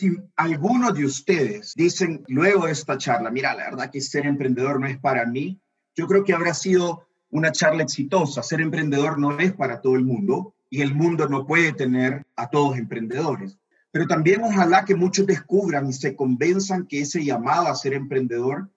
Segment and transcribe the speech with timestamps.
[0.00, 4.80] Si algunos de ustedes dicen luego de esta charla, mira, la verdad que ser emprendedor
[4.80, 5.60] no es para mí,
[5.94, 8.42] yo creo que habrá sido una charla exitosa.
[8.42, 12.48] Ser emprendedor no es para todo el mundo y el mundo no puede tener a
[12.48, 13.58] todos emprendedores.
[13.90, 18.70] Pero también ojalá que muchos descubran y se convenzan que ese llamado a ser emprendedor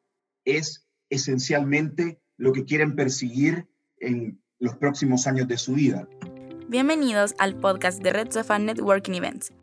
[0.43, 3.65] es esencialmente lo que quieren perseguir
[4.01, 6.05] en los próximos años de su vida.
[6.67, 9.53] Bienvenidos al podcast de Red Sofa Networking Events.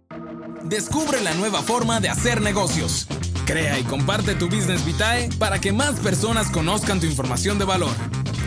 [0.65, 3.07] Descubre la nueva forma de hacer negocios.
[3.47, 7.95] Crea y comparte tu Business Vitae para que más personas conozcan tu información de valor,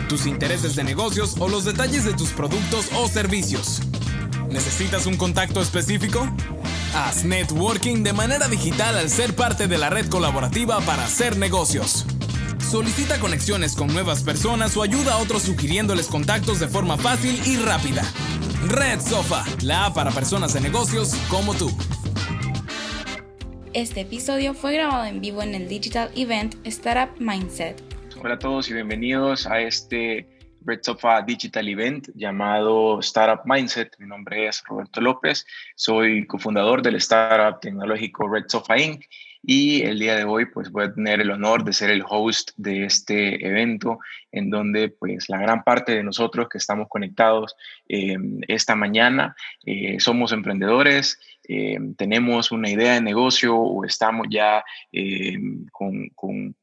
[0.08, 3.82] tus intereses de negocios o los detalles de tus productos o servicios.
[4.48, 6.28] ¿Necesitas un contacto específico?
[6.94, 12.06] Haz networking de manera digital al ser parte de la red colaborativa para hacer negocios.
[12.70, 17.56] Solicita conexiones con nuevas personas o ayuda a otros sugiriéndoles contactos de forma fácil y
[17.56, 18.04] rápida.
[18.68, 21.76] Red Sofa, la app para personas de negocios como tú.
[23.74, 27.82] Este episodio fue grabado en vivo en el digital event Startup Mindset.
[28.22, 30.28] Hola a todos y bienvenidos a este
[30.64, 33.96] Red Sofa Digital Event llamado Startup Mindset.
[33.98, 35.44] Mi nombre es Roberto López,
[35.74, 39.06] soy cofundador del startup tecnológico Red Sofa Inc.
[39.46, 42.52] Y el día de hoy pues voy a tener el honor de ser el host
[42.56, 43.98] de este evento
[44.32, 47.54] en donde pues la gran parte de nosotros que estamos conectados
[47.88, 48.16] eh,
[48.48, 54.64] esta mañana eh, somos emprendedores, eh, tenemos una idea de negocio o estamos ya
[55.72, 56.56] con, con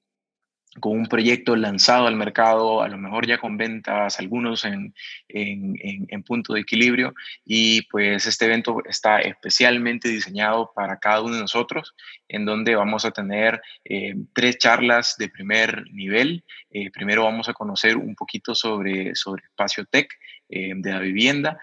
[0.80, 4.94] con un proyecto lanzado al mercado, a lo mejor ya con ventas, algunos en,
[5.28, 7.14] en, punto de equilibrio.
[7.44, 11.94] Y pues este evento está especialmente diseñado para cada uno de nosotros,
[12.30, 16.46] en donde vamos a tener eh, tres charlas de primer nivel.
[16.70, 20.08] Eh, primero vamos a conocer un poquito sobre, sobre espacio tech.
[20.54, 21.60] Eh, de la vivienda.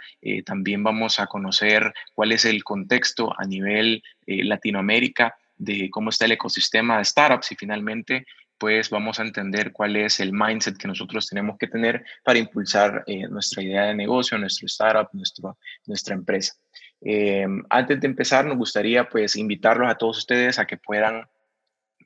[0.47, 6.33] también vamos a conocer cuál es el contexto a nivel Latinoamérica de cómo está el
[6.33, 8.25] ecosistema de startups y finalmente
[8.59, 13.05] pues vamos a entender cuál es el mindset que nosotros tenemos que tener para impulsar
[13.07, 16.55] eh, nuestra idea de negocio, nuestro startup, nuestro, nuestra empresa.
[17.01, 21.23] Eh, antes de empezar, nos gustaría pues invitarlos a todos ustedes a que puedan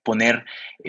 [0.02, 0.44] poner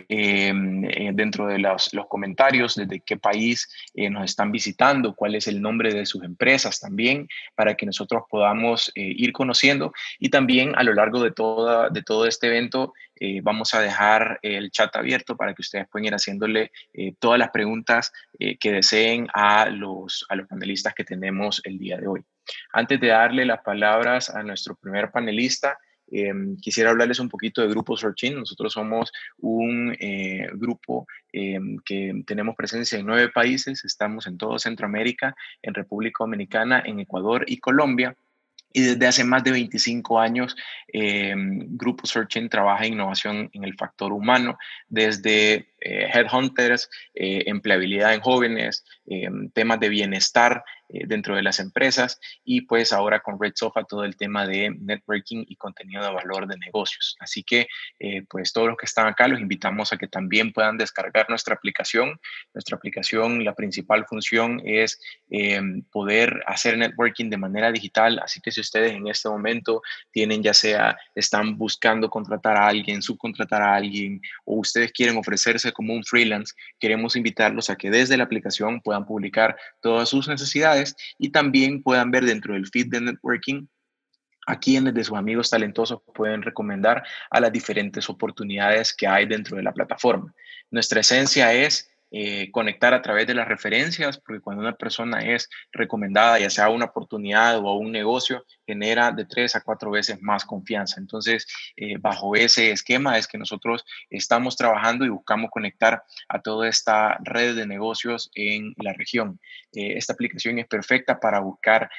[0.09, 5.47] em, eh, dentro de los, comentarios desde qué país eh, nos están visitando, cuál es
[5.47, 9.93] el nombre de sus empresas también, para que nosotros podamos eh, ir conociendo.
[10.19, 12.93] Y también a lo largo de, toda, de todo este evento
[13.41, 16.71] vamos a dejar el chat abierto para que ustedes puedan ir haciéndole
[17.19, 22.07] todas las preguntas que deseen a los, a los panelistas que tenemos el día de
[22.07, 22.21] hoy.
[22.73, 25.77] Antes de darle las palabras a nuestro primer panelista,
[26.15, 28.35] Em, quisiera hablarles un poquito de Grupo Searching.
[28.35, 33.83] Nosotros somos un eh, grupo em, que tenemos presencia en nueve países.
[33.83, 38.15] Estamos en todo Centroamérica, en República Dominicana, en Ecuador y Colombia.
[38.71, 40.55] Y desde hace más de 25 años,
[40.91, 44.57] eh, Grupo Searching trabaja en innovación en el factor humano,
[44.87, 50.63] desde headhunters, empleabilidad en jóvenes, em, temas de bienestar
[50.93, 54.69] eh, dentro de las empresas y pues ahora con Red Sofa todo el tema de
[54.69, 57.15] networking y contenido de valor de negocios.
[57.19, 57.67] Así que
[57.99, 61.55] eh, pues todos los que están acá los invitamos a que también puedan descargar nuestra
[61.55, 62.19] aplicación.
[62.53, 64.99] Nuestra aplicación, la principal función es
[65.31, 68.19] em, poder hacer networking de manera digital.
[68.19, 73.01] Así que si ustedes en este momento tienen ya sea, están buscando contratar a alguien,
[73.01, 78.17] subcontratar a alguien o ustedes quieren ofrecerse como un freelance, queremos invitarlos a que desde
[78.17, 83.01] la aplicación puedan publicar todas sus necesidades y también puedan ver dentro del feed de
[83.01, 83.67] networking
[84.45, 89.57] a quienes de sus amigos talentosos pueden recomendar a las diferentes oportunidades que hay dentro
[89.57, 90.33] de la plataforma.
[90.69, 95.49] Nuestra esencia es eh, conectar a través de las referencias, porque cuando una persona es
[95.71, 100.45] recomendada, ya sea una oportunidad o un negocio, genera de tres a cuatro veces más
[100.45, 100.99] confianza.
[100.99, 106.69] Entonces, eh, bajo ese esquema es que nosotros estamos trabajando y buscamos conectar a toda
[106.69, 109.39] esta red de negocios en la región.
[109.71, 111.89] Eh, esta aplicación es perfecta para buscar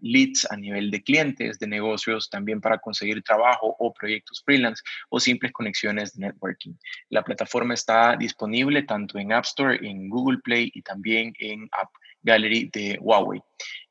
[0.00, 5.20] leads a nivel de clientes, de negocios, también para conseguir trabajo o proyectos freelance o
[5.20, 6.72] simples conexiones de networking.
[7.10, 11.90] La plataforma está disponible tanto en apps en Google Play y también en App
[12.22, 13.40] Gallery de Huawei.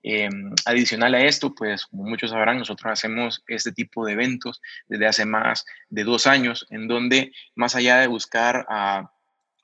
[0.04, 5.08] Em, adicional a esto, pues como muchos sabrán, nosotros hacemos este tipo de eventos desde
[5.08, 9.12] hace más de dos años, en donde más allá de buscar a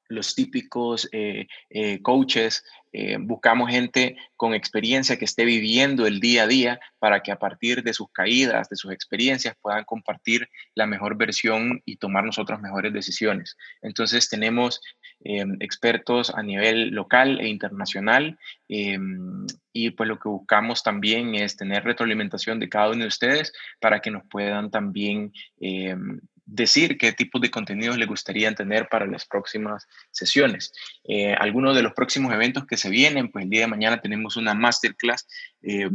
[0.10, 2.64] los típicos eh, eh, coaches,
[2.94, 7.40] eh, buscamos gente con experiencia que esté viviendo el día a día para que a
[7.40, 12.62] partir de sus caídas, de sus experiencias, puedan compartir la mejor versión y tomar nosotros
[12.62, 13.58] mejores decisiones.
[13.82, 14.82] Entonces tenemos
[15.24, 18.38] expertos a nivel local e internacional
[18.68, 23.52] y pues lo que buscamos también es tener retroalimentación de cada uno de ustedes
[23.82, 25.34] para que nos puedan también
[26.48, 30.72] decir qué tipos de contenidos le gustaría tener para las próximas sesiones.
[31.04, 34.38] Eh, algunos de los próximos eventos que se vienen, pues el día de mañana tenemos
[34.38, 35.28] una masterclass
[35.62, 35.90] eh,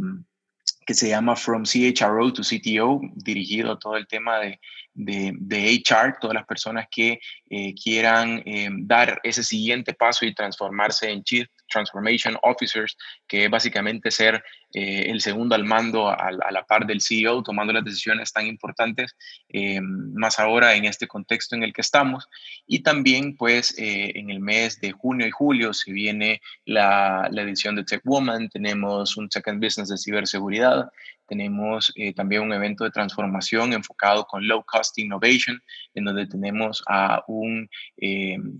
[0.85, 4.59] que se llama From CHRO to CTO, dirigido a todo el tema de,
[4.93, 7.19] de, HR, todas las personas que
[7.49, 8.43] eh, quieran
[8.87, 12.95] dar ese siguiente paso y transformarse en Chief Transformation Officers,
[13.27, 14.43] que es básicamente ser
[14.73, 19.15] eh, el segundo al mando a, la par del CEO, tomando las decisiones tan importantes,
[19.49, 22.27] eh, más ahora en este contexto en el que estamos.
[22.67, 27.41] Y también, pues, eh, en el mes de junio y julio se viene la, la
[27.41, 30.89] edición de Tech Woman, tenemos un Second Business de ciberseguridad,
[31.27, 35.61] tenemos también un evento de transformación enfocado con Low Cost Innovation,
[35.93, 37.69] en donde tenemos a un,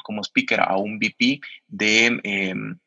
[0.03, 2.77] como speaker, a un VP de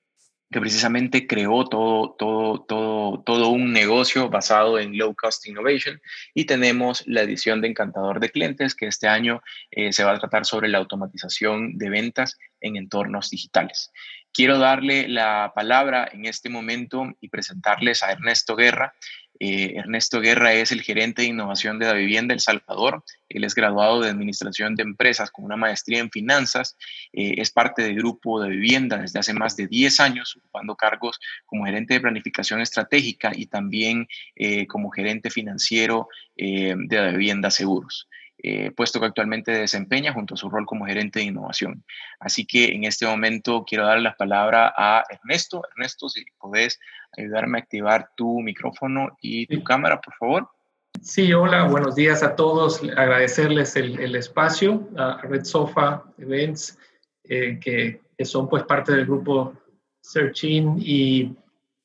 [0.51, 6.01] que precisamente creó todo, todo, todo, todo un negocio basado en low cost innovation.
[6.35, 10.19] Y tenemos la edición de Encantador de Clientes, que este año eh, se va a
[10.19, 13.93] tratar sobre la automatización de ventas en entornos digitales.
[14.37, 18.95] Quiero darle la palabra en este momento y presentarles a Ernesto Guerra.
[19.41, 23.03] Eh, Ernesto Guerra es el gerente de innovación de la vivienda El Salvador.
[23.31, 26.77] Él es graduado de Administración de Empresas con una maestría en finanzas.
[27.15, 31.19] Eh, es parte del grupo de vivienda desde hace más de 10 años, ocupando cargos
[31.47, 38.07] como gerente de planificación estratégica y también eh, como gerente financiero de la vivienda seguros.
[38.43, 41.85] Eh, puesto que actualmente desempeña junto a su rol como gerente de innovación.
[42.21, 45.63] Así que en este momento quiero dar la palabra a Ernesto.
[45.73, 46.79] Ernesto, si podés
[47.17, 50.51] ayudarme a activar tu micrófono y tu cámara, por favor.
[51.01, 52.83] Sí, hola, buenos días a todos.
[52.97, 56.79] Agradecerles el, espacio a Red Sofa Events,
[57.25, 59.55] eh, que, son pues parte del grupo
[60.01, 61.37] Searching y,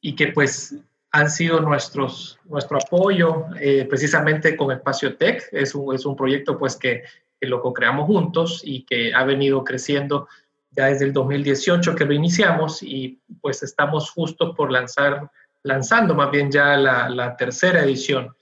[0.02, 0.76] y que pues
[1.12, 5.44] han sido nuestros, nuestro apoyo eh, precisamente con Espacio Tech.
[5.52, 7.04] Es un, es un proyecto pues que,
[7.40, 10.28] que lo co-creamos juntos y que ha venido creciendo
[10.72, 15.30] ya desde el 2018 que lo iniciamos y pues estamos justo por lanzar,
[15.64, 18.34] lanzando más bien ya la, tercera edición.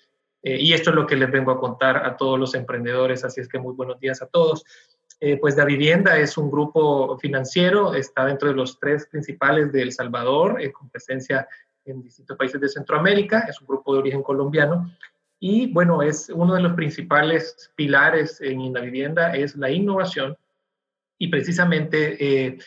[0.44, 3.42] Eh, y esto es lo que les vengo a contar a todos los emprendedores, así
[3.42, 4.64] es que muy buenos días a todos.
[5.20, 9.82] Eh, pues la vivienda es un grupo financiero, está dentro de los tres principales de
[9.82, 11.48] El Salvador, con presencia
[11.90, 14.92] en distintos países de Centroamérica, es un grupo de origen colombiano
[15.40, 20.38] y bueno, es uno de los principales pilares en la vivienda es la innovación
[21.18, 22.58] y precisamente eh,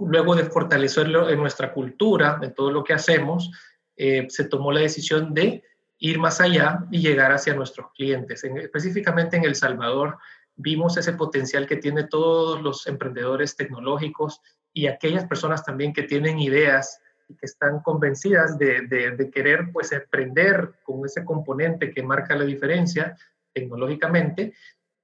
[0.00, 3.50] luego de fortalecerlo en nuestra cultura, en todo lo que hacemos,
[3.96, 5.62] eh, se tomó la decisión de
[5.98, 8.44] ir más allá y llegar hacia nuestros clientes.
[8.44, 10.18] específicamente en El Salvador
[10.56, 14.40] vimos ese potencial que tienen todos los emprendedores tecnológicos
[14.72, 20.74] y aquellas personas también que tienen ideas y que están convencidas de, querer pues emprender
[20.84, 23.16] con ese componente que marca la diferencia
[23.52, 24.54] tecnológicamente.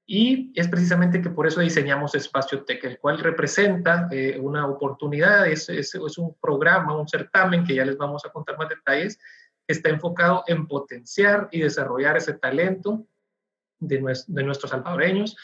[0.06, 5.46] Y es precisamente que por eso diseñamos Espacio Tech, el cual representa eh, una oportunidad,
[5.46, 5.68] es,
[6.18, 9.18] un programa, un certamen que ya les vamos a contar más detalles,
[9.66, 13.06] que está enfocado en potenciar y desarrollar ese talento
[13.78, 15.36] de, de nuestros salvadoreños,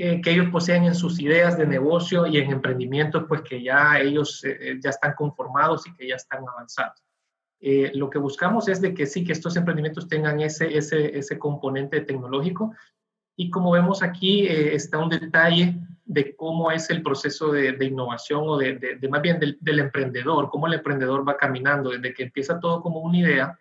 [0.00, 3.98] eh, que ellos poseen en sus ideas de negocio y en emprendimientos, pues que ya
[3.98, 7.02] ellos eh, ya están conformados y que ya están avanzados.
[7.58, 11.36] Eh, lo que buscamos es de que sí, que estos emprendimientos tengan ese, ese, ese
[11.36, 12.76] componente tecnológico.
[13.34, 15.74] Y como vemos aquí, está un detalle
[16.04, 19.80] de cómo es el proceso de, de innovación o de, de, más bien del, del,
[19.80, 23.58] emprendedor, cómo el emprendedor va caminando desde que empieza todo como una idea.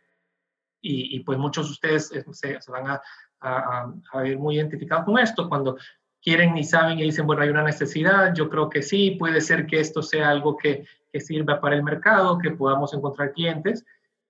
[0.82, 3.02] Y, y pues muchos de ustedes se, se van a,
[3.42, 5.78] a, a, ver muy identificados con esto, cuando
[6.22, 9.66] quieren y saben y dicen, bueno, hay una necesidad, yo creo que sí, puede ser
[9.66, 13.86] que esto sea algo que, que sirva para el mercado, que podamos encontrar clientes.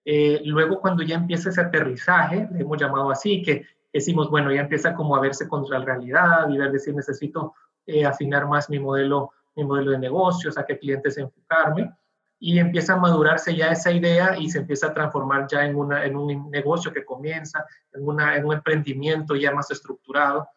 [0.06, 4.62] Eh, luego, cuando ya empieza ese aterrizaje, le hemos llamado así, que decimos, bueno, ya
[4.62, 8.79] empieza como a verse contra la realidad y ver, decir, necesito eh, afinar más mi
[8.79, 11.91] modelo, mi modelo de negocios, a qué clientes enfocarme.
[12.39, 16.06] Y empieza a madurarse ya esa idea y se empieza a transformar ya en, una,
[16.06, 20.48] en un negocio que comienza, en, una, en un emprendimiento ya más estructurado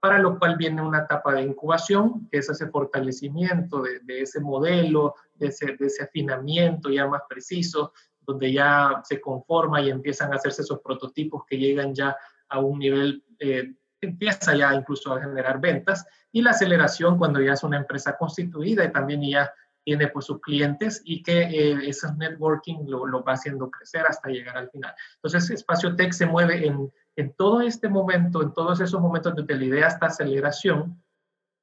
[0.00, 5.14] para lo cual viene una etapa de incubación, que es ese fortalecimiento de, ese modelo,
[5.34, 10.62] de ese, de afinamiento ya más preciso, donde ya se conforma y empiezan a hacerse
[10.62, 12.16] esos prototipos que llegan ya
[12.48, 17.52] a un nivel eh, empieza ya incluso a generar ventas y la aceleración cuando ya
[17.52, 19.52] es una empresa constituida y también ya
[19.84, 24.28] tiene pues sus clientes y que eh, ese networking lo, lo, va haciendo crecer hasta
[24.28, 24.94] llegar al final.
[25.16, 29.56] Entonces, Espacio Tech se mueve en, en todo este momento, en todos esos momentos desde
[29.56, 31.02] la idea hasta aceleración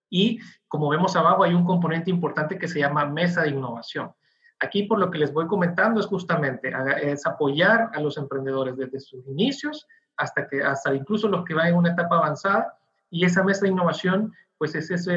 [0.09, 4.11] y como vemos abajo hay un componente importante que se llama mesa de innovación.
[4.59, 8.99] Aquí por lo que les voy comentando es justamente es apoyar a los emprendedores desde
[8.99, 9.85] sus inicios
[10.15, 12.77] hasta que hasta incluso los que van en una etapa avanzada
[13.09, 15.07] y esa mesa de innovación pues ese es,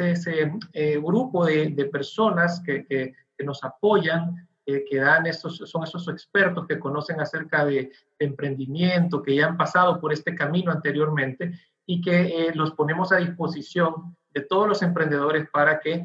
[0.00, 3.14] ese, eh, grupo de, personas que, que,
[3.44, 9.22] nos apoyan, eh, que dan estos, son esos expertos que conocen acerca de, de, emprendimiento,
[9.22, 14.16] que ya han pasado por este camino anteriormente y que eh, los ponemos a disposición
[14.30, 16.04] de todos los emprendedores para que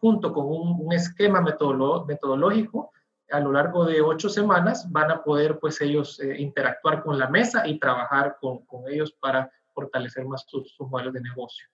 [0.00, 2.90] junto con un, un esquema metodológico
[3.30, 7.66] a lo largo de ocho semanas van a poder pues ellos interactuar con la mesa
[7.66, 11.66] y trabajar con, con ellos para fortalecer más sus, sus modelos de negocio.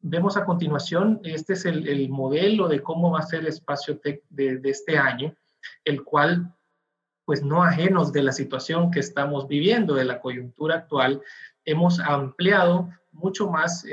[0.00, 3.98] Vemos a continuación, este es el, el, modelo de cómo va a ser el espacio
[3.98, 5.34] tech de, de, este año,
[5.84, 6.54] el cual,
[7.24, 11.22] pues no ajenos de la situación que estamos viviendo, de la coyuntura actual,
[11.64, 13.84] hemos ampliado mucho más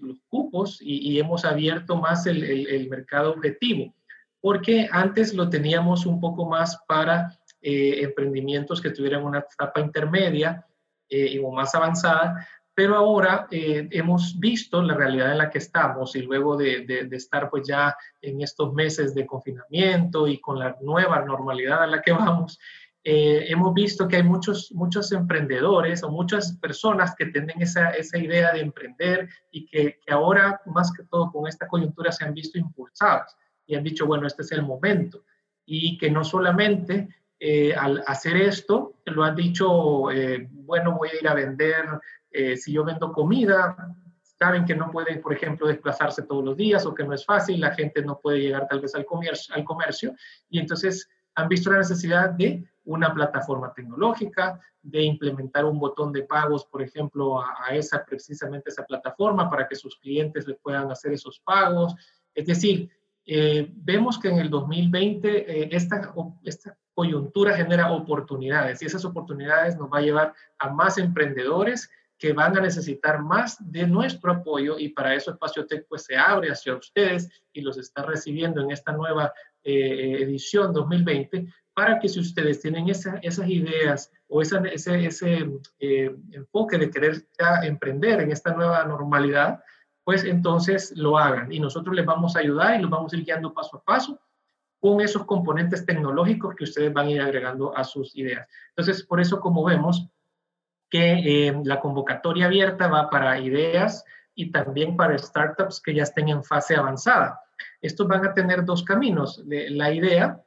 [0.00, 3.94] los cupos y, y, hemos abierto más el, mercado objetivo,
[4.40, 10.64] porque antes lo teníamos un poco más para eh, emprendimientos que tuvieran una etapa intermedia
[11.08, 12.46] eh, o más avanzada,
[12.78, 17.06] pero ahora eh, hemos visto la realidad en la que estamos y luego de, de,
[17.06, 21.88] de, estar pues ya en estos meses de confinamiento y con la nueva normalidad a
[21.88, 22.56] la que vamos,
[23.02, 28.16] eh, hemos visto que hay muchos, muchos emprendedores o muchas personas que tienen esa, esa
[28.16, 32.32] idea de emprender y que, que ahora más que todo con esta coyuntura se han
[32.32, 33.34] visto impulsados
[33.66, 35.24] y han dicho, bueno, este es el momento.
[35.66, 37.08] Y que no solamente
[37.40, 41.84] eh, al hacer esto, lo han dicho, eh, bueno, voy a ir a vender
[42.30, 46.86] eh, si yo vendo comida, saben que no pueden, por ejemplo, desplazarse todos los días
[46.86, 49.64] o que no es fácil, la gente no puede llegar tal vez al comercio, al
[49.64, 50.14] comercio
[50.48, 56.22] y entonces han visto la necesidad de una plataforma tecnológica, de implementar un botón de
[56.22, 60.90] pagos, por ejemplo, a, a esa precisamente esa plataforma para que sus clientes le puedan
[60.90, 61.94] hacer esos pagos.
[62.34, 62.90] Es decir,
[63.30, 69.76] eh, vemos que en el 2020 eh, esta, esta coyuntura genera oportunidades y esas oportunidades
[69.76, 74.78] nos va a llevar a más emprendedores que van a necesitar más de nuestro apoyo
[74.78, 78.72] y para eso Espacio Tech pues se abre hacia ustedes y los está recibiendo en
[78.72, 79.32] esta nueva
[79.62, 85.48] eh, edición 2020 para que si ustedes tienen esa, esas ideas o esa, ese, ese
[85.78, 89.62] eh, enfoque de querer ya emprender en esta nueva normalidad,
[90.02, 93.24] pues entonces lo hagan y nosotros les vamos a ayudar y los vamos a ir
[93.24, 94.20] guiando paso a paso
[94.80, 98.48] con esos componentes tecnológicos que ustedes van a ir agregando a sus ideas.
[98.70, 100.08] Entonces, por eso, como vemos,
[100.90, 104.04] que eh, la convocatoria abierta va para ideas
[104.34, 107.40] y también para startups que ya estén en fase avanzada.
[107.80, 109.42] Estos van a tener dos caminos.
[109.46, 110.40] La idea,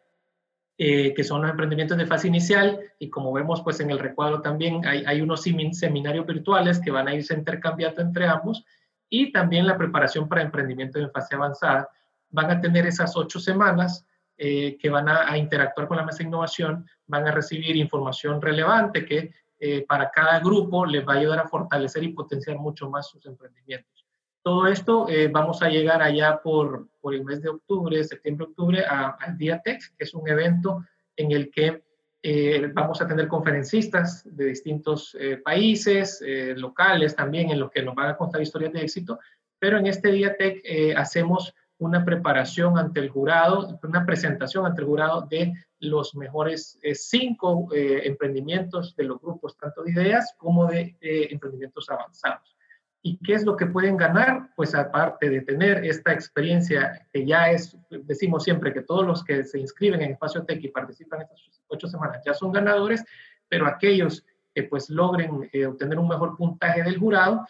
[0.78, 4.42] eh, que son los emprendimientos de fase inicial, y como vemos pues en el recuadro
[4.42, 8.66] también hay, hay unos seminarios virtuales que van a irse intercambiando entre ambos,
[9.10, 11.90] y también la preparación para emprendimiento en fase avanzada.
[12.30, 14.06] Van a tener esas ocho semanas
[14.38, 18.42] eh, que van a, a, interactuar con la mesa de innovación, van a recibir información
[18.42, 22.90] relevante que eh, para cada grupo les va a ayudar a fortalecer y potenciar mucho
[22.90, 24.08] más sus emprendimientos.
[24.42, 29.38] Todo esto eh, vamos a llegar allá por, por el mes de octubre, septiembre-octubre, al
[29.38, 30.84] Día Tech, que es un evento
[31.16, 31.84] en el que
[32.24, 36.24] eh, vamos a tener conferencistas de distintos países,
[36.56, 39.20] locales también, en los que nos van a contar historias de éxito,
[39.60, 40.64] pero en este Día Tech
[40.96, 46.96] hacemos una preparación ante el jurado, una presentación ante el jurado de los mejores eh,
[46.96, 52.56] cinco eh, emprendimientos de los grupos, tanto de ideas como de eh, emprendimientos avanzados.
[53.04, 54.52] ¿Y qué es lo que pueden ganar?
[54.56, 59.44] Pues aparte de tener esta experiencia que ya es, decimos siempre que todos los que
[59.44, 63.04] se inscriben en Espacio Tech y participan estas ocho semanas ya son ganadores,
[63.50, 64.24] pero aquellos
[64.54, 67.48] que pues logren eh, obtener un mejor puntaje del jurado,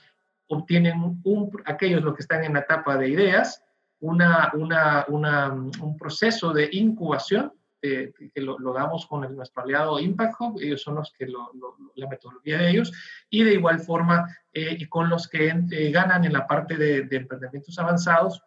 [0.48, 3.62] obtienen un, aquellos los que están en la etapa de ideas,
[4.00, 9.64] una, una, una, un proceso de incubación eh, que lo, lo, damos con el, nuestro
[9.64, 12.92] aliado Impact Hub, ellos son los que lo, lo, la metodología de ellos,
[13.30, 17.04] y de igual forma eh, y con los que eh, ganan en la parte de,
[17.04, 18.42] de, emprendimientos avanzados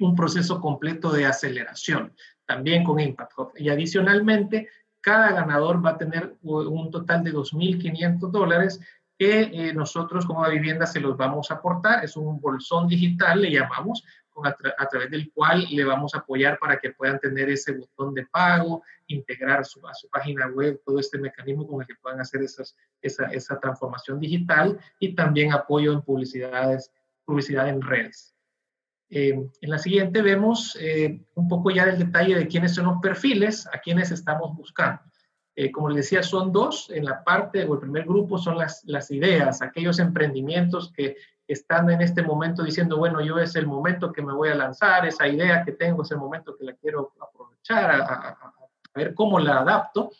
[0.00, 2.14] un proceso completo de aceleración,
[2.46, 3.52] también con Impact Hub.
[3.56, 4.68] Y adicionalmente,
[5.00, 8.80] cada ganador va a tener un total de 2.500 dólares
[9.18, 13.50] que eh, nosotros como vivienda se los vamos a aportar, es un bolsón digital, le
[13.50, 14.04] llamamos,
[14.44, 18.26] a, través del cual le vamos a apoyar para que puedan tener ese botón de
[18.26, 22.64] pago, integrar a su, página web todo este mecanismo con el que puedan hacer esa,
[23.00, 26.90] esa transformación digital y también apoyo en publicidades,
[27.24, 28.32] publicidad en redes.
[29.14, 32.96] Eh, en la siguiente vemos eh, un poco ya del detalle de quiénes son los
[33.02, 35.02] perfiles, a quienes estamos buscando.
[35.54, 36.88] Eh, como les decía, son dos.
[36.90, 41.16] En la parte o el primer grupo son las, las ideas, aquellos emprendimientos que
[41.52, 45.06] están en este momento diciendo, bueno, yo es el momento que me voy a lanzar,
[45.06, 48.54] esa idea que tengo es el momento que la quiero aprovechar, a,
[48.94, 50.10] ver cómo la adapto,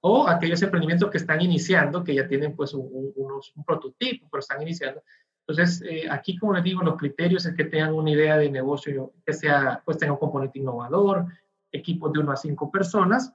[0.00, 4.62] o aquellos emprendimientos que están iniciando, que ya tienen pues un, un prototipo, pero están
[4.62, 5.02] iniciando.
[5.46, 9.12] Entonces, eh, aquí, como les digo, los criterios es que tengan una idea de negocio
[9.24, 11.26] que sea, pues tenga un componente innovador,
[11.70, 13.32] equipos de 1 a 5 personas,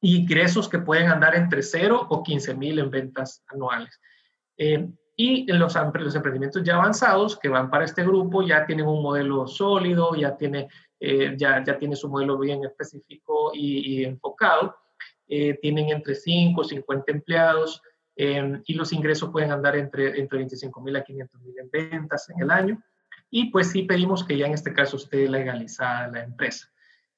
[0.00, 4.00] y ingresos que pueden andar entre 0 o 15 mil en ventas anuales.
[4.56, 4.88] Eh,
[5.20, 9.48] y los, los emprendimientos ya avanzados que van para este grupo ya tienen un modelo
[9.48, 10.68] sólido, ya tiene,
[11.00, 14.76] eh, ya, ya tiene su modelo bien específico y, enfocado.
[15.26, 17.82] Eh, tienen entre 5 o 50 empleados
[18.14, 22.30] em, y los ingresos pueden andar entre, entre 25 mil a 500 mil en ventas
[22.30, 22.80] en el año.
[23.28, 26.70] Y pues sí pedimos que ya en este caso esté legalizada la empresa.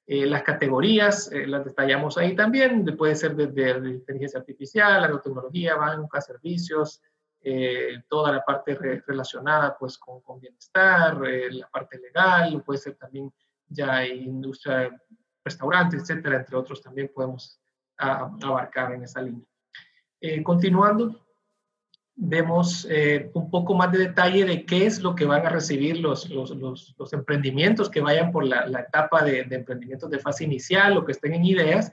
[0.07, 6.99] Eh, las categorías las detallamos ahí también, puede ser desde inteligencia artificial, agrotecnología, banca, servicios,
[7.43, 8.75] eh, toda la parte
[9.07, 13.33] relacionada pues con, bienestar, eh, la parte legal, puede ser también
[13.67, 14.95] ya industria,
[15.43, 17.59] restaurantes, etcétera, entre otros también podemos
[17.97, 19.45] abarcar en esa línea.
[20.19, 21.25] Eh, continuando,
[22.15, 22.87] vemos
[23.33, 26.51] un poco más de detalle de qué es lo que van a recibir los, los,
[26.51, 31.13] los, emprendimientos que vayan por la, etapa de, de, emprendimientos de fase inicial o que
[31.13, 31.91] estén en ideas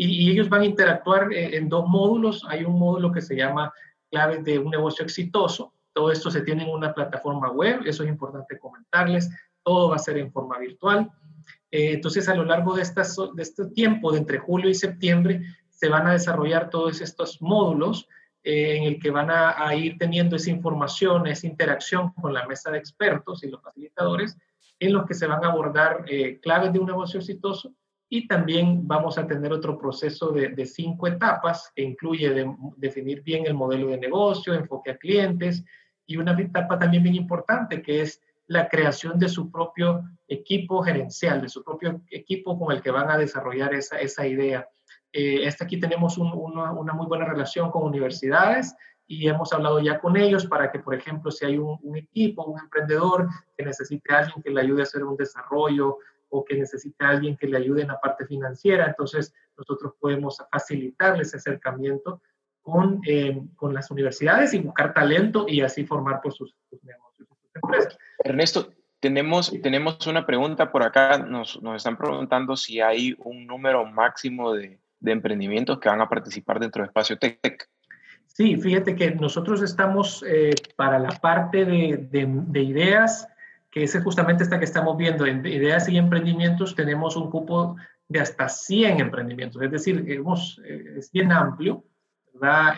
[0.00, 2.46] y ellos van a interactuar en dos módulos.
[2.48, 3.72] Hay un módulo que se llama
[4.10, 5.72] claves de un negocio exitoso.
[5.92, 9.30] Todo esto se tiene en una plataforma web, eso es importante comentarles.
[9.62, 11.10] Todo va a ser en forma virtual.
[11.70, 15.42] Eh, entonces, a lo largo de, estas, de este tiempo, de entre julio y septiembre,
[15.68, 18.08] se van a desarrollar todos estos módulos
[18.42, 22.70] eh, en el que van a, ir teniendo esa información, esa interacción con la mesa
[22.70, 24.36] de expertos y los facilitadores,
[24.78, 27.74] en los que se van a abordar eh, claves de un negocio exitoso
[28.10, 32.46] y también vamos a tener otro proceso de, cinco etapas que incluye
[32.76, 35.64] definir bien el modelo de negocio, enfoque a clientes
[36.06, 41.42] y una etapa también bien importante que es la creación de su propio equipo gerencial,
[41.42, 44.66] de su propio equipo con el que van a desarrollar esa, esa idea.
[45.12, 48.74] Eh, este aquí tenemos una, una, muy buena relación con universidades
[49.06, 52.44] y hemos hablado ya con ellos para que, por ejemplo, si hay un, un equipo,
[52.44, 55.98] un emprendedor que necesite a alguien que le ayude a hacer un desarrollo
[56.30, 58.86] o que necesita alguien que le ayude en la parte financiera.
[58.86, 62.22] Entonces, nosotros podemos facilitarles ese acercamiento
[62.62, 67.56] con, eh, con las universidades y buscar talento y así formar por sus, negocios, sus
[67.62, 67.98] empresas.
[68.22, 71.18] Ernesto, tenemos, tenemos una pregunta por acá.
[71.18, 76.08] Nos, nos están preguntando si hay un número máximo de, de emprendimientos que van a
[76.08, 77.68] participar dentro de Espacio Tech.
[78.26, 83.26] Sí, fíjate que nosotros estamos eh, para la parte de, de, de ideas
[83.70, 87.76] que es justamente esta que estamos viendo, en ideas y emprendimientos, tenemos un cupo
[88.08, 91.84] de hasta 100 emprendimientos, es decir, hemos, eh, es bien amplio.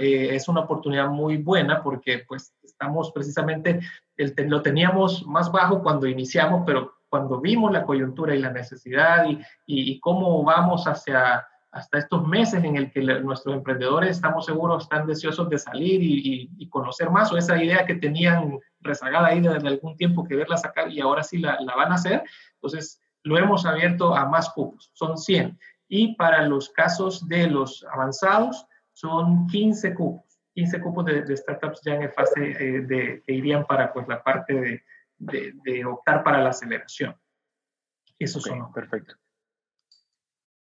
[0.01, 3.81] Eh, es una oportunidad muy buena porque pues estamos precisamente,
[4.17, 9.27] el, lo teníamos más bajo cuando iniciamos, pero cuando vimos la coyuntura y la necesidad
[9.29, 14.85] y, y, cómo vamos hacia hasta estos meses en el que nuestros emprendedores estamos seguros
[14.85, 19.41] están deseosos de salir y, y, conocer más o esa idea que tenían rezagada ahí
[19.41, 22.23] desde algún tiempo que verla sacar y ahora sí la, van a hacer.
[22.55, 25.59] Entonces, lo hemos abierto a más cupos, son 100.
[25.89, 31.95] Y para los casos de los avanzados, son 15 cupos, 15 cupos de, startups ya
[31.95, 34.83] en fase eh, de, que irían para pues, la parte
[35.19, 37.17] de, de optar para la aceleración.
[38.19, 38.73] Eso son.
[38.73, 39.17] Perfecto.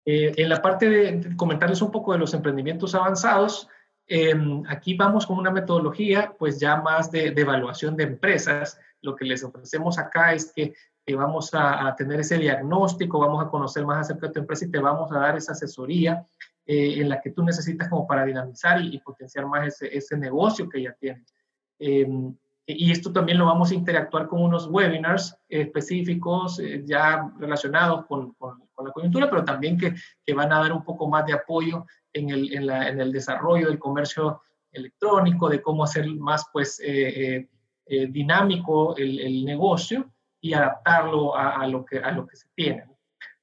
[0.07, 3.69] Eh, en la parte de comentarles un poco de los emprendimientos avanzados,
[4.13, 8.77] Em, aquí vamos con una metodología pues ya más de, evaluación de empresas.
[9.03, 10.75] Lo que les ofrecemos acá es que,
[11.17, 14.79] vamos a, tener ese diagnóstico, vamos a conocer más acerca de tu empresa y te
[14.79, 16.25] vamos a dar esa asesoría
[16.67, 20.69] eh, en la que tú necesitas como para dinamizar y, potenciar más ese, ese, negocio
[20.69, 21.35] que ya tienes.
[21.79, 22.35] Em,
[22.67, 28.33] y esto también lo vamos a interactuar con unos webinars específicos eh, ya relacionados con,
[28.35, 29.95] con, la coyuntura, pero también que,
[30.25, 33.13] que, van a dar un poco más de apoyo en el, en, la, en el
[33.13, 34.43] desarrollo del comercio
[34.73, 37.49] electrónico, de cómo hacer más pues, eh,
[37.87, 42.49] eh, dinámico el, el, negocio y adaptarlo a, a, lo, que, a lo que se
[42.55, 42.85] tiene.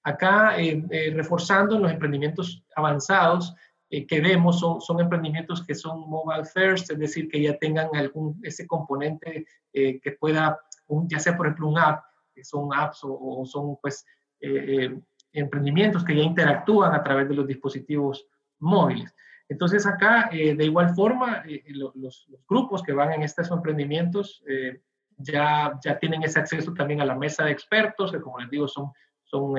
[0.03, 0.55] Acá,
[1.11, 3.53] reforzando en los emprendimientos avanzados,
[3.89, 7.87] eh, que vemos son, son, emprendimientos que son mobile first, es decir, que ya tengan
[7.95, 12.03] algún, ese componente eh, que pueda, un, ya sea por ejemplo un app,
[12.35, 14.05] que son apps o, son pues
[15.31, 18.27] emprendimientos que ya interactúan a través de los dispositivos
[18.59, 19.13] móviles.
[19.49, 24.43] Entonces acá, de igual forma, los, los, grupos que van en estos emprendimientos
[25.17, 28.67] ya, ya tienen ese acceso también a la mesa de expertos, que como les digo,
[28.67, 28.91] son,
[29.23, 29.53] son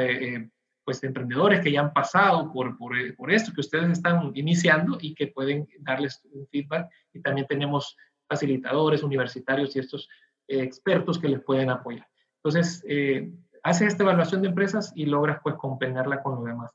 [0.85, 5.15] pues, emprendedores que ya han pasado por, por, por, esto que ustedes están iniciando y
[5.15, 6.91] que pueden darles un feedback.
[7.15, 7.97] Y también tenemos
[8.29, 10.09] facilitadores universitarios y estos
[10.47, 12.07] eh, expertos que les pueden apoyar.
[12.37, 13.31] Entonces, eh,
[13.63, 16.73] hace esta evaluación de empresas y logras pues comprenderla con lo demás.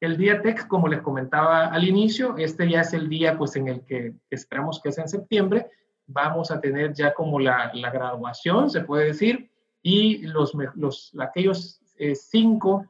[0.00, 3.68] El día TEC, como les comentaba al inicio, este ya es el día pues en
[3.68, 5.66] el que esperamos que sea en septiembre,
[6.06, 9.50] vamos a tener ya como la, la graduación, se puede decir,
[9.82, 12.86] y los, los aquellos eh, cinco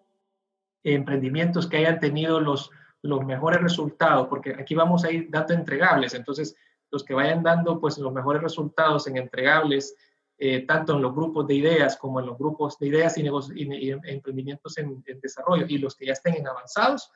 [0.84, 2.70] emprendimientos que hayan tenido los,
[3.02, 6.56] los mejores resultados, porque aquí vamos a ir dando entregables, entonces
[6.90, 9.96] los que vayan dando pues los mejores resultados en entregables,
[10.40, 13.22] eh, tanto en los grupos de ideas como en los grupos de ideas y,
[13.56, 17.10] y, emprendimientos en, desarrollo y los que ya estén en avanzados,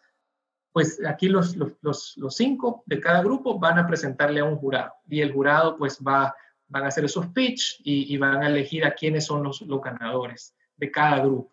[0.73, 4.95] pues aquí los, los, los, cinco de cada grupo van a presentarle a un jurado
[5.09, 6.35] y el jurado pues va,
[6.67, 10.91] van a hacer esos pitch y, van a elegir a quiénes son los, ganadores de
[10.91, 11.53] cada grupo.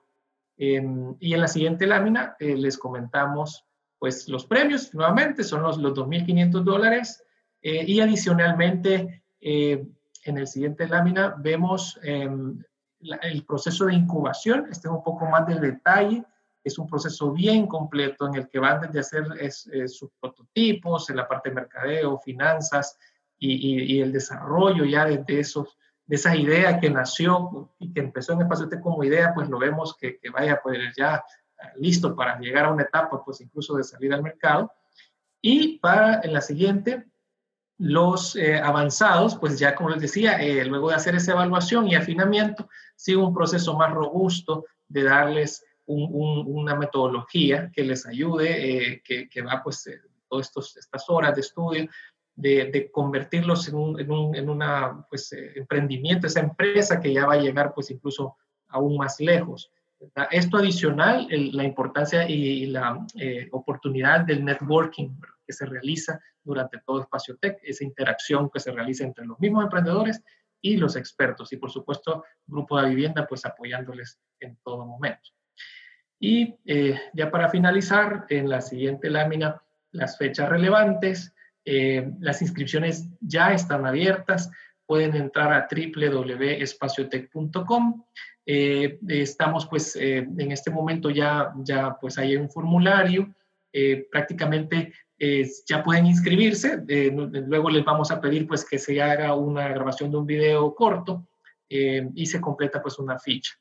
[0.57, 3.63] Em, y en la siguiente lámina eh, les comentamos
[3.99, 7.23] pues los premios, nuevamente son los, los 2.500 dólares
[7.61, 9.21] eh, y adicionalmente
[10.23, 12.63] en el siguiente lámina vemos em,
[12.99, 16.23] el proceso de incubación, este es un poco más de detalle,
[16.63, 19.51] es un proceso bien completo en el que van desde hacer
[19.89, 22.97] sus prototipos, en la parte de mercadeo, finanzas
[23.37, 25.77] y, y el desarrollo ya desde esos
[26.09, 29.59] de esa idea que nació y que empezó en Espacio T como idea, pues lo
[29.59, 31.23] vemos que, que vaya pues ya
[31.75, 34.71] listo para llegar a una etapa, pues incluso de salir al mercado.
[35.39, 37.05] Y para en la siguiente,
[37.79, 41.95] los eh, avanzados, pues ya como les decía, eh, luego de hacer esa evaluación y
[41.95, 49.41] afinamiento, sigue un proceso más robusto de darles una metodología que les ayude, eh, que,
[49.41, 49.89] va pues
[50.27, 51.89] todas estas horas de estudio
[52.35, 57.33] de, convertirlos en un, en un en una, pues, emprendimiento, esa empresa que ya va
[57.33, 58.35] a llegar pues incluso
[58.67, 59.71] aún más lejos.
[60.31, 65.09] Esto adicional, la importancia y la eh, oportunidad del networking
[65.49, 69.63] que se realiza durante todo Espacio Tech, esa interacción que se realiza entre los mismos
[69.63, 70.21] emprendedores
[70.61, 75.31] y los expertos y por supuesto Grupo de Vivienda pues apoyándoles en todo momento.
[76.19, 79.59] Y eh, ya para finalizar, en la siguiente lámina,
[79.91, 81.33] las fechas relevantes,
[81.65, 84.49] eh, las inscripciones ya están abiertas.
[84.85, 88.05] Pueden entrar a www.espaciotech.com.
[88.45, 93.33] Eh, estamos pues eh, en este momento ya, ya pues hay un formulario.
[94.11, 96.83] prácticamente ya pueden inscribirse.
[96.87, 101.27] luego les vamos a pedir pues que se haga una grabación de un video corto
[101.67, 103.53] y se completa pues una ficha.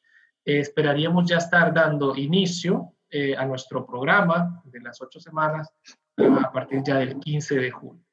[0.44, 2.94] esperaríamos ya estar dando inicio
[3.36, 5.70] a nuestro programa de las ocho semanas
[6.16, 8.04] a partir ya del 15 de julio.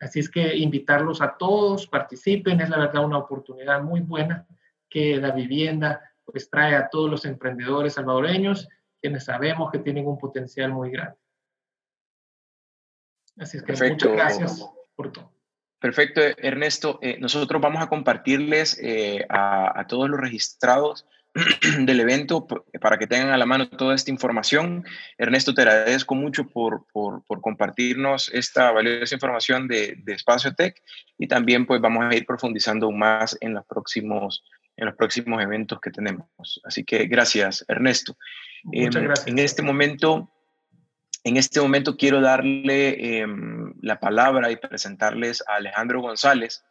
[0.00, 4.46] Así es que invitarlos a todos, participen, es la verdad una oportunidad muy buena
[4.88, 8.68] que la vivienda pues trae a todos los emprendedores salvadoreños,
[9.00, 11.16] quienes sabemos que tienen un potencial muy grande.
[13.36, 15.32] Así es que muchas gracias por todo.
[15.80, 16.98] Perfecto, Ernesto.
[17.02, 21.06] Eh, nosotros vamos a compartirles eh, a, a, todos los registrados
[21.80, 22.46] del evento
[22.80, 24.84] para que tengan a la mano toda esta información.
[25.18, 30.80] Ernesto, te agradezco mucho por, por, por compartirnos esta valiosa información de, de, Espacio Tech
[31.18, 34.44] y también pues vamos a ir profundizando más en los próximos,
[34.76, 36.26] en los próximos eventos que tenemos.
[36.64, 38.16] Así que gracias, Ernesto.
[38.62, 39.26] Muchas em, gracias.
[39.26, 40.30] En este momento...
[41.24, 43.26] En este momento quiero darle eh,
[43.80, 46.64] la palabra y presentarles a Alejandro González.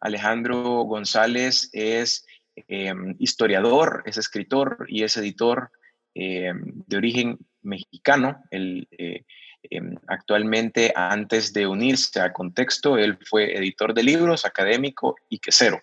[0.00, 2.26] Alejandro González es
[2.68, 5.70] Em, historiador, es escritor y es editor
[6.14, 8.42] em, de origen mexicano.
[8.50, 9.24] Eh,
[9.70, 15.80] em, actualmente, antes de unirse a Contexto, él fue editor de libros, académico y quesero.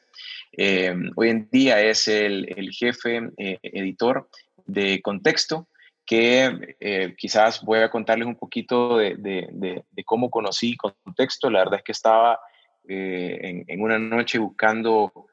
[1.15, 4.27] hoy en día es el, jefe eh, editor
[4.65, 5.67] de Contexto,
[6.08, 11.52] que eh, quizás voy a contarles un poquito de, cómo conocí Contexto.
[11.52, 12.39] La verdad es que estaba
[12.88, 15.28] en, en, una noche buscando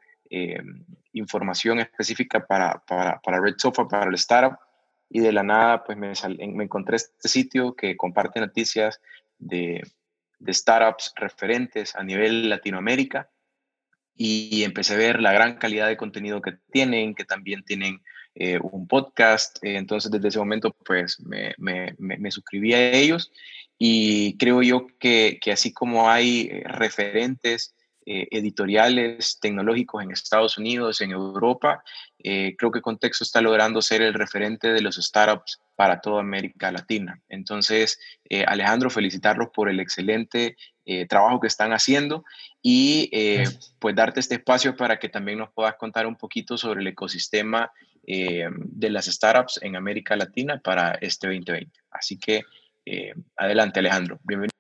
[1.13, 4.59] información específica para, para, para, Red Sofa, para el startup,
[5.09, 6.13] y de la nada pues me,
[6.49, 9.01] me encontré este sitio que comparte noticias
[9.39, 9.83] de,
[10.39, 13.31] de, startups referentes a nivel Latinoamérica
[14.17, 18.03] y empecé a ver la gran calidad de contenido que tienen, que también tienen
[18.35, 23.31] eh, un podcast, entonces desde ese momento pues me, me, me, suscribí a ellos
[23.79, 27.75] y creo yo que, que así como hay eh, referentes
[28.07, 31.83] eh, editoriales tecnológicos en Estados Unidos, en Europa.
[32.19, 36.71] Eh, creo que Contexto está logrando ser el referente de los startups para toda América
[36.71, 37.21] Latina.
[37.29, 37.99] Entonces,
[38.47, 40.57] Alejandro, felicitarlos por el excelente
[41.09, 42.25] trabajo que están haciendo
[42.63, 43.11] y
[43.79, 47.73] pues darte este espacio para que también nos puedas contar un poquito sobre el ecosistema
[48.07, 51.71] de las startups en América Latina para este 2020.
[51.91, 52.43] Así que
[53.37, 54.21] adelante, Alejandro.
[54.25, 54.55] Bienvenido.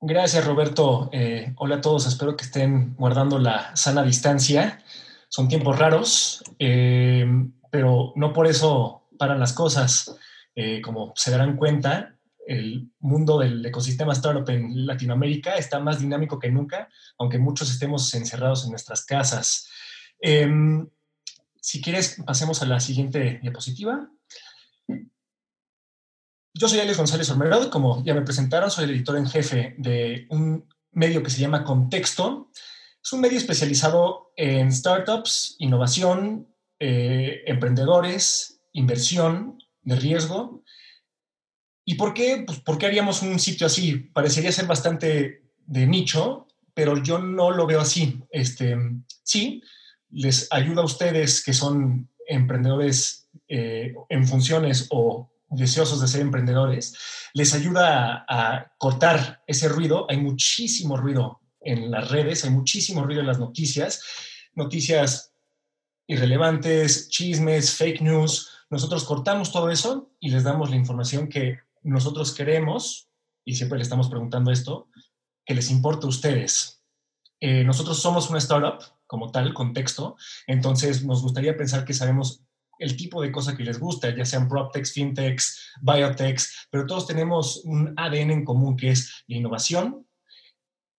[0.00, 1.10] Gracias, Roberto.
[1.12, 2.06] Eh, hola a todos.
[2.06, 4.80] Espero que estén guardando la sana distancia.
[5.28, 7.26] Son tiempos raros, eh,
[7.70, 10.16] pero no por eso paran las cosas.
[10.54, 12.14] Eh, como se darán cuenta,
[12.48, 18.12] el mundo del ecosistema startup en Latinoamérica está más dinámico que nunca, aunque muchos estemos
[18.14, 19.68] encerrados en nuestras casas.
[20.18, 20.88] Em,
[21.60, 24.10] si quieres, pasemos a la siguiente diapositiva.
[26.54, 30.26] Yo soy Alex González Ormerado, como ya me presentaron, soy el editor en jefe de
[30.30, 32.50] un medio que se llama Contexto.
[33.04, 36.48] Es un medio especializado en startups, innovación,
[36.80, 40.64] eh, emprendedores, inversión de riesgo.
[41.88, 42.44] ¿Y por qué?
[42.46, 43.94] Pues, ¿Por qué haríamos un sitio así?
[43.96, 48.22] Parecería ser bastante de nicho, pero yo no lo veo así.
[48.30, 48.76] Este,
[49.22, 49.62] sí,
[50.10, 56.94] les ayuda a ustedes que son emprendedores eh, en funciones o deseosos de ser emprendedores,
[57.32, 60.04] les ayuda a, cortar ese ruido.
[60.10, 64.02] Hay muchísimo ruido en las redes, hay muchísimo ruido en las noticias,
[64.52, 65.32] noticias
[66.06, 68.50] irrelevantes, chismes, fake news.
[68.68, 73.08] Nosotros cortamos todo eso y les damos la información que nosotros queremos,
[73.44, 74.88] y siempre le estamos preguntando esto,
[75.44, 76.82] que les importa a ustedes.
[77.40, 82.44] Eh, nosotros somos una startup como tal, contexto, entonces nos gustaría pensar que sabemos
[82.78, 87.62] el tipo de cosa que les gusta, ya sean PropTechs, FinTechs, Biotechs, pero todos tenemos
[87.64, 90.06] un ADN en común que es la innovación,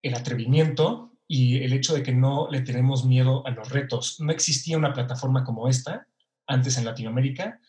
[0.02, 4.20] el atrevimiento y el hecho de que no le tenemos miedo a los retos.
[4.20, 6.08] No existía una plataforma como esta
[6.48, 7.60] antes en Latinoamérica.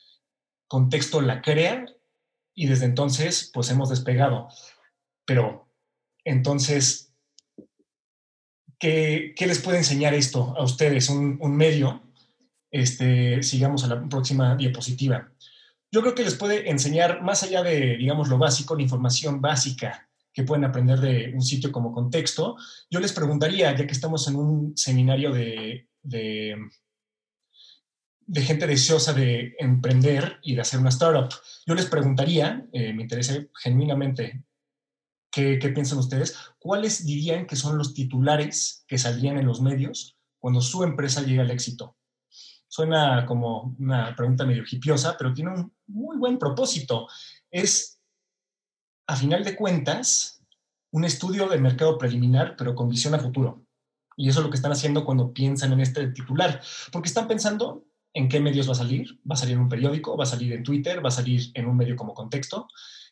[0.66, 1.85] Contexto la crea
[2.60, 4.48] y desde entonces pues hemos despegado.
[5.24, 5.66] Pero
[6.24, 7.14] entonces,
[8.78, 11.08] ¿qué, les puede enseñar esto a ustedes?
[11.08, 12.02] Un, un medio
[12.70, 15.32] este, sigamos a la próxima diapositiva.
[15.90, 20.10] Yo creo que les puede enseñar, más allá de, digamos, lo básico, la información básica
[20.30, 22.56] que pueden aprender de un sitio como contexto,
[22.90, 25.88] yo les preguntaría, ya que estamos en un seminario de,
[28.34, 31.32] gente deseosa de emprender y de hacer una startup,
[31.66, 34.44] yo les preguntaría, eh, me interesa genuinamente
[35.30, 40.16] ¿qué, qué piensan ustedes, cuáles dirían que son los titulares que saldrían en los medios
[40.38, 41.96] cuando su empresa llega al éxito.
[42.66, 47.08] Suena como una pregunta medio hipiosa, pero tiene un muy buen propósito.
[47.50, 48.00] Es,
[49.06, 50.42] a final de cuentas,
[50.92, 53.64] un estudio de mercado preliminar, pero con visión a futuro.
[54.16, 56.60] Y eso es lo que están haciendo cuando piensan en este titular,
[56.92, 59.20] porque están pensando en qué medios va a salir.
[59.28, 61.66] Va a salir en un periódico, va a salir en Twitter, va a salir en
[61.66, 62.68] un medio como contexto.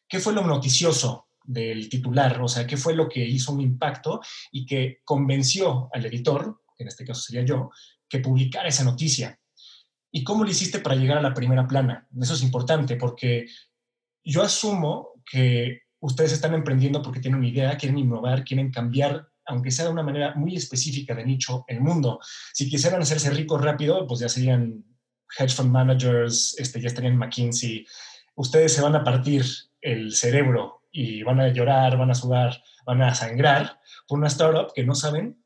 [0.08, 2.40] ¿Qué fue lo noticioso del titular?
[2.40, 4.20] O sea, ¿qué fue lo que hizo un impacto
[4.52, 7.70] y que convenció al editor, que en este caso sería yo,
[8.08, 9.38] que publicara esa noticia?
[10.10, 12.08] ¿Y cómo lo hiciste para llegar a la primera plana?
[12.20, 13.46] Eso es importante porque
[14.24, 19.70] yo asumo que ustedes están emprendiendo porque tienen una idea, quieren innovar, quieren cambiar, aunque
[19.70, 22.20] sea de una manera muy específica de nicho, el mundo.
[22.52, 24.84] Si quisieran hacerse ricos rápido, pues ya serían
[25.36, 27.86] hedge fund managers, este, ya estarían en McKinsey.
[28.34, 29.44] Ustedes se van a partir
[29.80, 34.72] el cerebro y van a llorar, van a sudar, van a sangrar por una startup
[34.74, 35.42] que no saben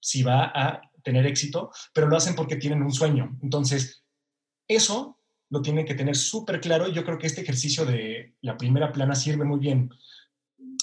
[0.00, 3.38] si va a tener éxito, pero lo hacen porque tienen un sueño.
[3.42, 4.04] Entonces,
[4.66, 5.18] eso
[5.50, 9.14] lo tienen que tener súper claro yo creo que este ejercicio de la primera plana
[9.14, 9.90] sirve muy bien.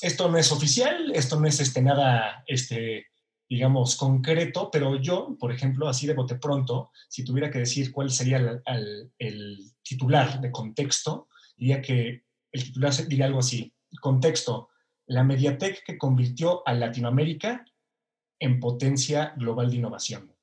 [0.02, 3.08] Esto no es oficial, esto no es este, nada, este,
[3.50, 8.10] digamos, concreto, pero yo, por ejemplo, así de bote pronto, si tuviera que decir cuál
[8.10, 14.70] sería el, el titular de contexto, diría que el titular diría algo así, contexto,
[15.08, 17.66] la Mediatek que convirtió a Latinoamérica
[18.40, 20.34] en potencia global de innovación.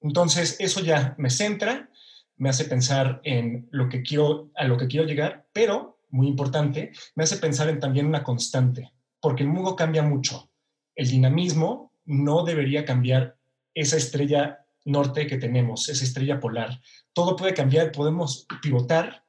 [0.00, 1.90] Entonces, eso ya me centra,
[2.36, 6.92] me hace pensar en lo que quiero, a lo que quiero llegar, pero, muy importante,
[7.14, 10.50] me hace pensar en también una constante, porque el mundo cambia mucho.
[10.94, 13.38] El dinamismo no debería cambiar
[13.74, 16.80] esa estrella norte que tenemos, esa estrella polar.
[17.12, 19.24] Todo puede cambiar, podemos pivotar,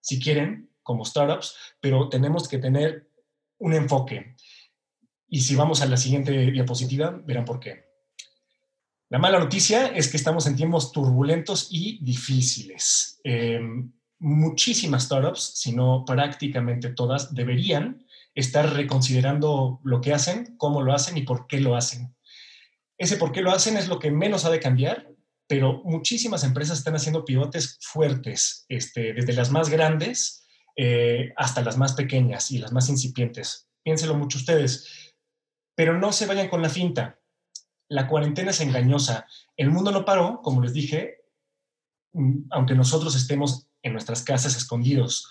[0.00, 3.10] si quieren, como startups, pero tenemos que tener
[3.58, 4.36] un enfoque.
[5.28, 7.86] Y si vamos a la siguiente diapositiva, verán por qué.
[9.08, 13.20] La mala noticia es que estamos en tiempos turbulentos y difíciles.
[13.22, 13.60] Eh,
[14.18, 18.05] muchísimas startups, si no prácticamente todas, deberían
[18.36, 22.14] estar reconsiderando lo que hacen, cómo lo hacen y por qué lo hacen.
[22.98, 25.10] Ese por qué lo hacen es lo que menos ha de cambiar,
[25.48, 30.46] pero muchísimas empresas están haciendo pivotes fuertes, este, desde las más grandes
[30.76, 33.68] eh, hasta las más pequeñas y las más incipientes.
[33.82, 35.14] Piénselo mucho ustedes,
[35.74, 37.18] pero no se vayan con la finta.
[37.88, 39.26] La cuarentena es engañosa.
[39.56, 41.20] El mundo no paró, como les dije,
[42.12, 45.30] mm, aunque nosotros estemos en nuestras casas escondidos,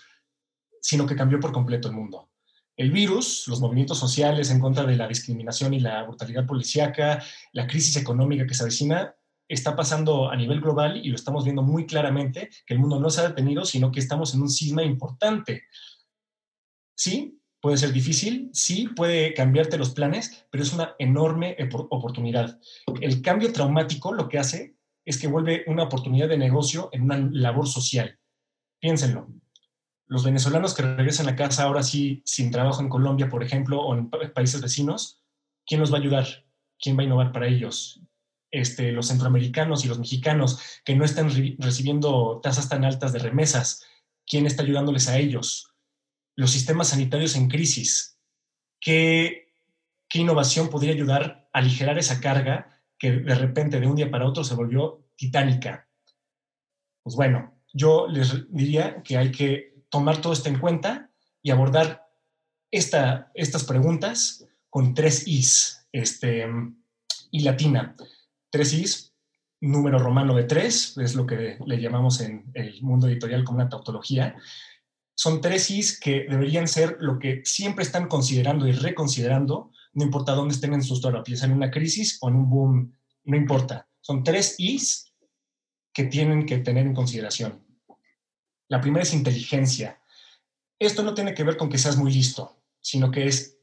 [0.80, 2.30] sino que cambió por completo el mundo.
[2.76, 7.66] El virus, los movimientos sociales en contra de la discriminación y la brutalidad policíaca, la
[7.66, 9.14] crisis económica que se avecina,
[9.48, 13.10] está pasando a nivel global y lo estamos viendo muy claramente, que el mundo no
[13.10, 15.64] se ha detenido, sino que estamos en un cisma importante.
[16.94, 21.56] Sí, puede ser difícil, sí, puede cambiarte los planes, pero es una enorme
[21.90, 22.60] oportunidad.
[23.00, 27.18] El cambio traumático lo que hace es que vuelve una oportunidad de negocio en una
[27.18, 28.18] labor social.
[28.80, 29.28] Piénsenlo.
[30.06, 33.94] Los venezolanos que regresan a casa ahora sí sin trabajo en Colombia, por ejemplo, o
[33.94, 35.20] en países vecinos,
[35.66, 36.26] ¿quién los va a ayudar?
[36.78, 38.00] ¿Quién va a innovar para ellos?
[38.50, 43.84] Este, los centroamericanos y los mexicanos que no están recibiendo tasas tan altas de remesas,
[44.24, 45.72] ¿quién está ayudándoles a ellos?
[46.36, 48.20] Los sistemas sanitarios en crisis,
[48.80, 49.52] ¿qué,
[50.08, 54.26] qué innovación podría ayudar a aligerar esa carga que de repente de un día para
[54.26, 55.88] otro se volvió titánica?
[57.02, 61.10] Pues bueno, yo les diría que hay que tomar todo esto en cuenta
[61.42, 62.06] y abordar
[62.70, 66.46] esta, estas preguntas con tres Is este,
[67.30, 67.96] y latina.
[68.50, 69.14] Tres Is,
[69.60, 73.68] número romano de tres, es lo que le llamamos en el mundo editorial como una
[73.68, 74.36] tautología.
[75.14, 80.32] Son tres Is que deberían ser lo que siempre están considerando y reconsiderando, no importa
[80.32, 83.88] dónde estén en su historia, en una crisis o en un boom, no importa.
[84.00, 85.12] Son tres Is
[85.92, 87.65] que tienen que tener en consideración.
[88.68, 90.00] La primera es inteligencia.
[90.78, 93.58] Esto no tiene que ver con que seas muy listo, sino que es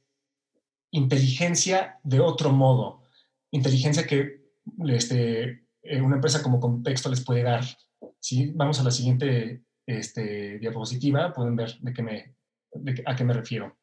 [0.91, 3.03] inteligencia de otro modo.
[3.51, 4.43] Inteligencia que
[4.87, 7.63] este, eh, una empresa como Contexto les puede dar.
[8.19, 8.51] ¿sí?
[8.55, 12.35] Vamos a la siguiente este, diapositiva, pueden ver de qué me,
[13.05, 13.77] a qué me refiero.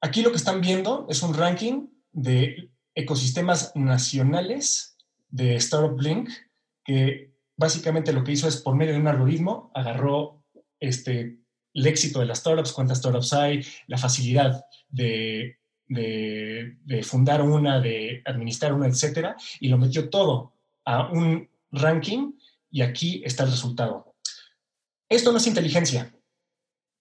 [0.00, 4.96] Aquí lo que están viendo es un ranking de ecosistemas nacionales
[5.28, 6.30] de Startup Link,
[6.84, 10.44] que básicamente lo que hizo es, por medio de un algoritmo, agarró
[10.80, 11.38] este,
[11.74, 18.22] el éxito de las startups, cuántas startups hay, la facilidad de de, fundar una, de
[18.24, 22.32] administrar una, etcétera, y lo metió todo a un ranking
[22.70, 24.14] y aquí está el resultado.
[25.08, 26.12] Esto no es inteligencia.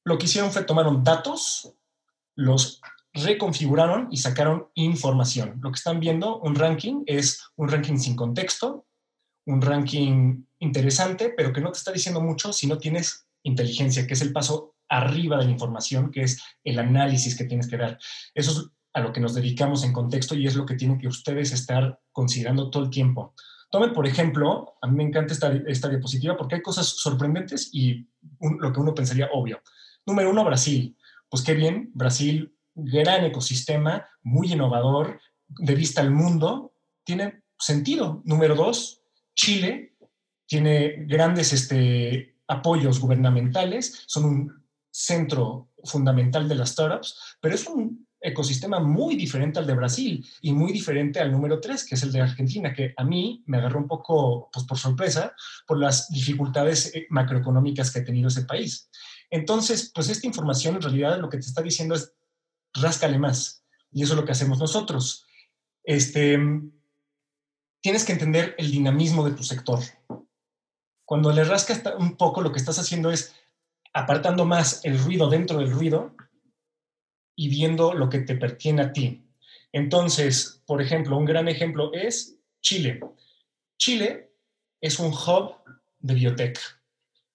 [0.04, 1.74] Lo que hicieron fue tomaron datos,
[2.36, 2.82] los
[3.14, 5.60] reconfiguraron y sacaron información.
[5.62, 8.86] Lo que están viendo, un ranking, es un ranking sin contexto,
[9.46, 14.14] un ranking interesante, pero que no te está diciendo mucho si no tienes inteligencia, que
[14.14, 17.98] es el paso arriba de la información, que es el análisis que tienes que dar.
[18.34, 21.08] Eso es a lo que nos dedicamos en contexto y es lo que tienen que
[21.08, 23.34] ustedes estar considerando todo el tiempo.
[23.70, 28.08] Tomen, por ejemplo, a mí me encanta esta, esta diapositiva porque hay cosas sorprendentes y
[28.40, 29.62] lo que uno pensaría obvio.
[30.06, 30.96] Número uno, Brasil.
[31.30, 38.22] Pues qué bien, Brasil, gran ecosistema, muy innovador, de vista al mundo, tiene sentido.
[38.24, 39.02] Número dos,
[39.36, 39.96] Chile
[40.48, 48.08] tiene grandes este, apoyos gubernamentales, son un centro fundamental de las startups, pero es un
[48.22, 52.12] ecosistema muy diferente al de Brasil y muy diferente al número 3, que es el
[52.12, 55.36] de Argentina, que a mí me agarró un poco pues, por sorpresa
[55.68, 58.90] por las dificultades eh, macroeconómicas que ha tenido ese país.
[59.30, 62.14] Entonces, pues esta información en realidad lo que te está diciendo es
[62.74, 63.64] ráscale más.
[63.92, 65.26] Y eso es lo que hacemos nosotros.
[65.84, 66.40] Este,
[67.86, 69.80] tienes que entender el dinamismo de tu sector.
[71.06, 73.36] Cuando le rascas un poco, lo que estás haciendo es
[73.94, 76.16] apartando más el ruido dentro del ruido
[77.36, 79.30] y viendo lo que te pertiene a ti.
[79.72, 83.02] Entonces, por ejemplo, un gran ejemplo es Chile.
[83.78, 84.32] Chile
[84.82, 85.54] es un hub
[86.00, 86.60] de biotech.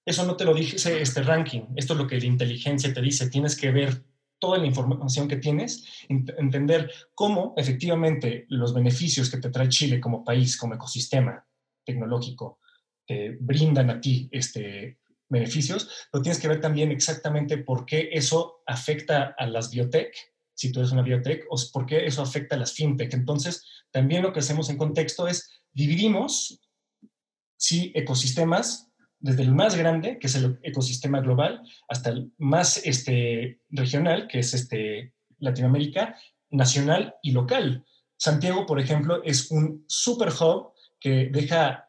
[0.04, 3.30] Eso no te lo dice este ranking, esto es lo que la inteligencia te dice.
[3.30, 4.02] Tienes que ver
[4.40, 10.24] toda la información que tienes, entender cómo efectivamente los beneficios que te trae Chile como
[10.24, 11.46] país, como ecosistema
[11.84, 12.58] tecnológico,
[13.06, 14.98] te brindan a ti este,
[15.28, 20.12] beneficios, pero tienes que ver también exactamente por qué eso afecta a las biotech,
[20.54, 23.14] si tú eres una biotech, o por qué eso afecta a las fintech.
[23.14, 26.60] Entonces, también lo que hacemos en contexto es dividimos
[27.56, 28.89] sí, ecosistemas
[29.20, 34.40] desde el más grande, que es el ecosistema global, hasta el más este, regional, que
[34.40, 36.16] es este, Latinoamérica,
[36.50, 37.84] nacional y local.
[38.16, 41.86] Santiago, por ejemplo, es un super hub que deja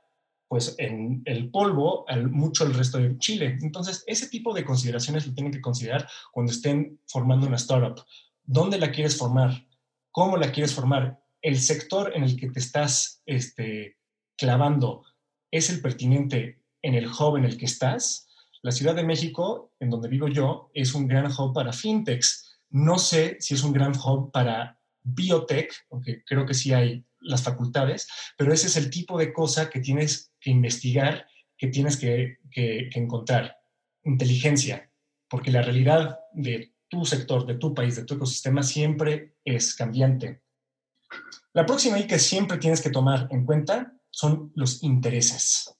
[0.48, 3.58] pues en el polvo al, mucho el resto de Chile.
[3.62, 8.04] Entonces, ese tipo de consideraciones lo tienen que considerar cuando estén formando una startup.
[8.44, 9.66] ¿Dónde la quieres formar?
[10.12, 11.22] ¿Cómo la quieres formar?
[11.42, 13.98] el sector en el que te estás este,
[14.38, 15.04] clavando
[15.50, 18.28] es el pertinente en el hub en el que estás,
[18.64, 22.60] la Ciudad de México, en donde vivo yo, es un gran hub para fintechs.
[22.70, 27.44] No sé si es un gran hub para biotech, aunque creo que sí hay las
[27.44, 28.08] facultades,
[28.38, 31.26] pero ese es el tipo de cosa que tienes que investigar,
[31.58, 33.58] que tienes que, que encontrar.
[34.04, 34.92] Inteligencia,
[35.28, 40.42] porque la realidad de tu sector, de tu país, de tu ecosistema siempre es cambiante.
[41.54, 45.76] La próxima y que siempre tienes que tomar en cuenta son los intereses.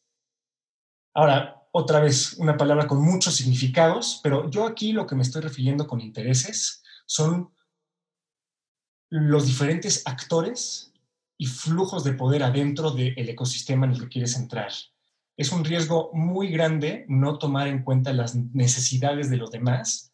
[1.14, 5.42] Ahora, otra vez, una palabra con muchos significados, pero yo aquí lo que me estoy
[5.42, 7.54] refiriendo con intereses son
[9.10, 10.94] los diferentes actores
[11.38, 14.72] y flujos de poder adentro del ecosistema en el que quieres entrar.
[15.36, 20.14] Es un riesgo muy grande no tomar en cuenta las necesidades de los demás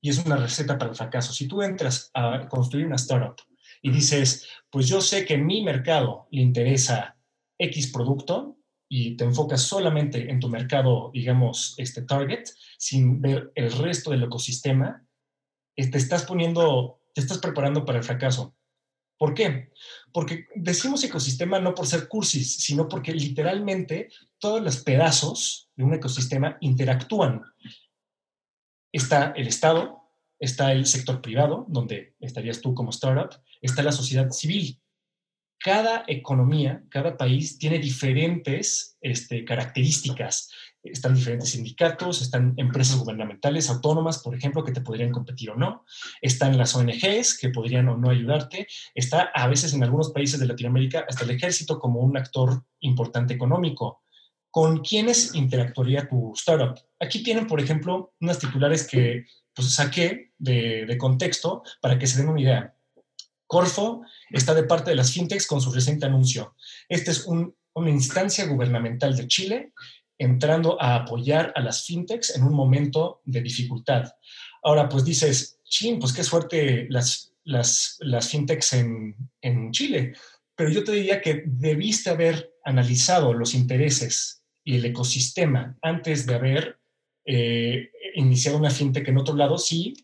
[0.00, 1.32] y es una receta para el fracaso.
[1.32, 3.36] Si tú entras a construir una startup
[3.82, 7.16] y dices, pues yo sé que mi mercado le interesa
[7.58, 8.57] X producto
[8.88, 12.44] y te enfocas solamente en tu mercado, digamos, este target,
[12.78, 15.04] sin ver el resto del ecosistema,
[15.74, 18.56] te estás poniendo, te estás preparando para el fracaso.
[19.18, 19.72] ¿Por qué?
[20.12, 25.94] Porque decimos ecosistema no por ser cursis, sino porque literalmente todos los pedazos de un
[25.94, 27.42] ecosistema interactúan.
[28.92, 30.02] Está el Estado,
[30.38, 34.80] está el sector privado, donde estarías tú como startup, está la sociedad civil,
[35.60, 40.50] cada economía, cada país tiene diferentes este, características.
[40.82, 45.84] Están diferentes sindicatos, están empresas gubernamentales autónomas, por ejemplo, que te podrían competir o no.
[46.22, 48.68] Están las ONGs que podrían o no ayudarte.
[48.94, 53.34] Está a veces en algunos países de Latinoamérica hasta el ejército como un actor importante
[53.34, 54.02] económico.
[54.50, 56.78] ¿Con quiénes interactuaría tu startup?
[57.00, 62.18] Aquí tienen, por ejemplo, unas titulares que pues, saqué de, de contexto para que se
[62.20, 62.77] den una idea.
[63.48, 66.54] Corfo está de parte de las fintechs con su reciente anuncio.
[66.88, 69.72] Esta es una instancia gubernamental de Chile
[70.18, 74.12] entrando a apoyar a las fintechs en un momento de dificultad.
[74.62, 80.12] Ahora, pues dices, chin, pues qué suerte las, las, las fintechs en, en Chile,
[80.54, 86.34] pero yo te diría que debiste haber analizado los intereses y el ecosistema antes de
[86.34, 86.78] haber
[87.24, 89.94] eh, iniciado una fintech en otro lado, si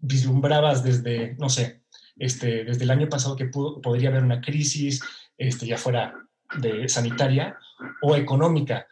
[0.00, 1.82] vislumbrabas desde, no sé,
[2.18, 5.00] este, desde el año pasado que podría haber una crisis,
[5.36, 6.14] este, ya fuera
[6.60, 7.58] de sanitaria
[8.02, 8.86] o económica.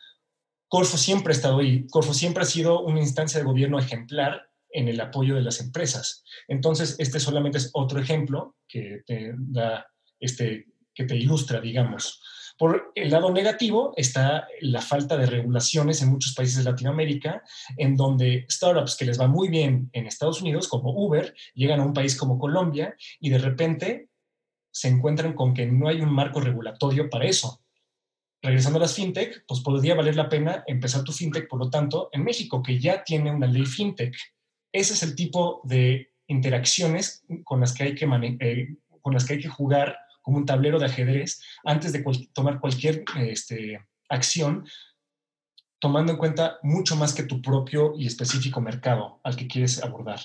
[0.69, 1.87] Corfo siempre ha estado ahí.
[1.89, 6.25] Corfo siempre ha sido una instancia de gobierno ejemplar en el apoyo de las empresas.
[6.49, 9.87] Entonces, este solamente es otro ejemplo que te da,
[10.21, 12.21] este, que te ilustra, digamos,
[12.59, 17.43] por el lado negativo está la falta de regulaciones en muchos países de Latinoamérica,
[17.77, 21.85] en donde startups que les va muy bien en Estados Unidos, como Uber, llegan a
[21.85, 24.09] un país como Colombia y de repente
[24.71, 27.63] se encuentran con que no hay un marco regulatorio para eso.
[28.43, 32.11] Regresando a las fintech, pues podría valer la pena empezar tu fintech, por lo tanto,
[32.13, 34.15] en México, que ya tiene una ley fintech.
[34.73, 38.05] Ese es el tipo de interacciones con las que hay que,
[38.41, 39.97] eh, con las que, hay que jugar
[40.27, 44.67] como un tablero de ajedrez antes de tomar cualquier este, acción,
[45.79, 50.19] tomando en cuenta mucho más que tu propio y específico mercado al que quieres abordar.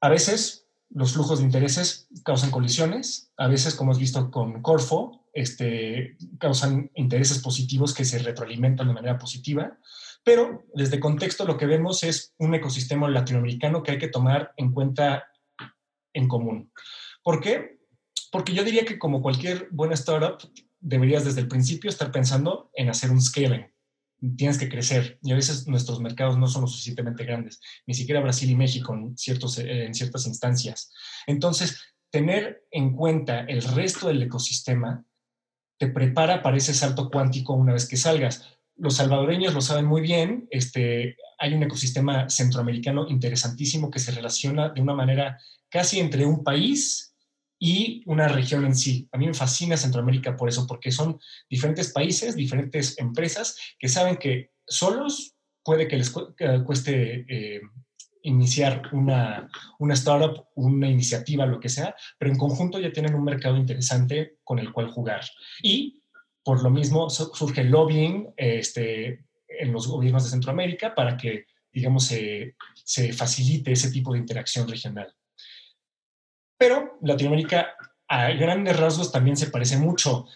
[0.00, 5.26] A veces los flujos de intereses causan colisiones, a veces, como has visto con Corfo,
[5.34, 9.76] este, causan intereses positivos que se retroalimentan de manera positiva,
[10.24, 14.72] pero desde contexto lo que vemos es un ecosistema latinoamericano que hay que tomar en
[14.72, 15.28] cuenta
[16.14, 16.72] en común.
[17.22, 17.81] ¿Por qué?
[18.32, 20.38] Porque yo diría que como cualquier buena startup,
[20.80, 23.70] deberías desde el principio estar pensando en hacer un scaling.
[24.36, 28.22] Tienes que crecer y a veces nuestros mercados no son lo suficientemente grandes, ni siquiera
[28.22, 30.90] Brasil y México en, ciertas instancias.
[31.26, 31.78] Entonces,
[32.10, 35.04] tener en cuenta el resto del ecosistema
[35.78, 38.48] te prepara para ese salto cuántico una vez que salgas.
[38.76, 44.70] Los salvadoreños lo saben muy bien, este, hay un ecosistema centroamericano interesantísimo que se relaciona
[44.70, 47.11] de una manera casi entre un país
[47.64, 49.08] y una región en sí.
[49.12, 54.16] A mí me fascina Centroamérica por eso, porque son diferentes países, diferentes empresas que saben
[54.16, 57.60] que solos puede que les cueste eh,
[58.22, 59.48] iniciar una,
[59.78, 64.38] una, startup, una iniciativa, lo que sea, pero en conjunto ya tienen un mercado interesante
[64.42, 65.20] con el cual jugar.
[65.62, 66.02] Y
[66.42, 72.56] por lo mismo surge lobbying este, en los gobiernos de Centroamérica para que, digamos, se,
[72.74, 75.14] se facilite ese tipo de interacción regional.
[76.62, 77.74] Pero Latinoamérica
[78.06, 80.28] a grandes rasgos también se parece mucho.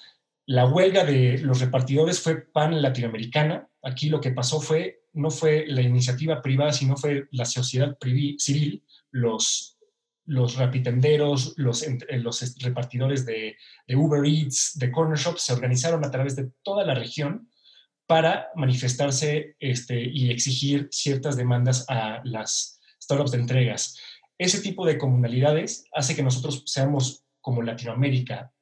[0.45, 3.69] La huelga de los repartidores fue pan latinoamericana.
[3.81, 7.97] Aquí lo que pasó fue, no fue la iniciativa privada, sino fue la sociedad
[8.39, 9.79] civil, los,
[10.25, 13.57] los rapitenderos, los, eh, los repartidores de,
[13.87, 17.49] de, Uber Eats, de Corner Shops, se organizaron a través de toda la región
[18.09, 23.97] para manifestarse este, y exigir ciertas demandas a las startups de entregas.
[24.39, 28.53] Ese tipo de comunalidades hace que nosotros seamos como Latinoamérica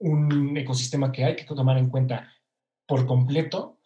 [0.00, 2.32] un ecosistema que hay que tomar en cuenta
[2.86, 3.80] por completo,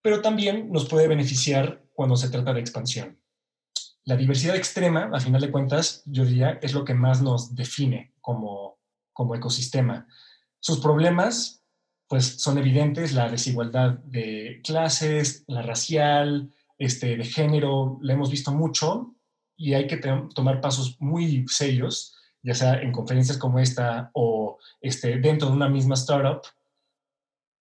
[0.00, 3.18] pero también nos puede beneficiar cuando se trata de expansión.
[4.04, 8.14] La diversidad extrema, a final de cuentas, yo diría, es lo que más nos define
[8.20, 8.78] como,
[9.12, 10.08] como ecosistema.
[10.60, 11.64] Sus problemas,
[12.08, 18.50] pues, son evidentes, la desigualdad de clases, la racial, este, de género, la hemos visto
[18.52, 19.14] mucho
[19.56, 19.98] y hay que
[20.34, 25.68] tomar pasos muy serios ya sea en conferencias como esta o este, dentro de una
[25.68, 26.42] misma startup,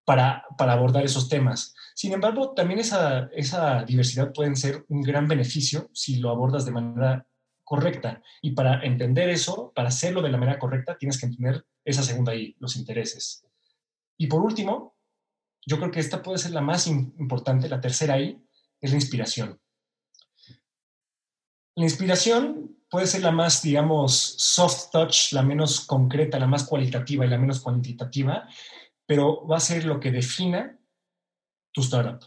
[0.05, 1.75] para, para abordar esos temas.
[1.93, 6.71] Sin embargo, también esa, esa diversidad puede ser un gran beneficio si lo abordas de
[6.71, 7.27] manera
[7.63, 8.23] correcta.
[8.41, 12.33] Y para entender eso, para hacerlo de la manera correcta, tienes que entender esa segunda
[12.33, 13.45] I, los intereses.
[14.17, 14.95] Y por último,
[15.63, 18.43] yo creo que esta puede ser la más importante, la tercera I,
[18.81, 19.59] es la inspiración.
[21.79, 27.25] La inspiración puede ser la más, digamos, soft touch, la menos concreta, la más cualitativa
[27.25, 28.49] y la menos cuantitativa,
[29.05, 30.77] pero va a ser lo que defina
[31.71, 32.19] tu startup.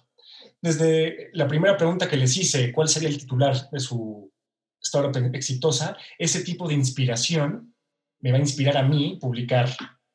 [0.58, 4.32] Desde la primera pregunta que les hice, ¿cuál sería el titular de su
[4.80, 5.98] startup exitosa?
[6.18, 7.76] Ese tipo de inspiración
[8.20, 9.68] me va a inspirar a mí publicar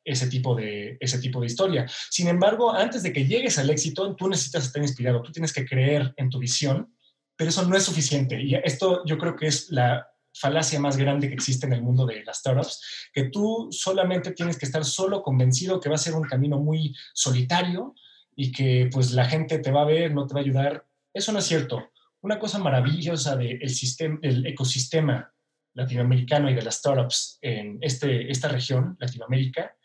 [0.04, 1.86] ese tipo de, ese tipo de historia.
[2.10, 5.64] Sin embargo, antes de que llegues al éxito, tú necesitas estar inspirado, tú tienes que
[5.64, 6.92] creer en tu visión,
[7.38, 8.42] pero eso no es suficiente.
[8.42, 12.04] Y esto yo creo que es la falacia más grande que existe en el mundo
[12.04, 16.14] de las startups, que tú solamente tienes que estar solo convencido que va a ser
[16.14, 17.94] un camino muy solitario
[18.34, 20.84] y que pues la gente te va a ver, no te va a ayudar.
[21.14, 21.90] Eso no es cierto.
[22.22, 25.32] Una cosa maravillosa del sistema, del ecosistema
[25.74, 29.76] latinoamericano y de las startups en este, esta región, Latinoamérica,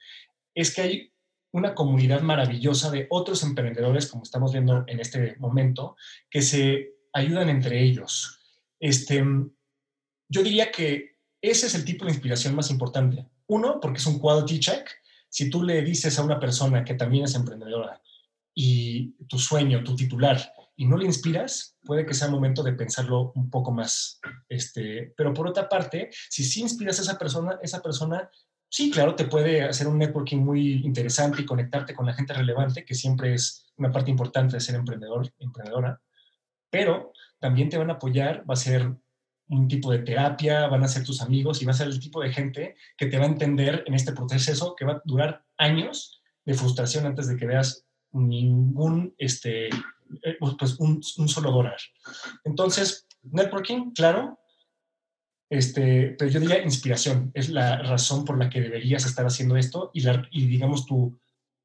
[0.55, 1.13] es que hay
[1.51, 5.95] una comunidad maravillosa de otros emprendedores, como estamos viendo en este momento,
[6.31, 8.39] que se ayudan entre ellos.
[8.79, 9.23] Este,
[10.27, 13.27] yo diría que ese es el tipo de inspiración más importante.
[13.47, 14.89] Uno, porque es un quality check.
[15.29, 18.01] Si tú le dices a una persona que también es emprendedora
[18.53, 23.31] y tu sueño, tu titular, y no le inspiras, puede que sea momento de pensarlo
[23.35, 24.19] un poco más.
[24.49, 28.29] Este, pero por otra parte, si sí inspiras a esa persona, esa persona
[28.73, 32.83] sí, claro, te puede hacer un networking muy interesante y conectarte con la gente relevante,
[32.83, 36.01] que siempre es una parte importante de ser emprendedor, emprendedora,
[36.73, 38.91] pero también te van a apoyar, va a ser
[39.49, 42.19] un tipo de terapia, van a ser tus amigos y va a ser el tipo
[42.19, 46.23] de gente que te va a entender en este proceso que va a durar años
[46.43, 51.77] de frustración antes de que veas ningún, este, eh, pues un, solo dólar.
[52.43, 54.39] Entonces, networking, claro,
[55.51, 59.91] este, pero yo diría inspiración, es la razón por la que deberías estar haciendo esto
[59.93, 61.19] y, la, y digamos tu,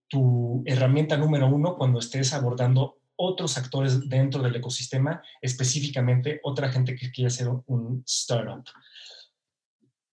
[0.07, 6.95] tu herramienta número uno cuando estés abordando otros actores dentro del ecosistema, específicamente otra gente
[6.95, 8.64] que quiere hacer un startup.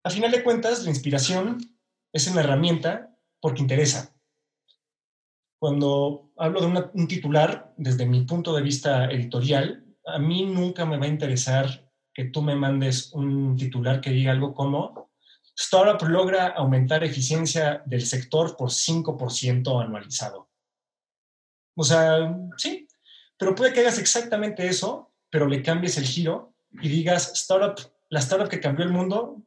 [0.04, 1.58] A final de cuentas, la inspiración
[2.12, 4.16] es una herramienta porque interesa.
[5.60, 10.98] Cuando hablo de un titular, desde mi punto de vista editorial, a mí nunca me
[10.98, 15.04] va a interesar que tú me mandes un titular que diga algo como
[15.56, 20.50] Startup logra aumentar eficiencia del sector por 5% anualizado.
[21.76, 22.88] O sea, sí,
[23.38, 27.80] pero puede que hagas exactamente eso, pero le cambies el giro y digas, startup,
[28.10, 29.42] la startup que cambió el mundo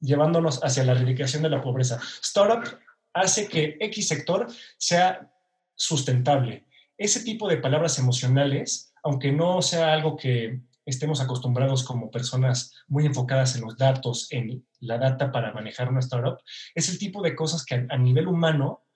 [0.00, 2.00] llevándonos hacia la erradicación de la pobreza.
[2.22, 2.78] Startup
[3.12, 5.30] hace que X sector sea
[5.74, 6.66] sustentable.
[6.96, 13.06] Ese tipo de palabras emocionales, aunque no sea algo que estemos acostumbrados como personas muy
[13.06, 16.38] enfocadas en los datos, en la data para manejar una startup,
[16.74, 18.87] es el tipo de cosas que a nivel humano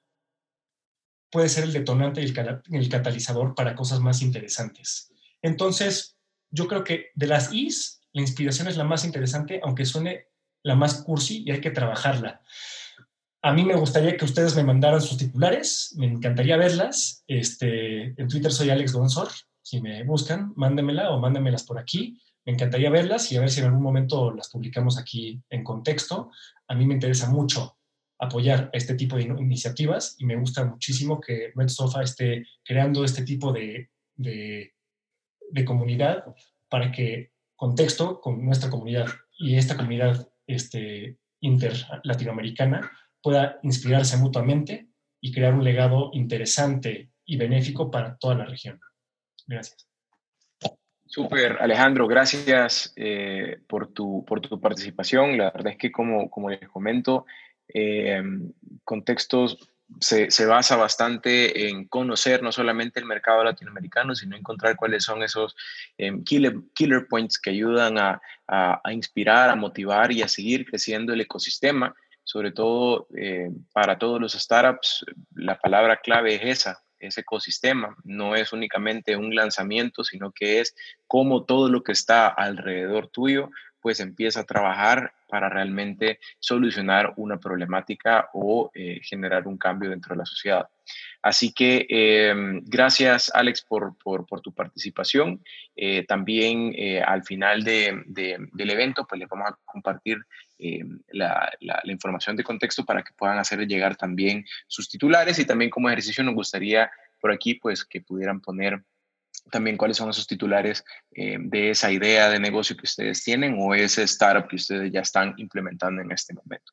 [1.33, 5.11] puede ser el detonante y el, catalizador para cosas más interesantes.
[5.41, 6.19] Entonces,
[6.51, 10.27] yo creo que de las Is, la inspiración es la más interesante, aunque suene
[10.63, 12.43] la más cursi y hay que trabajarla.
[13.41, 17.25] A mí me gustaría que ustedes me mandaran sus titulares, me encantaría verlas.
[17.27, 19.29] Este, en Twitter soy Alex Gonzor,
[19.63, 22.21] si me buscan, mándenmela o mándenmelas por aquí.
[22.45, 26.31] Me encantaría verlas y a ver si en algún momento las publicamos aquí en contexto.
[26.69, 27.79] A mí me interesa mucho
[28.23, 33.25] apoyar este tipo de iniciativas y me gusta muchísimo que Red Sofa esté creando este
[33.25, 36.25] tipo de, de, comunidad
[36.69, 39.07] para que contexto con nuestra comunidad
[39.37, 41.73] y esta comunidad este, inter
[42.05, 44.89] latinoamericana pueda inspirarse mutuamente
[45.21, 48.79] y crear un legado interesante y benéfico para toda la región.
[49.49, 49.89] Gracias.
[51.07, 55.37] Súper, Alejandro, gracias eh, por, tu, por tu participación.
[55.37, 57.27] La verdad es que, como, como les comento,
[57.75, 58.23] eh,
[58.85, 59.59] contextos
[60.01, 65.23] se, se, basa bastante en conocer no solamente el mercado latinoamericano, sino encontrar cuáles son
[65.23, 65.55] esos
[65.99, 70.65] em, killer, killer, points que ayudan a, a, a, inspirar, a motivar y a seguir
[70.65, 71.95] creciendo el ecosistema.
[72.25, 75.05] Sobre todo eh, para todos los startups,
[75.35, 77.97] la palabra clave es esa, ese ecosistema.
[78.05, 80.75] No es únicamente un lanzamiento, sino que es
[81.09, 83.51] cómo todo lo que está alrededor tuyo
[83.81, 90.15] pues empieza a trabajar para realmente solucionar una problemática o eh, generar un cambio dentro
[90.15, 90.69] de la sociedad.
[91.23, 95.43] Así que em, gracias Alex por, por, tu participación.
[95.75, 100.19] Eh, también eh, al final de, de, del evento pues les vamos a compartir
[101.09, 105.47] la, la, la, información de contexto para que puedan hacer llegar también sus titulares y
[105.47, 106.89] también como ejercicio nos gustaría
[107.21, 108.85] por aquí pues que pudieran poner
[109.51, 110.85] también cuáles son esos titulares
[111.15, 115.01] eh, de esa idea de negocio que ustedes tienen o ese startup que ustedes ya
[115.01, 116.73] están implementando en este momento.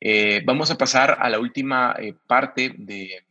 [0.00, 3.24] Eh, vamos a pasar a la última eh, parte de,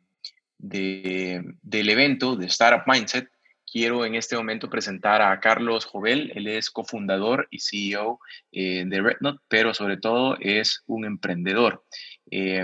[0.58, 3.30] de, del evento de Startup Mindset.
[3.66, 6.34] Quiero en este momento presentar a Carlos Jovel.
[6.36, 8.20] Él es cofundador y CEO
[8.52, 11.86] de RedNote, pero sobre todo es un emprendedor.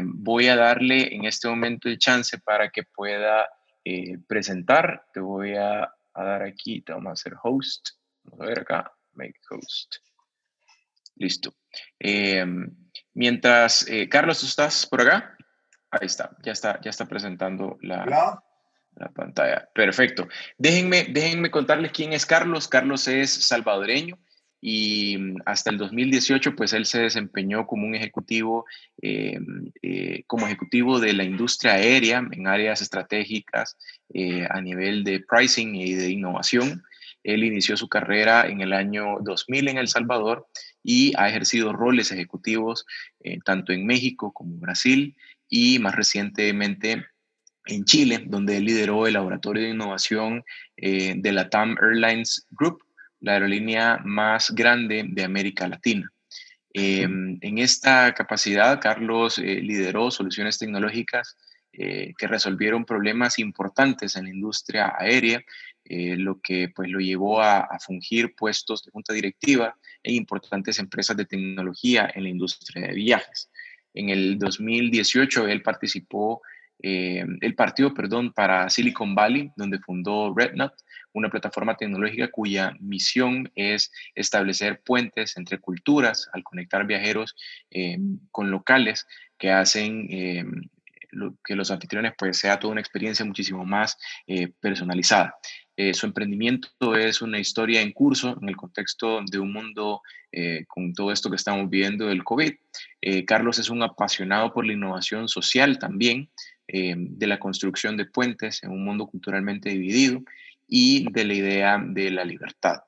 [0.03, 3.47] voy a darle en este momento el chance para que pueda
[4.27, 5.05] presentar.
[5.13, 7.89] Te voy a a dar aquí, te vamos a hacer host.
[8.23, 9.95] Vamos a ver acá, make host.
[11.15, 11.55] Listo.
[11.99, 12.45] Eh,
[13.13, 15.37] mientras, eh, Carlos, ¿tú estás por acá?
[15.91, 18.41] Ahí está, ya está, ya está presentando la,
[18.95, 19.69] la pantalla.
[19.73, 20.27] Perfecto.
[20.57, 22.67] Déjenme, déjenme contarles quién es Carlos.
[22.67, 24.19] Carlos es salvadoreño
[24.59, 28.65] y hasta el 2018 pues él se desempeñó como un ejecutivo,
[29.01, 29.39] eh,
[29.81, 33.77] eh, como ejecutivo de la industria aérea en áreas estratégicas
[34.13, 36.83] eh, a nivel de pricing y de innovación.
[37.23, 40.47] Él inició su carrera en el año 2000 en El Salvador
[40.81, 42.85] y ha ejercido roles ejecutivos
[43.43, 45.15] tanto en México como en Brasil
[45.49, 47.05] y más recientemente
[47.65, 50.45] en Chile, donde él lideró el laboratorio de innovación
[50.77, 52.86] de la TAM Airlines Group
[53.19, 56.11] la aerolínea más grande de América Latina.
[56.73, 61.35] Em, en esta capacidad, Carlos eh, lideró soluciones tecnológicas
[61.73, 65.43] eh, que resolvieron problemas importantes en la industria aérea,
[65.85, 70.79] eh, lo que pues, lo llevó a, a, fungir puestos de junta directiva en importantes
[70.79, 73.49] empresas de tecnología en la industria de viajes.
[73.93, 76.41] En el 2018, él participó
[76.83, 80.73] eh, el partido, perdón, para Silicon Valley, donde fundó RedNut,
[81.13, 87.35] una plataforma tecnológica cuya misión es establecer puentes entre culturas al conectar viajeros
[87.71, 87.97] eh,
[88.31, 89.07] con locales
[89.37, 90.45] que hacen eh,
[91.43, 93.97] que los anfitriones pues sea toda una experiencia muchísimo más
[94.59, 95.35] personalizada.
[95.93, 100.01] Su emprendimiento es una historia en curso en el contexto de un mundo
[100.67, 102.53] con todo esto que estamos viviendo del COVID.
[103.25, 106.29] Carlos es un apasionado por la innovación social también,
[106.67, 110.21] de la construcción de puentes en un mundo culturalmente dividido
[110.67, 112.81] y de la idea de la libertad.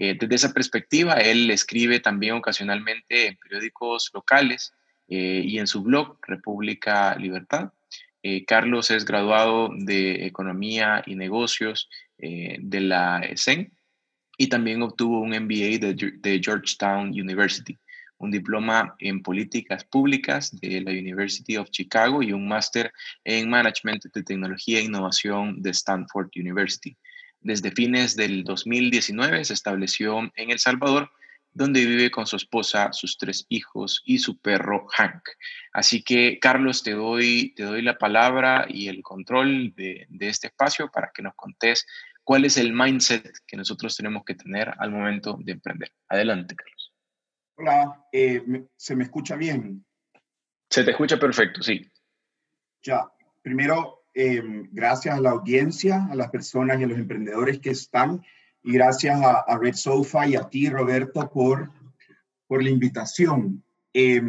[0.00, 4.72] Eh, desde esa perspectiva, él escribe también ocasionalmente en periódicos locales
[5.08, 7.72] eh, y en su blog República Libertad.
[8.22, 11.88] Eh, Carlos es graduado de Economía y Negocios
[12.20, 13.72] de la ESEN
[14.36, 17.78] y también obtuvo un MBA de, de Georgetown University
[18.18, 22.92] un diploma en políticas públicas de la University of Chicago y un máster
[23.24, 26.96] en Management de Tecnología e Innovación de Stanford University.
[27.40, 31.10] Desde fines del 2019 se estableció en El Salvador,
[31.52, 35.22] donde vive con su esposa, sus tres hijos y su perro Hank.
[35.72, 40.48] Así que, Carlos, te doy, te doy la palabra y el control de, de este
[40.48, 41.86] espacio para que nos contés
[42.22, 45.92] cuál es el mindset que nosotros tenemos que tener al momento de emprender.
[46.08, 46.77] Adelante, Carlos.
[47.60, 49.84] Hola, eh, ¿se me escucha bien?
[50.70, 51.90] Se te escucha perfecto, sí.
[52.84, 53.10] Ya,
[53.42, 54.40] primero eh,
[54.70, 58.24] gracias a la audiencia, a las personas y a los emprendedores que están,
[58.62, 61.72] y gracias a, a Red Sofa y a ti, Roberto, por,
[62.46, 63.64] por la invitación.
[63.92, 64.22] Eh,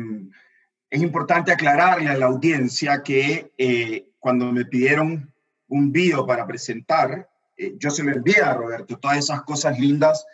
[0.89, 5.31] es importante aclararle a la audiencia que eh, cuando me pidieron
[5.67, 7.29] un video para presentar,
[7.77, 8.97] yo se lo envié a Roberto.
[8.97, 10.25] Todas esas cosas lindas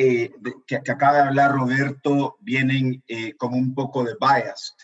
[0.00, 0.30] eh,
[0.66, 3.02] que, que, acaba de hablar Roberto vienen
[3.36, 4.76] como un poco de biased.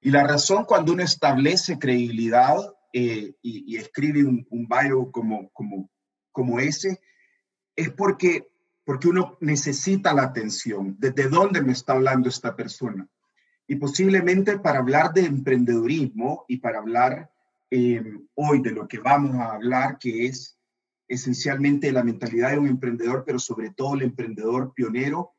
[0.00, 2.56] Y la razón cuando uno establece credibilidad
[2.92, 5.90] eh, y, y, escribe un, un bio como, como,
[6.30, 7.00] como ese,
[7.74, 8.48] es porque,
[8.84, 10.96] porque uno necesita la atención.
[10.98, 13.08] ¿Desde dónde me está hablando esta persona?
[13.66, 17.30] Y posiblemente para hablar de emprendedurismo y para hablar
[17.70, 18.00] eh,
[18.34, 20.55] hoy de lo que vamos a hablar, que es
[21.08, 25.34] esencialmente la mentalidad de un emprendedor, pero sobre todo el emprendedor pionero.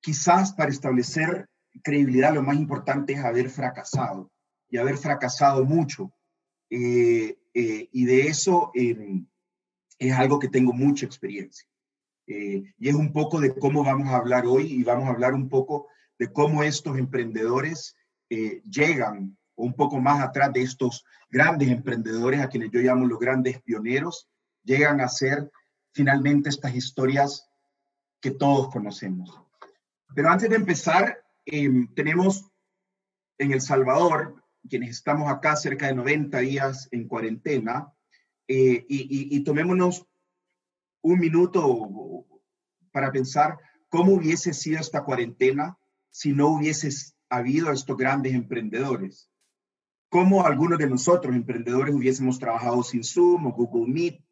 [0.00, 1.48] Quizás para establecer
[1.82, 4.30] credibilidad lo más importante es haber fracasado
[4.68, 6.12] y haber fracasado mucho.
[6.70, 9.26] Eh, eh, y de eso em,
[9.98, 11.68] es algo que tengo mucha experiencia.
[12.26, 15.34] Eh, y es un poco de cómo vamos a hablar hoy y vamos a hablar
[15.34, 17.94] un poco de cómo estos emprendedores
[18.28, 23.62] llegan un poco más atrás de estos grandes emprendedores a quienes yo llamo los grandes
[23.62, 24.28] pioneros,
[24.66, 25.50] llegan a ser
[25.92, 27.48] finalmente estas historias
[28.20, 29.40] que todos conocemos.
[30.14, 32.50] Pero antes de empezar, em, tenemos
[33.38, 37.92] en El Salvador, quienes estamos acá cerca de 90 días en cuarentena,
[38.48, 40.06] eh, y, tomémonos
[41.02, 42.24] un minuto
[42.92, 43.58] para pensar
[43.88, 45.76] cómo hubiese sido esta cuarentena
[46.10, 46.88] si no hubiese
[47.28, 49.30] habido estos grandes emprendedores.
[50.08, 54.25] Cómo algunos de nosotros, emprendedores, hubiésemos trabajado sin Zoom o Google Meet,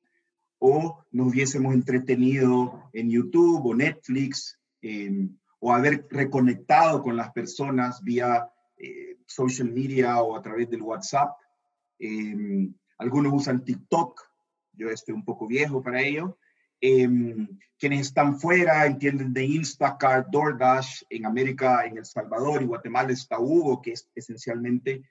[0.67, 8.03] o nos hubiésemos entretenido en YouTube o Netflix, em, o haber reconectado con las personas
[8.03, 11.37] vía eh, social media o a través del WhatsApp.
[11.99, 14.19] Em, algunos usan TikTok,
[14.73, 16.39] yo estoy un poco viejo para ello.
[16.81, 17.47] Em,
[17.79, 23.39] quienes están fuera entienden de Instacart, DoorDash, en América, en El Salvador y Guatemala está
[23.39, 25.03] Hugo, que es esencialmente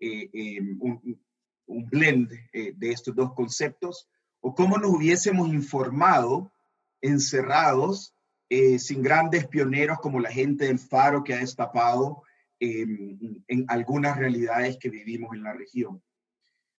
[0.00, 1.20] eh, un,
[1.66, 4.08] un, blend eh, de estos dos conceptos,
[4.42, 6.52] o cómo nos hubiésemos informado
[7.00, 8.14] encerrados
[8.50, 12.22] eh, sin grandes pioneros como la gente del Faro que ha destapado
[12.60, 16.00] en algunas realidades que vivimos en la región.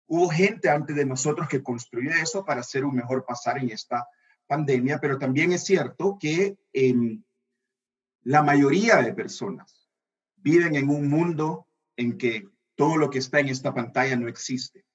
[0.07, 4.07] Hubo gente antes de nosotros que construyó eso para hacer un mejor pasar en esta
[4.47, 7.23] pandemia, pero también es cierto que em,
[8.23, 9.89] la mayoría de personas
[10.35, 14.85] viven en un mundo en que todo lo que está en esta pantalla no existe.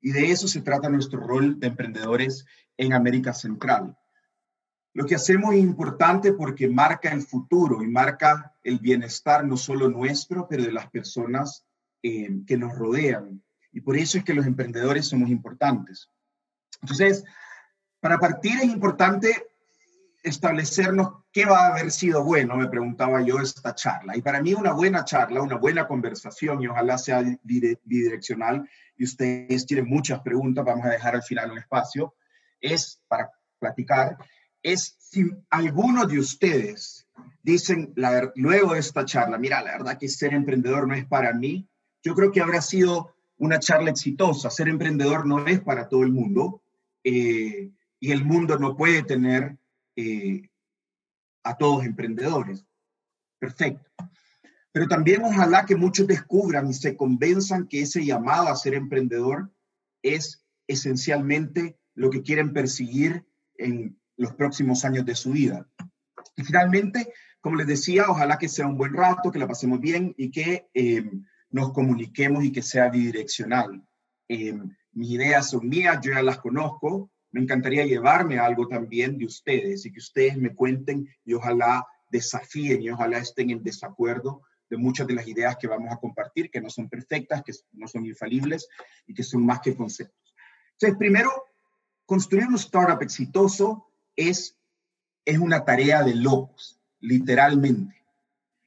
[0.00, 2.44] Y de eso se trata nuestro rol de emprendedores
[2.76, 3.96] en América Central.
[4.92, 9.88] Lo que hacemos es importante porque marca el futuro y marca el bienestar no solo
[9.88, 11.66] nuestro, pero de las personas
[12.02, 13.42] eh, que nos rodean.
[13.72, 16.10] Y por eso es que los emprendedores somos importantes.
[16.80, 17.24] Entonces,
[18.00, 19.46] para partir es importante
[20.26, 24.16] establecernos qué va a haber sido bueno, me preguntaba yo esta charla.
[24.16, 29.66] Y para mí una buena charla, una buena conversación, y ojalá sea bidireccional, y ustedes
[29.66, 32.14] tienen muchas preguntas, vamos a dejar al final un espacio,
[32.60, 34.16] es para platicar,
[34.62, 37.06] es si alguno de ustedes
[37.42, 37.94] dicen
[38.34, 41.68] luego de esta charla, mira, la verdad que ser emprendedor no es para mí,
[42.02, 44.50] yo creo que habrá sido una charla exitosa.
[44.50, 46.62] Ser emprendedor no es para todo el mundo
[47.04, 47.70] eh,
[48.00, 49.56] y el mundo no puede tener
[49.96, 50.48] eh,
[51.42, 52.64] a todos emprendedores.
[53.38, 53.90] Perfecto.
[54.72, 59.50] Pero también ojalá que muchos descubran y se convenzan que ese llamado a ser emprendedor
[60.02, 65.66] es esencialmente lo que quieren perseguir en los próximos años de su vida.
[66.36, 70.14] Y finalmente, como les decía, ojalá que sea un buen rato, que la pasemos bien
[70.18, 71.10] y que eh,
[71.50, 73.82] nos comuniquemos y que sea bidireccional.
[74.28, 74.58] Eh,
[74.92, 77.10] mis ideas son mías, yo ya las conozco.
[77.32, 82.82] Me encantaría llevarme algo también de ustedes y que ustedes me cuenten y ojalá desafíen
[82.82, 86.60] y ojalá estén en desacuerdo de muchas de las ideas que vamos a compartir, que
[86.60, 88.68] no son perfectas, que no son infalibles
[89.06, 90.34] y que son más que conceptos.
[90.72, 91.30] Entonces, primero,
[92.04, 94.58] construir un startup exitoso es,
[95.24, 97.94] es una tarea de locos, literalmente.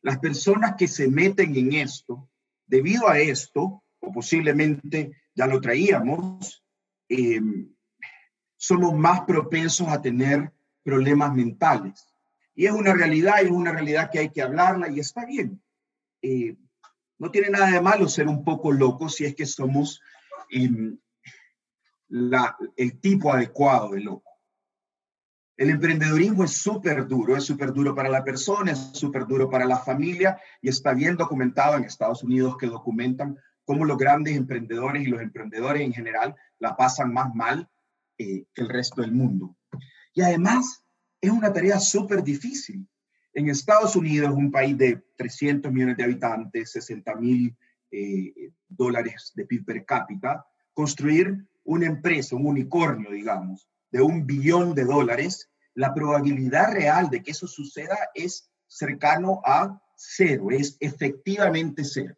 [0.01, 2.30] Las personas que se meten en esto,
[2.66, 6.64] debido a esto, o posiblemente ya lo traíamos,
[7.10, 7.41] eh,
[8.60, 10.51] somos más propensos a tener
[10.84, 12.05] problemas mentales.
[12.53, 15.62] Y es una realidad, y es una realidad que hay que hablarla y está bien.
[16.22, 16.57] Eh,
[17.18, 20.01] no tiene nada de malo ser un poco loco si es que somos
[20.51, 20.70] eh,
[22.10, 24.30] la, el tipo adecuado de loco.
[25.55, 29.66] El emprendedurismo es súper duro, es súper duro para la persona, es súper duro para
[29.66, 35.03] la familia y está bien documentado en Estados Unidos que documentan cómo los grandes emprendedores
[35.03, 37.70] y los emprendedores en general la pasan más mal
[38.22, 39.55] eh, que el resto del mundo.
[40.13, 40.84] Y además
[41.22, 42.86] es una tarea súper difícil.
[43.34, 47.55] En Estados Unidos, un país de 300 millones de habitantes, 60 mil
[47.91, 54.76] eh, dólares de PIB per cápita, construir una empresa, un unicornio, digamos, de un billón
[54.76, 61.86] de dólares, la probabilidad real de que eso suceda es cercano a cero, es efectivamente
[61.86, 62.17] cero.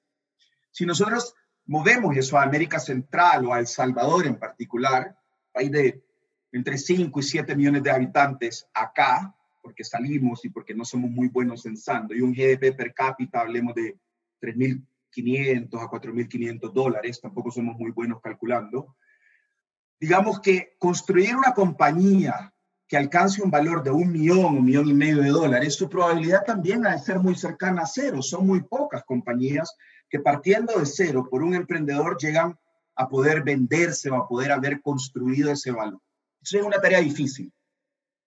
[0.71, 1.35] Si nosotros
[1.65, 5.15] movemos eso a América Central o a El Salvador en particular,
[5.51, 6.03] país de
[6.51, 11.29] entre 5 y 7 millones de habitantes acá, porque salimos y porque no somos muy
[11.29, 13.97] buenos censando, y un GDP per cápita, hablemos de
[14.41, 18.95] 3.500 a 4.500 dólares, tampoco somos muy buenos calculando,
[19.99, 22.51] digamos que construir una compañía
[22.87, 26.43] que alcance un valor de un millón, un millón y medio de dólares, su probabilidad
[26.43, 28.21] también ha de ser muy cercana a cero.
[28.21, 29.73] Son muy pocas compañías
[30.09, 32.59] que partiendo de cero por un emprendedor llegan
[33.01, 35.99] a poder venderse o a poder haber construido ese valor.
[36.39, 37.51] Eso es una tarea difícil.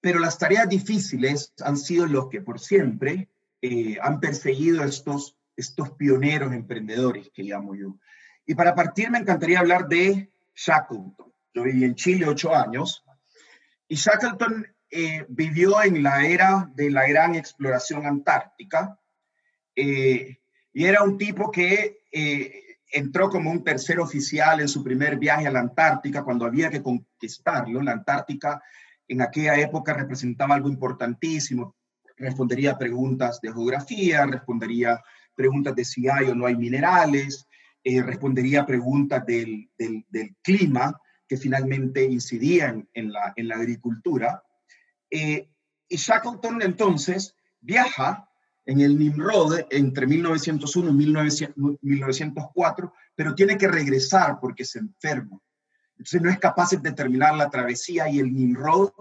[0.00, 3.28] Pero las tareas difíciles han sido los que por siempre
[3.62, 7.96] eh, han perseguido estos, estos pioneros emprendedores que llamo yo.
[8.44, 11.32] Y para partir me encantaría hablar de Shackleton.
[11.54, 13.04] Yo viví en Chile ocho años
[13.86, 18.98] y Shackleton eh, vivió en la era de la gran exploración antártica
[19.76, 20.38] eh,
[20.72, 22.00] y era un tipo que
[22.94, 26.80] entró como un tercer oficial en su primer viaje a la Antártica cuando había que
[26.80, 27.82] conquistarlo.
[27.82, 28.62] La Antártica
[29.08, 31.74] en aquella época representaba algo importantísimo.
[32.16, 35.02] Respondería preguntas de geografía, respondería
[35.34, 37.48] preguntas de si hay o no hay minerales,
[37.82, 39.68] eh, respondería preguntas del,
[40.40, 44.40] clima que finalmente incidían en la, agricultura.
[45.10, 45.50] Eh,
[45.88, 48.28] y Shackleton entonces viaja
[48.66, 55.38] en el Nimrod entre 1901 y 1904, pero tiene que regresar porque se enferma.
[55.92, 58.92] Entonces no es capaz de terminar la travesía y el Nimrod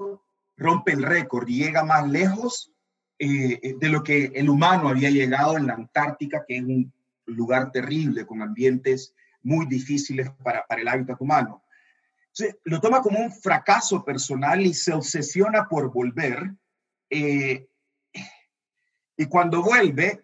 [0.57, 2.71] rompe el récord y llega más lejos
[3.17, 6.93] eh, de lo que el humano había llegado en la Antártica, que es un
[7.25, 11.63] lugar terrible con ambientes muy difíciles para, para el hábitat humano.
[12.33, 16.51] Entonces, lo toma como un fracaso personal y se obsesiona por volver.
[17.09, 17.67] Eh,
[19.15, 20.23] y cuando vuelve,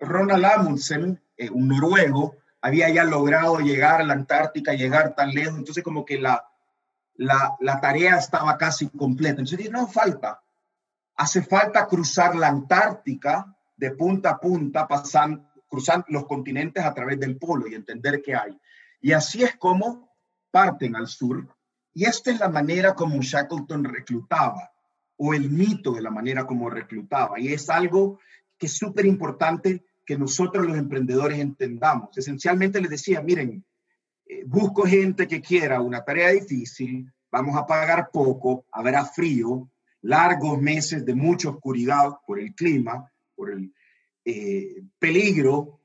[0.00, 5.58] Ronald Amundsen, eh, un noruego, había ya logrado llegar a la Antártica, llegar tan lejos,
[5.58, 6.44] entonces como que la,
[7.16, 9.40] la, la tarea estaba casi completa.
[9.40, 10.42] Entonces no falta,
[11.16, 17.20] hace falta cruzar la Antártica de punta a punta, pasando, cruzando los continentes a través
[17.20, 18.58] del polo y entender qué hay.
[19.00, 20.10] Y así es como
[20.50, 21.46] parten al sur.
[21.92, 24.73] Y esta es la manera como Shackleton reclutaba
[25.16, 27.38] o el mito de la manera como reclutaba.
[27.38, 28.18] Y es algo
[28.58, 32.16] que es súper importante que nosotros los emprendedores entendamos.
[32.16, 33.64] Esencialmente les decía, miren,
[34.26, 39.68] eh, busco gente que quiera una tarea difícil, vamos a pagar poco, habrá frío,
[40.02, 43.72] largos meses de mucha oscuridad por el clima, por el
[44.24, 45.80] eh, peligro,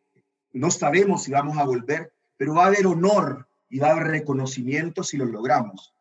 [0.53, 4.07] no sabemos si vamos a volver, pero va a haber honor y va a haber
[4.07, 5.93] reconocimiento si lo logramos.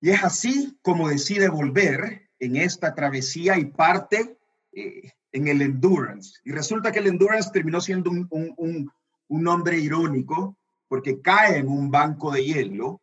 [0.00, 4.38] Y es así como decide volver en esta travesía y parte
[4.72, 6.40] eh, en el endurance.
[6.44, 8.90] Y resulta que el endurance terminó siendo un, un,
[9.28, 10.56] un, nombre irónico
[10.88, 13.02] porque cae en un banco de hielo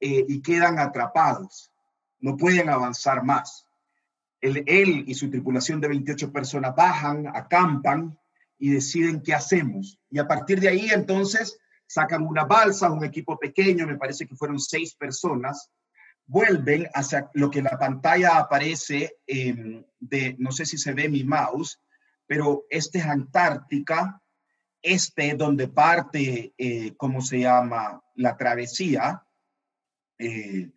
[0.00, 1.70] eh, y quedan atrapados.
[2.18, 3.66] No pueden avanzar más.
[4.40, 8.18] Él, él y su tripulación de 28 personas bajan, acampan
[8.58, 9.98] y deciden qué hacemos.
[10.10, 14.36] Y a partir de ahí entonces sacan una balsa, un equipo pequeño, me parece que
[14.36, 15.70] fueron seis personas,
[16.26, 21.24] vuelven hacia lo que la pantalla aparece em, de, no sé si se ve mi
[21.24, 21.80] mouse,
[22.26, 24.22] pero este es Antártica,
[24.80, 28.02] este es donde parte, eh, ¿cómo se llama?
[28.14, 29.24] La travesía,
[30.18, 30.70] eh,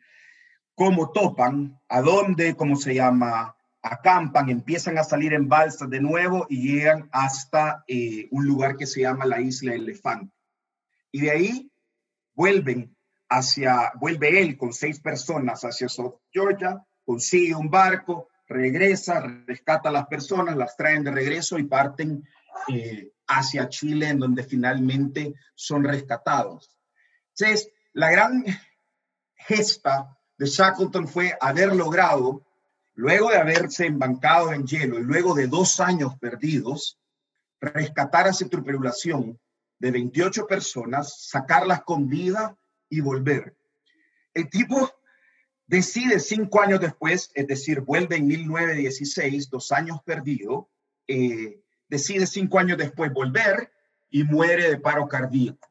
[0.75, 3.55] cómo topan, a dónde, ¿cómo se llama?
[3.81, 8.85] Acampan, empiezan a salir en balsas de nuevo y llegan hasta eh, un lugar que
[8.85, 10.33] se llama la isla Elefante.
[11.11, 11.71] Y de ahí
[12.33, 12.96] vuelven
[13.29, 19.91] hacia, vuelve él con seis personas hacia South Georgia, consigue un barco, regresa, rescata a
[19.91, 22.27] las personas, las traen de regreso y parten
[22.69, 26.77] eh, hacia Chile, en donde finalmente son rescatados.
[27.37, 28.43] Entonces, la gran
[29.35, 32.45] gesta de Shackleton fue haber logrado,
[32.95, 36.99] luego de haberse embancado en hielo y luego de dos años perdidos,
[37.59, 39.39] rescatar a su tripulación
[39.79, 42.55] de 28 personas, sacarlas con vida
[42.89, 43.55] y volver.
[44.33, 44.91] El tipo
[45.67, 50.69] decide cinco años después, es decir, vuelve en 1916, dos años perdido,
[51.07, 53.71] eh, decide cinco años después volver
[54.09, 55.69] y muere de paro cardíaco.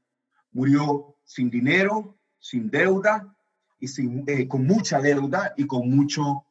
[0.52, 3.36] Murió sin dinero, sin deuda
[3.80, 6.44] y sin, eh, con mucha deuda y con mucho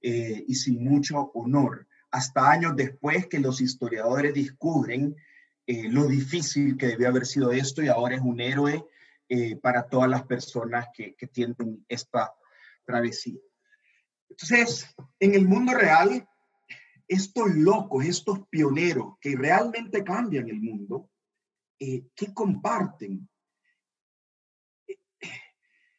[0.00, 1.86] eh, y sin mucho honor.
[2.10, 5.16] Hasta años después que los historiadores descubren
[5.64, 8.84] lo difícil que debió haber sido esto y ahora es un héroe
[9.34, 12.34] eh, para todas las personas que, tienen esta
[12.84, 13.40] travesía.
[14.28, 16.28] Entonces, en el mundo real,
[17.08, 21.08] estos locos, estos pioneros que realmente cambian el mundo,
[21.78, 23.26] eh, ¿qué comparten?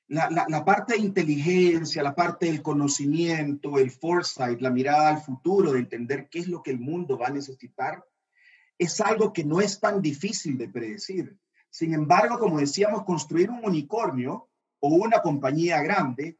[0.10, 5.24] La, la, la, parte de inteligencia, la parte del conocimiento, el foresight, la mirada al
[5.24, 8.06] futuro, de entender qué es lo que el mundo va a necesitar,
[8.78, 11.40] es algo que no es tan difícil de predecir.
[11.74, 14.48] Sin embargo, como decíamos, construir un unicornio
[14.80, 16.38] o una compañía grande,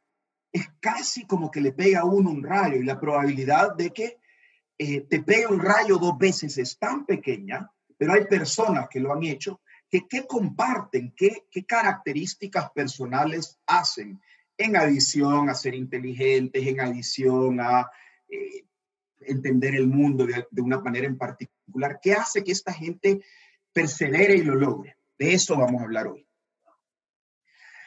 [0.52, 4.20] es casi como que le pega a uno un rayo y la probabilidad de que
[4.78, 7.68] eh, te pegue un rayo dos veces es tan pequeña,
[7.98, 14.22] pero hay personas que lo han hecho, que qué comparten, qué, características personales hacen
[14.56, 17.90] en adición a ser inteligentes, en adición a
[18.30, 18.66] eh,
[19.22, 22.00] entender el mundo de, de, una manera en particular.
[22.00, 23.24] ¿Qué hace que esta gente
[23.74, 24.96] persevere y lo logre?
[25.24, 26.28] De eso vamos a hablar hoy.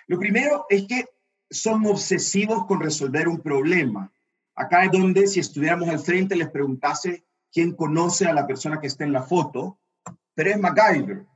[0.06, 1.04] Lo primero es que
[1.50, 4.10] son obsesivos con resolver un problema.
[4.54, 8.86] Acá es donde si estuviéramos al frente les preguntase quién conoce a la persona que
[8.86, 9.78] está en la foto,
[10.32, 11.26] pero es MacGyver.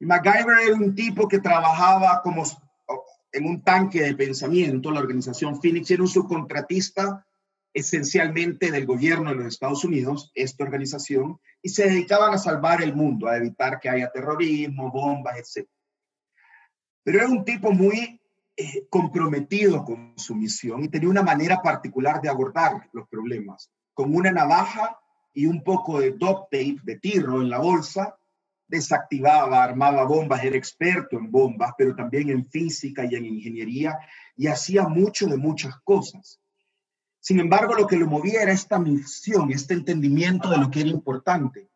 [0.00, 2.42] Y MacGyver era un tipo que trabajaba como
[3.30, 7.24] en un tanque de pensamiento, la organización Phoenix era un subcontratista
[7.72, 12.94] esencialmente del gobierno de los Estados Unidos, esta organización, y se dedicaban a salvar el
[12.94, 15.68] mundo, a evitar que haya terrorismo, bombas, etc.
[17.02, 18.20] Pero era un tipo muy
[18.56, 24.14] eh, comprometido con su misión y tenía una manera particular de abordar los problemas, con
[24.14, 24.98] una navaja
[25.32, 28.16] y un poco de duct tape, de tirro en la bolsa,
[28.66, 33.98] desactivaba, armaba bombas, era experto en bombas, pero también en física y en ingeniería,
[34.36, 36.40] y hacía mucho de muchas cosas.
[37.20, 40.88] Sin embargo, lo que lo movía era esta misión, este entendimiento de lo que era
[40.88, 41.68] importante.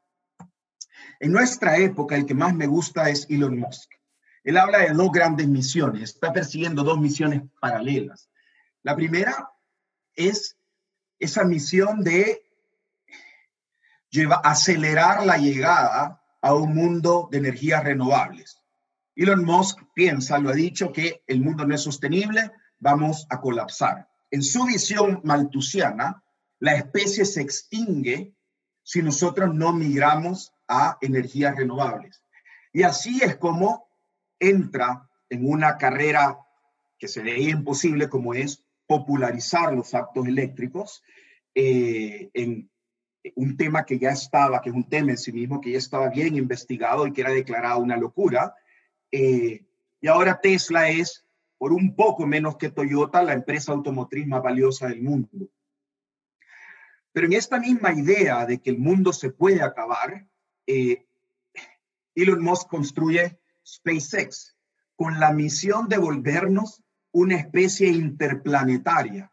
[1.20, 3.92] En nuestra época, el que más me gusta es Elon Musk.
[4.42, 8.30] Él habla de dos grandes misiones, está persiguiendo dos misiones paralelas.
[8.82, 9.50] La primera
[10.14, 10.56] es
[11.18, 12.42] esa misión de
[14.10, 18.62] lleva, acelerar la llegada a un mundo de energías renovables.
[19.16, 24.08] Elon Musk piensa, lo ha dicho, que el mundo no es sostenible, vamos a colapsar.
[24.34, 26.24] En su visión maltusiana,
[26.58, 28.34] la especie se extingue
[28.82, 32.20] si nosotros no migramos a energías renovables.
[32.72, 33.86] Y así es como
[34.40, 36.36] entra en una carrera
[36.98, 41.04] que se veía imposible, como es popularizar los actos eléctricos
[41.54, 42.68] eh, en
[43.36, 46.08] un tema que ya estaba, que es un tema en sí mismo, que ya estaba
[46.08, 48.52] bien investigado y que era declarado una locura.
[49.12, 49.64] Eh,
[50.00, 51.23] y ahora Tesla es,
[51.64, 55.48] por un poco menos que Toyota, la empresa automotriz más valiosa del mundo.
[57.10, 60.28] Pero en esta misma idea de que el mundo se puede acabar,
[60.66, 61.06] eh,
[62.14, 64.54] Elon Musk construye SpaceX
[64.94, 69.32] con la misión de volvernos una especie interplanetaria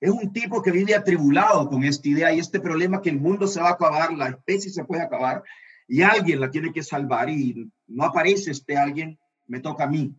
[0.00, 3.46] es un tipo que vive atribulado con esta idea y este problema que el mundo
[3.46, 5.42] se va a acabar, la especie se puede acabar
[5.86, 10.14] y alguien la tiene que salvar y no aparece este alguien, me toca a mí.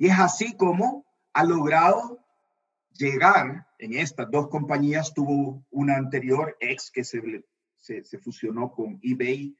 [0.00, 2.24] Y es así como ha logrado
[2.92, 5.12] llegar en estas dos compañías.
[5.12, 7.44] Tuvo una anterior ex que se,
[7.76, 9.54] se, fusionó con eBay.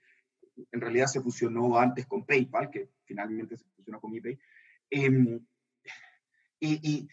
[0.73, 4.39] En realidad se fusionó antes con PayPal, que finalmente se fusionó con eBay.
[4.89, 5.47] Em,
[6.59, 7.07] y,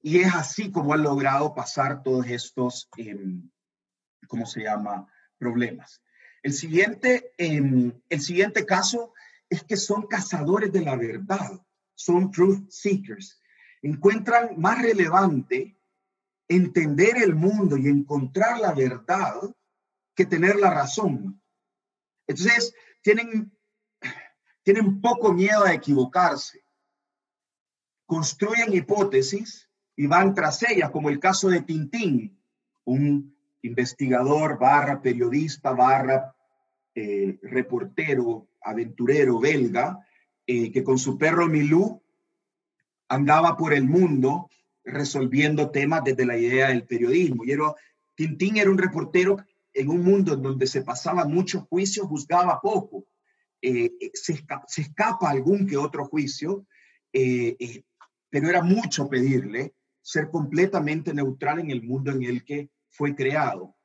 [0.00, 3.50] y es así como han logrado pasar todos estos, em,
[4.26, 5.06] ¿cómo se llama?,
[5.36, 6.02] problemas.
[6.42, 9.12] El siguiente, em, el siguiente caso
[9.50, 11.60] es que son cazadores de la verdad,
[12.00, 13.40] son truth seekers.
[13.82, 15.76] Encuentran más relevante
[16.48, 19.34] entender el mundo y encontrar la verdad
[20.14, 21.40] que tener la razón.
[22.26, 23.52] Entonces, tienen,
[24.62, 26.64] tienen poco miedo a equivocarse.
[28.06, 32.42] Construyen hipótesis y van tras ellas, como el caso de Tintín,
[32.84, 36.34] un investigador barra periodista barra
[36.94, 40.04] eh, reportero, aventurero belga,
[40.52, 42.02] eh, que con su perro Milú
[43.08, 44.50] andaba por el mundo
[44.82, 47.44] resolviendo temas desde la idea del periodismo.
[47.44, 47.72] Y era,
[48.16, 49.36] Tintín era un reportero
[49.72, 53.06] en un mundo en donde se pasaba muchos juicios, juzgaba poco.
[53.62, 56.66] Eh, se, escapa, se, escapa algún que otro juicio,
[57.12, 59.72] pero era mucho pedirle
[60.02, 63.76] ser completamente neutral en el mundo en el que fue creado.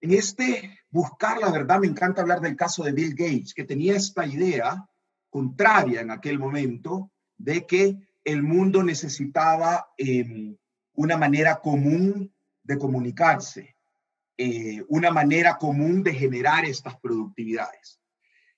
[0.00, 3.94] En este buscar la verdad, me encanta hablar del caso de Bill Gates, que tenía
[3.94, 4.88] esta idea
[5.34, 10.56] contraria en aquel momento de que el mundo necesitaba em,
[10.92, 12.32] una manera común
[12.62, 13.76] de comunicarse,
[14.38, 18.00] eh, una manera común de generar estas productividades.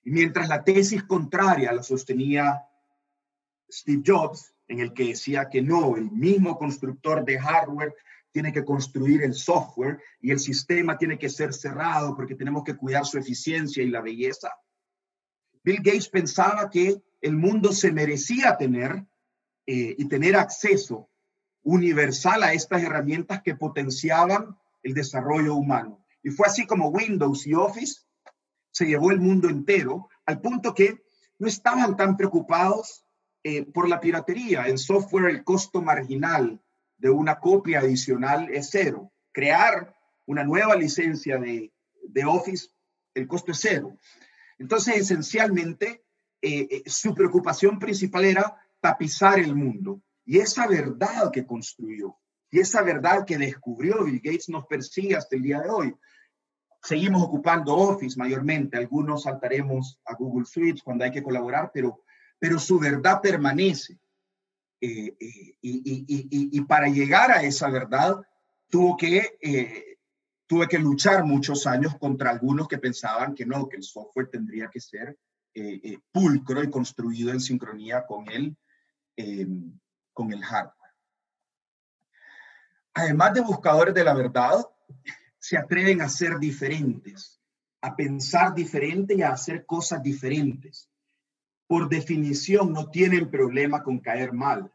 [0.03, 2.61] Y mientras la tesis contraria la sostenía
[3.67, 7.95] Steve Jobs, en el que decía que no, el mismo constructor de hardware
[8.31, 12.77] tiene que construir el software y el sistema tiene que ser cerrado porque tenemos que
[12.77, 14.51] cuidar su eficiencia y la belleza.
[15.63, 19.05] Bill Gates pensaba que el mundo se merecía tener
[19.65, 21.09] eh, y tener acceso
[21.63, 26.05] universal a estas herramientas que potenciaban el desarrollo humano.
[26.23, 28.01] Y fue así como Windows y Office
[28.71, 31.03] se llevó el mundo entero, al punto que
[31.39, 33.05] no estaban tan preocupados
[33.43, 34.67] eh, por la piratería.
[34.67, 36.61] En software el costo marginal
[36.97, 39.11] de una copia adicional es cero.
[39.31, 39.95] Crear
[40.25, 42.69] una nueva licencia de, de Office,
[43.13, 43.97] el costo es cero.
[44.59, 46.03] Entonces, esencialmente,
[46.41, 50.01] eh, eh, su preocupación principal era tapizar el mundo.
[50.25, 52.17] Y esa verdad que construyó
[52.49, 55.95] y esa verdad que descubrió Bill Gates nos persigue hasta el día de hoy.
[56.81, 62.03] Seguimos ocupando Office mayormente, algunos saltaremos a Google Suite cuando hay que colaborar, pero,
[62.39, 63.99] pero su verdad permanece.
[64.79, 68.15] Eh, y, y, y, para llegar a esa verdad
[68.69, 69.96] tuvo que
[70.47, 74.69] tuve que luchar muchos años contra algunos que pensaban que no, que el software tendría
[74.69, 75.17] que ser
[75.53, 78.55] eh, eh, pulcro y construido en sincronía con el,
[79.17, 79.77] em,
[80.13, 80.93] con el hardware.
[82.93, 84.65] Además de buscadores de la verdad,
[85.37, 87.41] se atreven a ser diferentes,
[87.81, 90.89] a pensar diferente y a hacer cosas diferentes.
[91.67, 94.71] Por definición, no tienen problema con caer mal.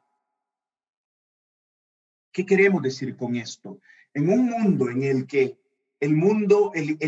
[2.31, 3.81] ¿Qué queremos decir con esto?
[4.15, 5.62] En un mundo en el que
[6.03, 6.99] el mundo, el,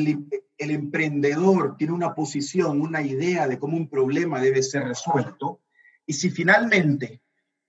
[0.56, 5.62] emprendedor tiene una posición, una idea de cómo un problema debe ser resuelto,
[6.06, 7.20] y si finalmente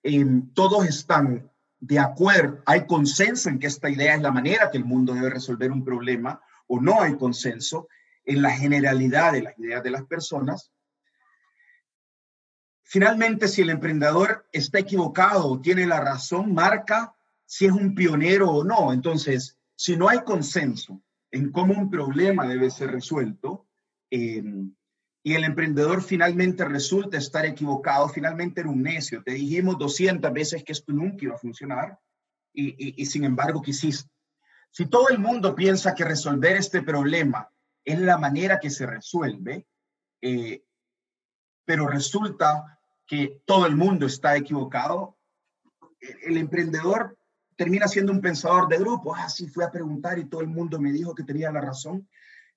[0.03, 4.77] em, todos están de acuerdo, hay consenso en que esta idea es la manera que
[4.77, 7.87] el mundo debe resolver un problema, o no hay consenso
[8.23, 10.71] en la generalidad de las ideas de las personas,
[12.83, 17.15] finalmente si el emprendedor está equivocado, tiene la razón, marca
[17.47, 18.93] si es un pionero o no.
[18.93, 21.01] Entonces, si no hay consenso
[21.35, 23.67] en cómo un problema debe ser resuelto
[24.09, 24.73] em,
[25.21, 29.21] y el emprendedor finalmente resulta estar equivocado, finalmente era un necio.
[29.21, 31.99] Te dijimos 200 veces que esto nunca iba a funcionar
[32.53, 34.09] y, y, sin embargo quisiste.
[34.71, 37.49] Si todo el mundo piensa que resolver este problema
[37.83, 39.67] es la manera que se resuelve,
[40.21, 40.63] eh,
[41.65, 45.17] pero resulta que todo el mundo está equivocado,
[45.99, 47.17] el emprendedor
[47.55, 49.15] termina siendo un pensador de grupo.
[49.15, 52.07] Ah, sí, fui a preguntar y todo el mundo me dijo que tenía la razón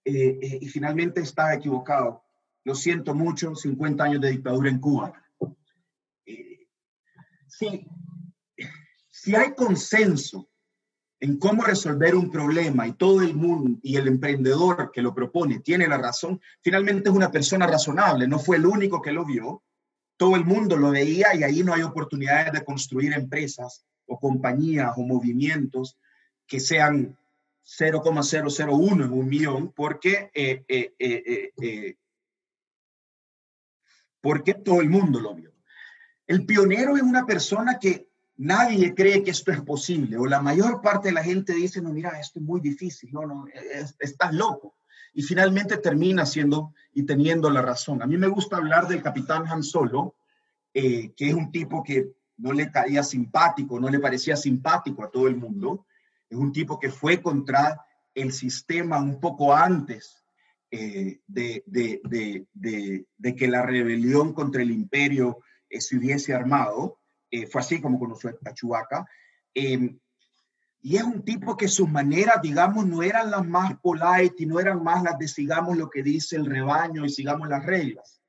[0.04, 2.24] eh, eh, y finalmente estaba equivocado.
[2.64, 5.12] Lo siento mucho, 50 años de dictadura en Cuba.
[6.26, 6.66] Eh,
[7.46, 7.86] sí,
[9.10, 10.48] si hay consenso
[11.20, 15.60] en cómo resolver un problema y todo el mundo y el emprendedor que lo propone
[15.60, 19.64] tiene la razón, finalmente es una persona razonable, no fue el único que lo vio,
[20.16, 24.92] todo el mundo lo veía y ahí no hay oportunidades de construir empresas o compañías
[24.96, 25.96] o movimientos
[26.46, 27.16] que sean
[27.62, 31.96] 0,001 en un millón porque, eh, eh, eh,
[34.20, 35.52] porque todo el mundo lo vio.
[36.26, 40.80] El pionero es una persona que nadie cree que esto es posible o la mayor
[40.80, 43.46] parte de la gente dice, no, mira, esto es muy difícil, no, no,
[43.98, 44.76] estás loco.
[45.12, 48.02] Y finalmente termina siendo y teniendo la razón.
[48.02, 50.16] A mí me gusta hablar del capitán Han Solo,
[50.72, 55.26] que es un tipo que no le caía simpático, no le parecía simpático a todo
[55.26, 55.86] el mundo.
[56.30, 57.84] Es un tipo que fue contra
[58.14, 60.24] el sistema un poco antes
[60.70, 62.46] eh, de,
[63.36, 67.00] que la rebelión contra el imperio eh, se hubiese armado.
[67.30, 69.06] Eh, fue así como conoció a Chubaca.
[69.52, 69.98] Em,
[70.80, 74.60] y es un tipo que sus maneras, digamos, no eran las más polite y no
[74.60, 78.22] eran más las de sigamos lo que dice el rebaño y sigamos las reglas.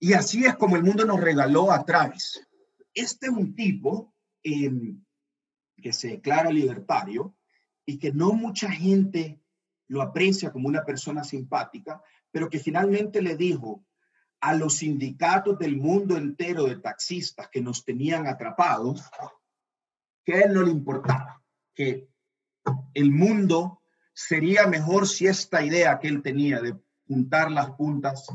[0.00, 2.47] Y así es como el mundo nos regaló a Travis
[3.00, 5.04] este es un tipo em,
[5.76, 7.36] que se declara libertario
[7.86, 9.40] y que no mucha gente
[9.88, 13.84] lo aprecia como una persona simpática, pero que finalmente le dijo
[14.40, 19.02] a los sindicatos del mundo entero de taxistas que nos tenían atrapados,
[20.24, 21.42] que a él no le importaba,
[21.74, 22.08] que
[22.94, 23.82] el mundo
[24.12, 26.76] sería mejor si esta idea que él tenía de
[27.06, 28.26] juntar las puntas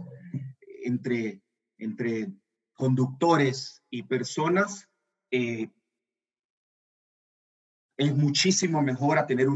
[0.84, 1.42] entre,
[1.78, 2.34] entre
[2.84, 4.90] conductores y personas,
[5.32, 5.70] eh,
[7.96, 9.48] es muchísimo mejor a tener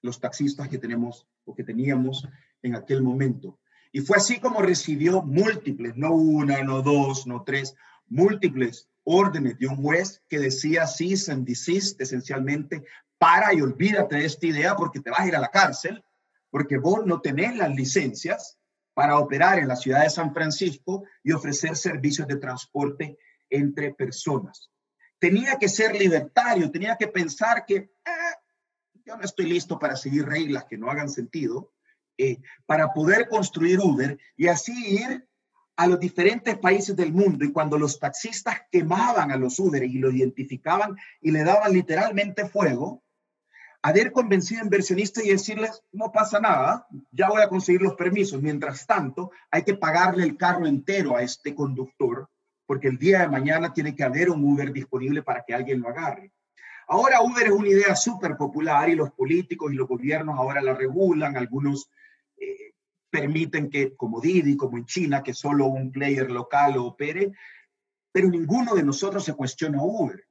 [0.00, 2.26] los taxistas que tenemos o que teníamos
[2.62, 3.60] en aquel momento.
[3.92, 7.76] Y fue así como recibió múltiples, no una, no dos, no tres,
[8.06, 12.82] múltiples órdenes de un juez que decía cease and desist, esencialmente,
[13.18, 16.02] para y olvídate de esta idea porque te vas a ir a la cárcel,
[16.48, 18.58] porque vos no tenés las licencias
[19.00, 23.16] para operar en la ciudad de San Francisco y ofrecer servicios de transporte
[23.48, 24.70] entre personas.
[25.18, 28.36] Tenía que ser libertario, tenía que pensar que ah,
[29.06, 31.72] yo no estoy listo para seguir reglas que no hagan sentido,
[32.18, 35.26] eh, para poder construir Uber y así ir
[35.76, 37.46] a los diferentes países del mundo.
[37.46, 42.46] Y cuando los taxistas quemaban a los Uber y lo identificaban y le daban literalmente
[42.46, 43.02] fuego,
[43.82, 48.40] haber convencido a inversionistas y decirles, no pasa nada, ya voy a conseguir los permisos.
[48.42, 52.28] Mientras tanto, hay que pagarle el carro entero a este conductor,
[52.66, 55.88] porque el día de mañana tiene que haber un Uber disponible para que alguien lo
[55.88, 56.32] agarre.
[56.88, 60.74] Ahora Uber es una idea súper popular y los políticos y los gobiernos ahora la
[60.74, 61.88] regulan, algunos
[62.36, 62.74] eh,
[63.08, 67.32] permiten que, como Didi, como en China, que solo un player local lo opere,
[68.12, 70.24] pero ninguno de nosotros se cuestiona Uber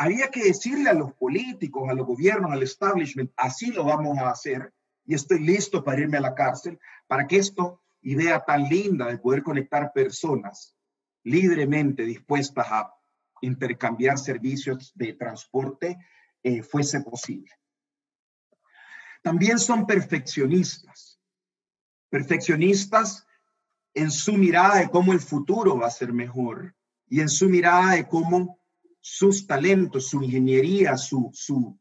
[0.00, 4.30] había que decirle a los políticos, a los gobiernos, al establishment, así lo vamos a
[4.30, 4.72] hacer
[5.04, 9.18] y estoy listo para irme a la cárcel para que esto, idea tan linda de
[9.18, 10.74] poder conectar personas
[11.22, 12.94] libremente dispuestas a
[13.42, 15.98] intercambiar servicios de transporte,
[16.42, 17.52] eh, fuese posible.
[19.20, 21.20] También son perfeccionistas,
[22.08, 23.26] perfeccionistas
[23.92, 26.74] en su mirada de cómo el futuro va a ser mejor
[27.06, 28.59] y en su mirada de cómo
[29.00, 31.78] sus talentos, su ingeniería, su, su,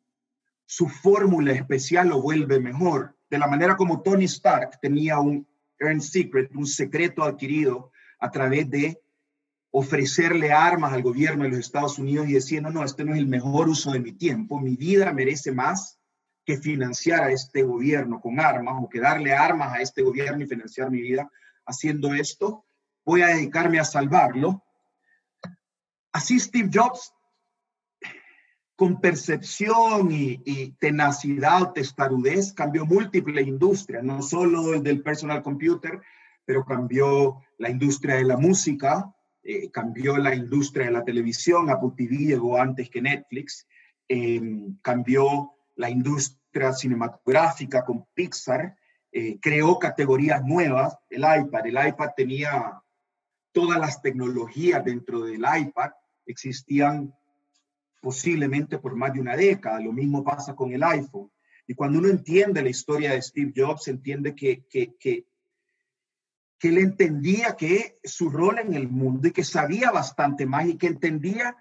[0.66, 3.18] su fórmula especial lo vuelve mejor.
[3.30, 5.48] De la manera como Tony Stark tenía un
[5.80, 9.02] earn secret, un secreto adquirido a través de
[9.72, 13.28] ofrecerle armas al gobierno de los Estados Unidos y diciendo, no, este no es el
[13.28, 16.00] mejor uso de mi tiempo, mi vida merece más
[16.44, 20.48] que financiar a este gobierno con armas o que darle armas a este gobierno y
[20.48, 21.30] financiar mi vida
[21.66, 22.66] haciendo esto,
[23.06, 24.64] voy a dedicarme a salvarlo
[26.12, 27.14] Así Steve Jobs,
[28.76, 36.02] con percepción y, tenacidad o testarudez, cambió múltiples industrias, no solo el del personal computer,
[36.46, 39.14] pero cambió la industria de la música,
[39.44, 43.68] eh, cambió la industria de la televisión, Apple TV llegó antes que Netflix,
[44.08, 48.76] em, cambió la industria cinematográfica con Pixar,
[49.12, 52.82] eh, creó categorías nuevas, el iPad, el iPad tenía
[53.52, 55.92] todas las tecnologías dentro del iPad
[56.26, 57.14] existían
[58.02, 59.80] posiblemente por más de una década.
[59.80, 61.32] Lo mismo pasa con el iPhone.
[61.68, 65.26] Y cuando uno entiende la historia de Steve Jobs, entiende que, que, que,
[66.62, 70.88] él entendía que su rol en el mundo y que sabía bastante más y que
[70.88, 71.56] entendía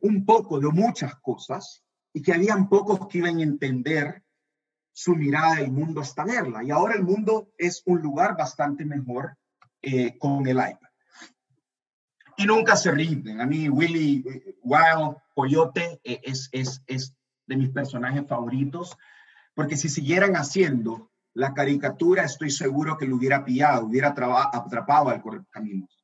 [0.00, 1.82] un poco de muchas cosas
[2.12, 4.22] y que habían pocos que iban a entender
[4.92, 6.62] su mirada del mundo hasta verla.
[6.62, 9.38] Y ahora el mundo es un lugar bastante mejor
[9.80, 10.91] eh, con el iPad
[12.36, 13.40] y nunca se rinden.
[13.40, 14.24] A mí Willy
[14.62, 17.14] Wild Coyote eh, es, es, es
[17.46, 18.96] de mis personajes favoritos,
[19.54, 25.22] porque si siguieran haciendo la caricatura, estoy seguro que lo hubiera pillado, hubiera atrapado al
[25.22, 26.02] correcaminos.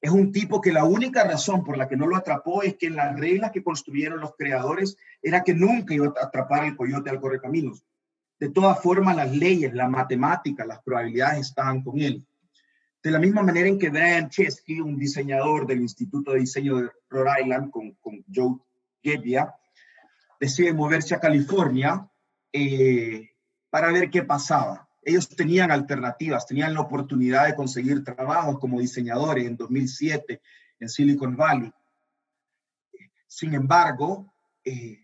[0.00, 2.86] Es un tipo que la única razón por la que no lo atrapó es que
[2.88, 7.08] en las reglas que construyeron los creadores era que nunca iba a atrapar al coyote
[7.08, 7.82] al correcaminos.
[8.38, 12.22] De todas formas, las leyes, la matemática, las probabilidades estaban con él.
[13.04, 16.90] De la misma manera en que Brian Chesky, un diseñador del Instituto de Diseño de
[17.10, 18.56] Rhode Island con, Joe
[19.02, 19.54] Gebbia,
[20.40, 22.10] decide moverse a California
[22.50, 23.28] eh,
[23.68, 24.88] para ver qué pasaba.
[25.02, 30.40] Ellos tenían alternativas, tenían la oportunidad de conseguir trabajos como diseñadores en 2007
[30.80, 31.70] en Silicon Valley.
[33.26, 34.32] Sin embargo,
[34.64, 35.03] eh,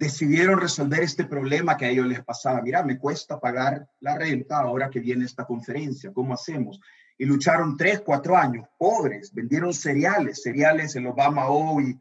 [0.00, 2.62] decidieron resolver este problema que a ellos les pasaba.
[2.62, 6.80] Mira, me cuesta pagar la renta ahora que viene esta conferencia, ¿cómo hacemos?
[7.18, 12.00] Y lucharon tres, cuatro años, pobres, vendieron cereales, cereales, el Obama O y,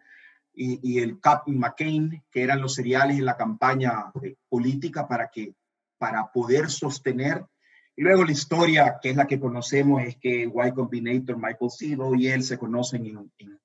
[0.56, 5.54] y, el Captain McCain, que eran los cereales en la campaña eh, política para, que,
[5.98, 7.46] para poder sostener.
[7.98, 12.16] Y luego la historia, que es la que conocemos, es que Y Combinator, Michael Sebo
[12.16, 13.60] y él se conocen en, en,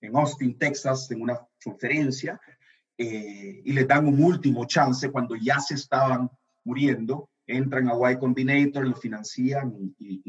[0.00, 2.40] en Austin, Texas, en una conferencia,
[3.02, 6.30] eh, y le dan un último chance cuando ya se estaban
[6.64, 10.20] muriendo, entran a Y Combinator, lo financian y,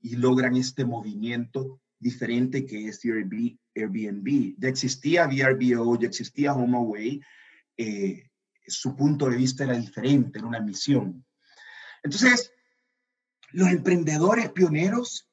[0.00, 4.54] y, logran este movimiento diferente que es Airbnb.
[4.56, 7.20] Ya existía VRBO, ya existía HomeAway,
[7.76, 8.30] eh,
[8.64, 11.24] su punto de vista era diferente, era una misión.
[12.04, 12.52] Entonces,
[13.50, 15.28] los emprendedores pioneros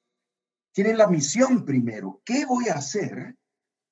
[0.72, 2.19] tienen la misión primero.
[2.26, 3.36] ¿Qué voy a hacer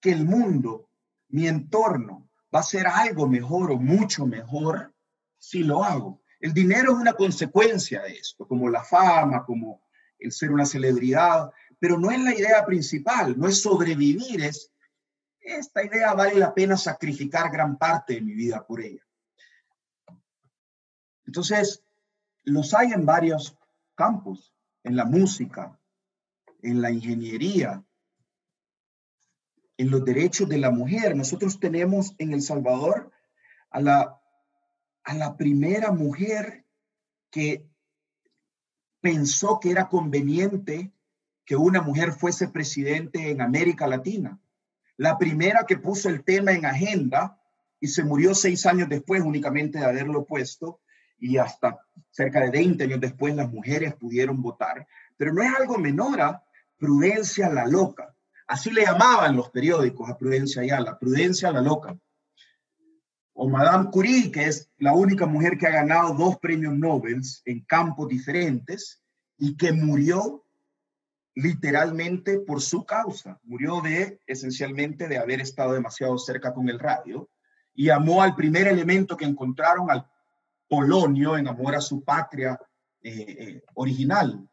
[0.02, 0.87] que el mundo
[1.30, 4.94] mi entorno va a ser algo mejor o mucho mejor
[5.38, 6.22] si lo hago.
[6.40, 9.82] El dinero es una consecuencia de esto, como la fama, como
[10.20, 14.72] el ser una celebridad, pero no es la idea principal, no es sobrevivir, es
[15.40, 19.02] esta idea vale la pena sacrificar gran parte de mi vida por ella.
[21.26, 21.84] Entonces,
[22.44, 23.58] los hay en varios
[23.96, 25.80] campos, en la música,
[26.62, 27.84] en la ingeniería,
[29.78, 31.16] en los derechos de la mujer.
[31.16, 33.12] Nosotros tenemos en El Salvador
[33.70, 34.22] a la,
[35.04, 36.66] a la primera mujer
[37.30, 37.66] que
[39.02, 40.92] pensó que era conveniente
[41.46, 44.40] que una mujer fuese presidente en América Latina.
[44.98, 47.40] La primera que puso el tema en agenda
[47.80, 50.82] y se murió seis años después únicamente de haberlo puesto
[51.20, 51.80] y hasta
[52.10, 54.88] cerca de 20 años después las mujeres pudieron votar.
[55.16, 56.44] Pero no es algo menor a
[56.78, 58.16] Prudencia la loca.
[58.48, 61.98] Así le llamaban los periódicos a Prudencia la Prudencia la loca.
[63.34, 67.62] O Madame Curie, que es la única mujer que ha ganado dos premios Nobel en
[67.66, 69.04] campos diferentes
[69.38, 70.44] y que murió
[71.36, 73.40] literalmente por su causa.
[73.44, 77.30] Murió de, esencialmente, de haber estado demasiado cerca con el radio
[77.76, 80.10] y amó al primer elemento que encontraron, al
[80.68, 82.60] polonio, en amor a su patria
[83.04, 84.50] eh, eh, original.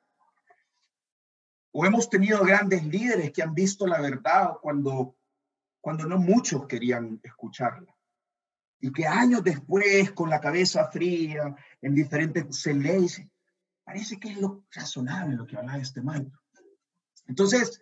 [1.76, 5.16] O hemos tenido grandes líderes que han visto la verdad cuando,
[5.80, 7.92] cuando no muchos querían escucharla.
[8.78, 11.52] Y que años después, con la cabeza fría,
[11.82, 13.08] en diferentes, se lee
[13.82, 16.40] parece que es lo razonable lo que habla este maestro.
[17.26, 17.80] Entonces,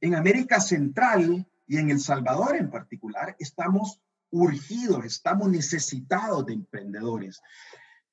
[0.00, 4.00] en América Central y en El Salvador en particular, estamos
[4.30, 7.42] urgidos, estamos necesitados de emprendedores.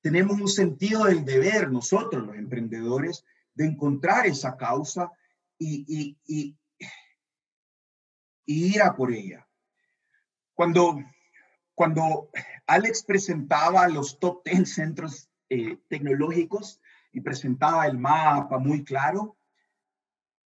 [0.02, 3.23] Tenemos un sentido del deber, nosotros los emprendedores,
[3.53, 5.11] de encontrar esa causa
[5.57, 6.18] y,
[8.45, 9.48] ir a por ella.
[10.53, 10.99] Cuando,
[11.73, 12.30] cuando
[12.68, 19.38] Alex presentaba los top 10 centros eh, tecnológicos y presentaba el mapa muy claro,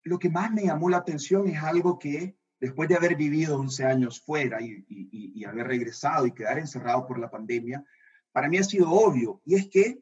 [0.03, 3.85] lo que más me llamó la atención es algo que después de haber vivido 11
[3.85, 7.83] años fuera y, haber regresado y quedar encerrado por la pandemia,
[8.31, 10.01] para mí ha sido obvio, y es que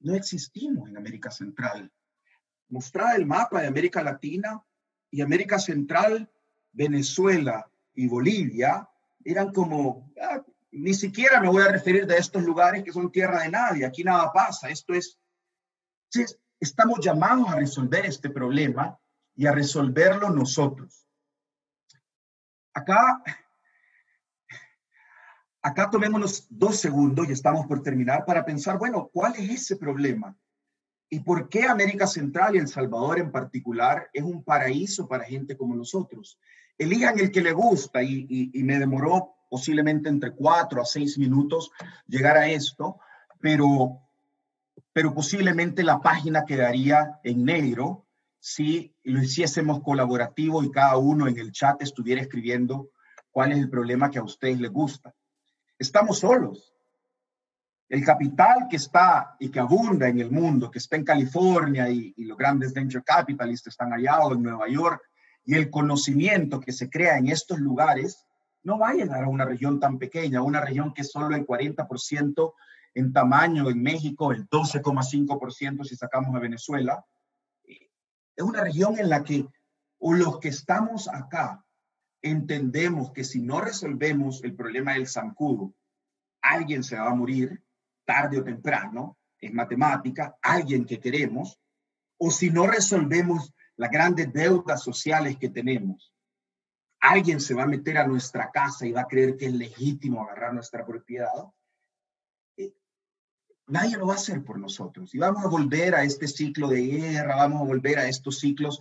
[0.00, 1.92] no existimos en América Central.
[2.70, 4.62] Mostrar el mapa de América Latina
[5.10, 6.30] y América Central,
[6.72, 8.88] Venezuela y Bolivia
[9.24, 10.42] eran como, ah,
[10.72, 14.04] ni siquiera me voy a referir de estos lugares que son tierra de nadie, aquí
[14.04, 15.18] nada pasa, esto es,
[16.58, 18.98] estamos llamados a resolver este problema
[19.34, 21.06] y a resolverlo nosotros.
[22.72, 23.22] Acá,
[25.62, 30.36] acá tomémonos dos segundos y estamos por terminar para pensar, bueno, ¿cuál es ese problema?
[31.12, 35.56] ¿Y por qué América Central y El Salvador en particular es un paraíso para gente
[35.56, 36.38] como nosotros?
[36.78, 41.72] Elijan el que le gusta y, me demoró posiblemente entre cuatro a seis minutos
[42.06, 43.00] llegar a esto,
[43.40, 44.00] pero,
[44.92, 48.06] pero posiblemente la página quedaría en negro
[48.38, 52.90] si lo hiciésemos colaborativo y cada uno en el chat estuviera escribiendo
[53.32, 55.12] cuál es el problema que a ustedes les gusta.
[55.76, 56.72] Estamos solos.
[57.90, 62.14] El capital que está y que abunda en el mundo, que está en California y,
[62.18, 65.02] los grandes venture capitalists están allá o en Nueva York,
[65.44, 68.24] y el conocimiento que se crea en estos lugares,
[68.62, 71.44] no va a llegar a una región tan pequeña, una región que es solo el
[71.44, 72.52] 40%
[72.94, 77.04] en tamaño en México, el 12,5% si sacamos a Venezuela,
[77.64, 79.48] es una región en la que
[79.98, 81.64] o los que estamos acá
[82.22, 85.74] entendemos que si no resolvemos el problema del zancudo,
[86.40, 87.60] alguien se va a morir
[88.10, 91.60] tarde o temprano, es matemática, alguien que queremos,
[92.18, 96.12] o si no resolvemos las grandes deudas sociales que tenemos,
[97.00, 100.22] alguien se va a meter a nuestra casa y va a creer que es legítimo
[100.24, 101.30] agarrar nuestra propiedad,
[103.70, 105.14] Nadie lo va a hacer por nosotros.
[105.14, 108.80] Y vamos a volver a este ciclo de guerra, vamos a volver a estos ciclos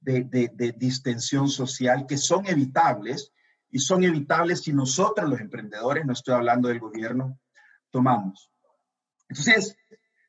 [0.00, 3.34] de, distensión social que son evitables
[3.70, 7.38] y son evitables si nosotros los emprendedores, no estoy hablando del gobierno,
[7.90, 8.49] tomamos.
[9.30, 9.76] Entonces,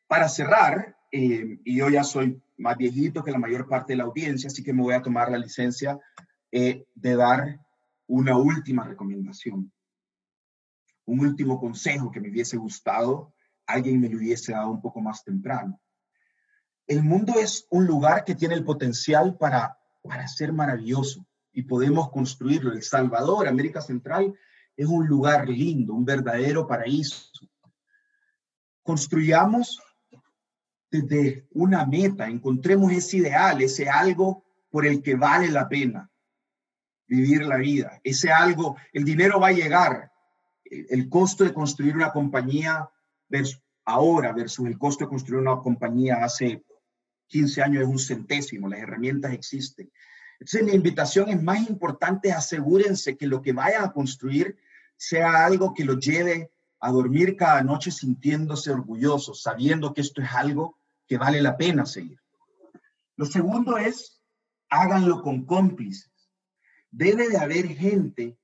[0.08, 4.06] para cerrar, eh, y yo ya soy más viejito que la mayor parte de la
[4.06, 6.00] audiencia, así que me voy a tomar la licencia
[6.52, 7.60] eh, de dar
[8.08, 9.72] una última recomendación,
[11.06, 13.34] un último consejo que me hubiese gustado
[13.72, 15.80] alguien me lo hubiese dado un poco más temprano.
[16.88, 22.10] El mundo es un lugar que tiene el potencial para, para ser maravilloso y podemos
[22.12, 22.74] construirlo.
[22.74, 24.34] El Salvador, América Central,
[24.76, 27.30] es un lugar lindo, un verdadero paraíso.
[28.84, 29.82] Construyamos
[30.90, 36.10] desde una meta, encontremos ese ideal, ese algo por el que vale la pena
[37.08, 40.12] vivir la vida, ese algo, el dinero va a llegar,
[40.64, 42.90] el costo de construir una compañía
[43.86, 46.64] ahora versus el costo de construir una compañía hace
[47.28, 49.92] 15 años es un centésimo, las herramientas existen.
[50.40, 54.58] Entonces, mi invitación es más importante, asegúrense que lo que vayan a construir
[54.98, 56.51] sea algo que lo lleve
[56.82, 60.78] a dormir cada noche sintiéndose orgullosos, sabiendo que esto es algo
[61.08, 62.20] que vale la pena seguir.
[63.16, 64.22] Lo segundo es,
[64.70, 66.12] háganlo con cómplices.
[66.90, 68.38] Debe de haber gente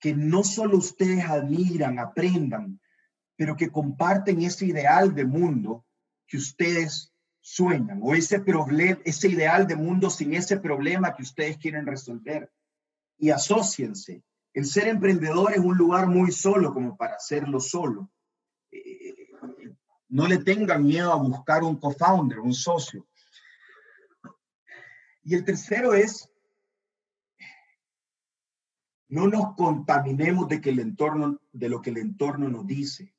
[0.00, 2.80] que no solo ustedes admiran, aprendan,
[3.36, 5.86] pero que comparten ese ideal de mundo
[6.26, 8.42] que ustedes sueñan o ese
[9.04, 12.50] ese ideal de mundo sin ese problema que ustedes quieren resolver
[13.18, 14.22] y asóciense,
[14.56, 18.10] El ser emprendedor es un lugar muy solo como para hacerlo solo.
[18.70, 19.28] Eh,
[20.08, 23.06] no le tengan miedo a buscar un co-founder, un socio.
[25.24, 26.30] Y el tercero es,
[29.08, 30.56] no nos contaminemos de,
[31.68, 33.14] lo que el entorno nos dice.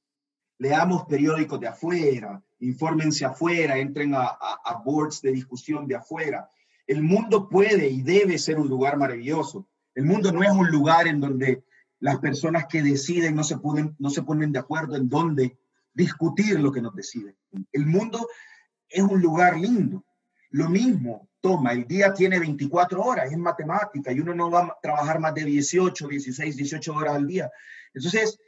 [0.57, 6.49] Leamos periódicos de afuera, infórmense afuera, entren a, a boards de discusión de afuera.
[6.87, 9.69] El mundo puede y debe ser un lugar maravilloso.
[9.97, 11.63] El mundo no es un lugar en donde
[12.01, 15.57] las personas que deciden no se, pueden, no se ponen de acuerdo en dónde
[15.91, 17.35] discutir lo que nos deciden.
[17.71, 18.27] El mundo
[18.87, 20.05] es un lugar lindo.
[20.51, 24.77] Lo mismo, toma, el día tiene 24 horas, es matemática y uno no va a
[24.79, 27.51] trabajar más de 18, 16, 18 horas al día.
[27.91, 28.39] Entonces,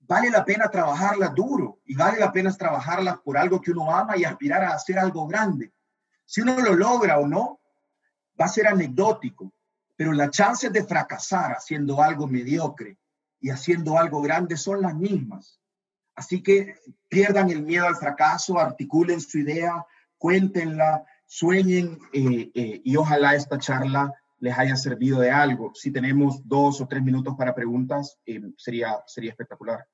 [0.00, 4.16] vale la pena trabajarlas duro y vale la pena trabajarlas por algo que uno ama
[4.16, 5.72] y aspirar a hacer algo grande.
[6.24, 7.60] Si uno lo logra o no,
[8.38, 9.52] va a ser anecdótico,
[10.00, 12.96] pero las chances de fracasar haciendo algo mediocre
[13.38, 15.60] y haciendo algo grande son las mismas.
[16.14, 19.84] Así que pierdan el miedo al fracaso, articulen su idea,
[20.16, 25.74] cuéntenla, sueñen eh, eh, y ojalá esta charla les haya servido de algo.
[25.74, 29.86] Si tenemos dos o tres minutos para preguntas, eh, sería, sería espectacular.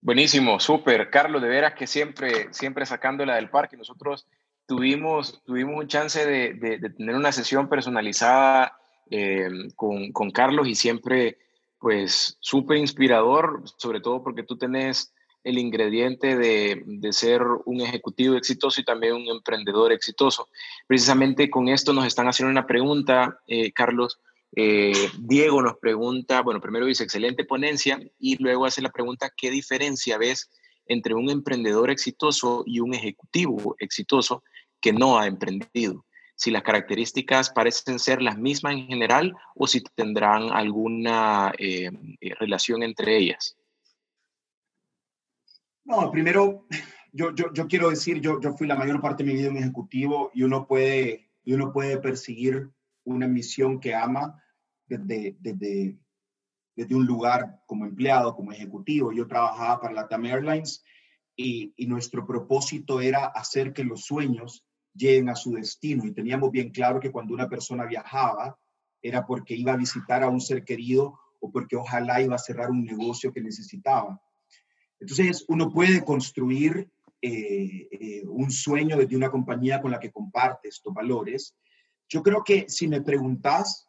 [0.00, 1.10] Buenísimo, súper.
[1.10, 3.76] Carlos, de veras que siempre, siempre sacándola del parque.
[3.76, 4.26] Nosotros
[4.68, 8.76] tuvimos, tuvimos un chance de, de, tener una sesión personalizada
[9.10, 11.38] eh, con, con, Carlos y siempre,
[11.80, 18.36] pues, súper inspirador, sobre todo porque tú tenés el ingrediente de, de, ser un ejecutivo
[18.36, 20.48] exitoso y también un emprendedor exitoso.
[20.86, 24.20] Precisamente con esto nos están haciendo una pregunta, eh, Carlos.
[24.54, 29.50] Eh, Diego nos pregunta, bueno, primero dice excelente ponencia y luego hace la pregunta, ¿qué
[29.50, 30.50] diferencia ves
[30.86, 34.42] entre un emprendedor exitoso y un ejecutivo exitoso?
[34.80, 36.04] Que no ha emprendido.
[36.36, 41.90] Si las características parecen ser las mismas en general o si tendrán alguna eh,
[42.20, 43.56] eh, relación entre ellas.
[45.84, 46.66] No, primero,
[47.12, 50.30] yo, yo, quiero decir, yo, yo fui la mayor parte de mi vida un ejecutivo
[50.32, 52.70] y uno puede, uno puede perseguir
[53.02, 54.40] una misión que ama
[54.86, 55.98] desde, desde,
[56.76, 59.12] desde un lugar como empleado, como ejecutivo.
[59.12, 60.84] Yo trabajaba para la TAM Airlines
[61.34, 64.67] y, y, nuestro propósito era hacer que los sueños
[64.98, 66.04] lleguen a su destino.
[66.04, 68.58] Y teníamos bien claro que cuando una persona viajaba
[69.00, 72.70] era porque iba a visitar a un ser querido o porque ojalá iba a cerrar
[72.70, 74.20] un negocio que necesitaba.
[75.00, 76.90] Entonces, uno puede construir
[77.22, 81.56] eh, eh, un sueño desde una compañía con la que comparte estos valores.
[82.08, 83.88] Yo creo que si me preguntas,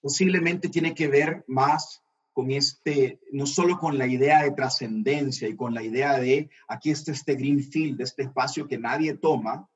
[0.00, 2.02] posiblemente tiene que ver más
[2.38, 6.90] con este, no solo con la idea de trascendencia y con la idea de aquí
[6.90, 9.68] está este greenfield, este espacio que nadie toma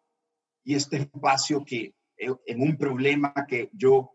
[0.63, 4.13] y este espacio que eh, en un problema que yo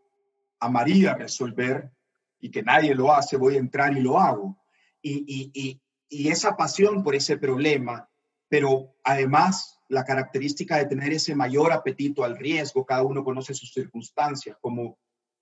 [0.62, 1.92] amaría resolver
[2.40, 4.58] y que nadie lo hace, voy a entrar y lo hago.
[5.02, 8.10] Y, y, y esa pasión por ese problema,
[8.48, 13.74] pero además la característica de tener ese mayor apetito al riesgo, cada uno conoce sus
[13.74, 14.98] circunstancias, como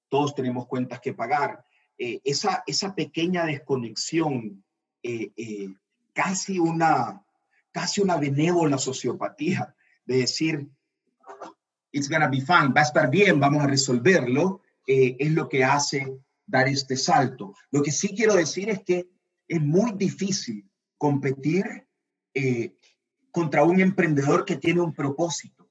[0.10, 1.64] todos tenemos cuentas que pagar
[1.98, 4.64] eh, esa, esa pequeña desconexión,
[5.02, 5.70] eh, eh,
[6.14, 7.24] casi, una,
[7.72, 9.74] casi una benévola sociopatía
[10.06, 10.68] de decir,
[11.92, 16.20] it's gonna be fine, va a estar bien, vamos a resolverlo, es lo que hace
[16.46, 17.56] dar este salto.
[17.72, 19.10] Lo que sí quiero decir es que
[19.48, 21.88] es muy difícil competir
[23.32, 25.68] contra un emprendedor que tiene un propósito.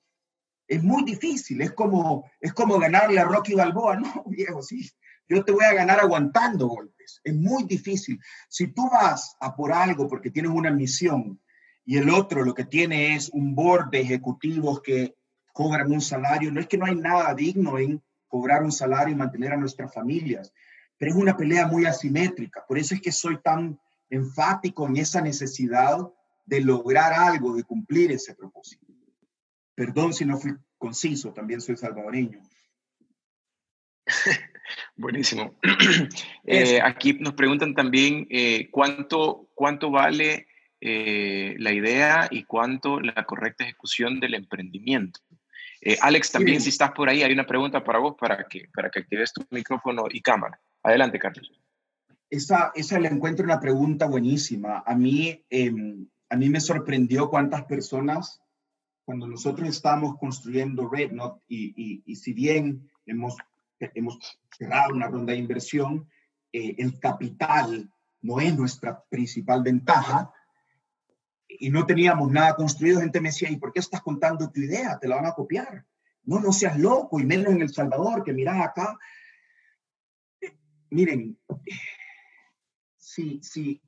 [0.66, 4.24] Es muy difícil, es como, es como ganarle a Rocky Balboa, ¿no?
[4.26, 4.90] Viejo, sí,
[5.28, 7.20] yo te voy a ganar aguantando golpes.
[7.24, 8.20] Es muy difícil.
[8.48, 11.40] Si tú vas a por algo porque tienes una misión
[11.84, 15.16] y el otro lo que tiene es un board de ejecutivos que
[15.52, 19.16] cobran un salario, no es que no hay nada digno en cobrar un salario y
[19.16, 20.52] mantener a nuestras familias,
[20.98, 22.64] pero es una pelea muy asimétrica.
[22.66, 23.78] Por eso es que soy tan
[24.10, 25.98] enfático en esa necesidad
[26.44, 28.86] de lograr algo, de cumplir ese propósito.
[29.74, 32.40] Perdón si no fui conciso, también soy salvadoreño.
[34.96, 35.54] Buenísimo.
[36.46, 40.46] Eh, aquí nos preguntan también eh, cuánto, cuánto vale
[40.78, 45.20] eh, la idea y cuánto la correcta ejecución del emprendimiento.
[46.02, 49.00] Alex, también si estás por ahí, hay una pregunta para vos para que, para que
[49.00, 50.60] actives tu micrófono y cámara.
[50.82, 51.50] Adelante, Carlos.
[52.30, 54.82] Esa, esa le encuentro una pregunta buenísima.
[54.86, 58.42] A mí, em, a mí me sorprendió cuántas personas,
[59.04, 63.36] cuando nosotros estábamos construyendo RedNote, y, y, y si bien hemos
[63.78, 66.08] hemos cerrado una ronda de inversión,
[66.52, 67.90] eh, el capital
[68.22, 70.32] no es nuestra principal ventaja
[71.46, 74.98] y no teníamos nada construido, gente me decía, ¿y por qué estás contando tu idea?
[74.98, 75.84] Te la van a copiar.
[76.24, 78.98] No, no seas loco, y menos en El Salvador, que mirá acá.
[80.90, 81.38] miren,
[82.96, 83.82] sí, sí.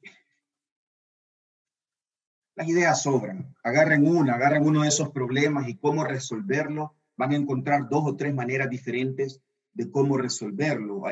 [2.54, 3.54] Las ideas sobran.
[3.62, 6.94] Agarren una, agarren uno de esos problemas y cómo resolverlo.
[7.16, 9.40] Van a encontrar dos o tres maneras diferentes
[9.76, 11.02] de cómo resolverlo.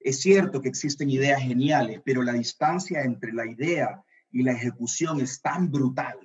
[0.00, 5.20] Es cierto que existen ideas geniales, pero la distancia entre la idea y la ejecución
[5.20, 6.18] es tan brutal,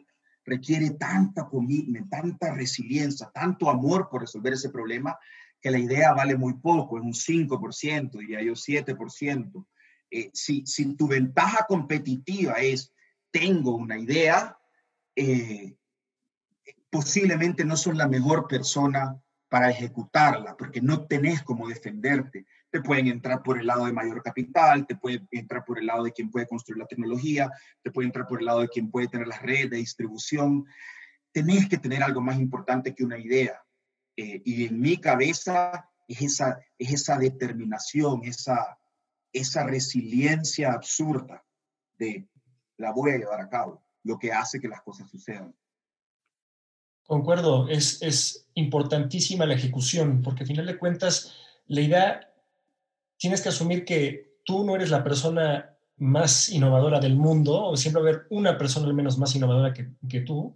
[0.45, 5.18] requiere tanta commitment, tanta resiliencia, tanto amor por resolver ese problema,
[5.60, 9.66] que la idea vale muy poco, es un 5%, diría yo 7%.
[10.12, 12.94] Eh, si, si tu ventaja competitiva es,
[13.32, 14.58] tengo una idea,
[15.16, 15.76] eh,
[16.90, 19.20] posiblemente no son la mejor persona
[19.52, 24.23] para ejecutarla, porque no tenés cómo defenderte te pueden entrar por el lado de mayor
[24.23, 27.52] capital, te pueden entrar por el lado de quien puede construir la tecnología,
[27.84, 30.65] te puede entrar por el lado de quien puede tener las redes de distribución.
[31.34, 33.61] Tenés que tener algo más importante que una idea.
[34.15, 38.80] Eh, y en mi cabeza es esa, es esa determinación, esa,
[39.34, 41.44] esa resiliencia absurda
[41.99, 42.26] de
[42.78, 45.53] la voy a llevar a cabo, lo que hace que las cosas sucedan.
[47.12, 51.34] Concuerdo, es, es importantísima la ejecución, porque al final de cuentas,
[51.68, 52.34] la idea
[53.18, 58.02] tienes que asumir que tú no eres la persona más innovadora del mundo, o siempre
[58.02, 60.56] va a haber una persona al menos más innovadora que, que tú.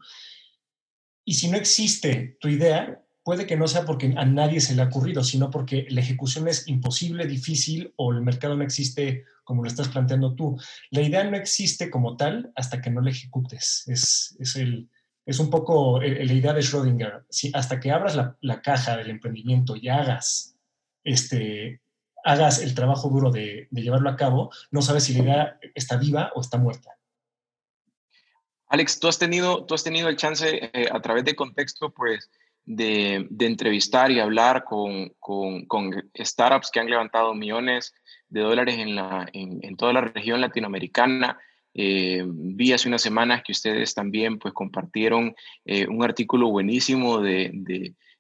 [1.26, 4.82] Y si no existe tu idea, puede que no sea porque a nadie se le
[4.82, 9.62] ha ocurrido, sino porque la ejecución es imposible, difícil o el mercado no existe como
[9.62, 10.58] lo estás planteando tú.
[10.90, 13.84] La idea no existe como tal hasta que no la ejecutes.
[13.88, 14.90] Es, es, el,
[15.26, 17.26] es un poco la idea de Schrödinger.
[17.30, 20.56] Si hasta que abras la, caja del emprendimiento y hagas
[21.04, 21.82] este,
[22.26, 26.32] hagas el trabajo duro de, llevarlo a cabo, no sabes si la idea está viva
[26.36, 26.92] o está muerta.
[28.68, 32.32] Alex, tú has tenido, tú has tenido el chance eh, a través de contexto, pues,
[32.66, 35.14] de, entrevistar y hablar con,
[36.18, 37.94] startups que han levantado millones
[38.28, 41.38] de dólares en, la, en, toda la región latinoamericana.
[41.78, 45.36] Eh, vi hace unas semanas que ustedes también pues, compartieron
[45.66, 47.52] eh, un artículo buenísimo de,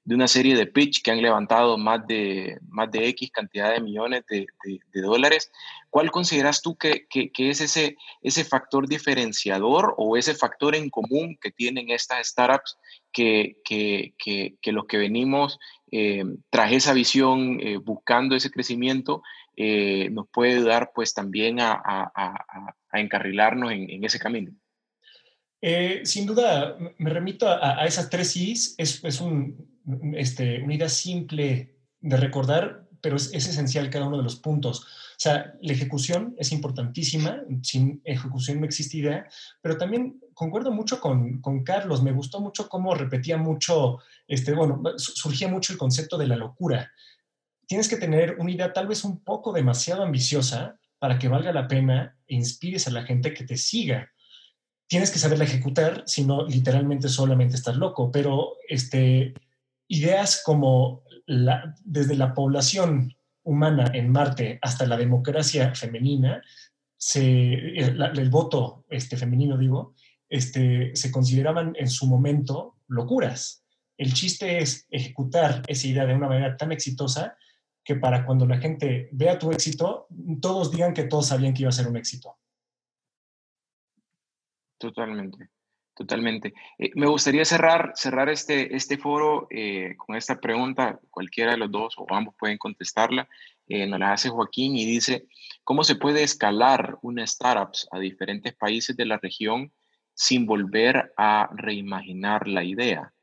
[0.06, 3.80] de una serie de pitch que han levantado más de, más de X cantidad de
[3.80, 4.45] millones de,
[5.02, 5.52] dólares.
[5.90, 11.49] ¿Cuál consideras tú que, es ese, ese factor diferenciador o ese factor en común que
[11.49, 12.77] tienen estas startups
[13.11, 15.57] que, que los que venimos
[15.91, 19.23] eh, tras esa visión, buscando ese crecimiento,
[19.57, 22.11] eh, nos puede ayudar pues también a,
[22.94, 24.52] encarrilarnos en, ese camino?
[26.03, 28.76] sin duda, me remito a, esas tres I's.
[28.77, 29.76] Es, es un,
[30.15, 34.82] este, una idea simple de recordar, pero es, esencial cada uno de los puntos.
[34.82, 39.27] O sea, la ejecución es importantísima, sin ejecución no existe idea,
[39.61, 44.82] pero también concuerdo mucho con, con Carlos, me gustó mucho cómo repetía mucho, este, bueno,
[44.98, 46.91] surgía mucho el concepto de la locura.
[47.67, 51.67] Tienes que tener una idea tal vez un poco demasiado ambiciosa para que valga la
[51.67, 54.11] pena e inspires a la gente que te siga
[54.87, 59.33] tienes que saberla ejecutar, si no literalmente solamente estás loco, pero este,
[59.87, 61.03] ideas como
[61.83, 66.41] desde la población humana en Marte hasta la democracia femenina,
[67.15, 69.95] el voto este, femenino, digo,
[70.29, 73.63] este, se consideraban en su momento locuras.
[73.97, 77.37] El chiste es ejecutar esa idea de una manera tan exitosa
[77.86, 80.07] que para cuando la gente vea tu éxito,
[80.41, 82.36] todos digan que todos sabían que iba a ser un éxito.
[84.78, 85.49] Totalmente.
[85.95, 86.53] Totalmente.
[86.78, 90.99] Eh, me gustaría cerrar, cerrar este, este foro eh, con esta pregunta.
[91.10, 93.30] Cualquiera de los dos o ambos pueden contestarla.
[93.68, 95.28] Eh, nos la hace Joaquín y dice,
[95.64, 99.72] ¿cómo se puede escalar una startup a diferentes países de la región
[100.14, 103.14] sin volver a reimaginar la idea?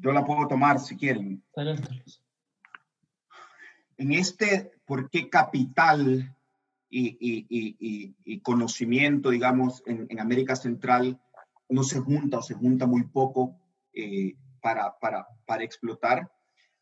[0.00, 1.42] Yo, la puedo tomar si quieren.
[3.96, 6.34] En este, ¿por qué capital
[6.90, 11.20] y, conocimiento, digamos, en, América Central
[11.68, 13.60] no se junta o se junta muy poco
[13.92, 16.30] eh, para, para, para, explotar,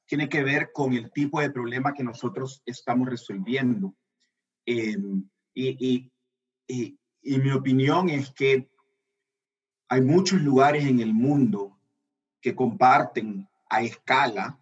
[0.05, 3.97] tiene que ver con el tipo de problema que nosotros estamos resolviendo.
[4.65, 6.13] Em, y,
[6.69, 8.71] y mi opinión es que
[9.89, 11.76] hay muchos lugares en el mundo
[12.41, 14.59] que comparten a escala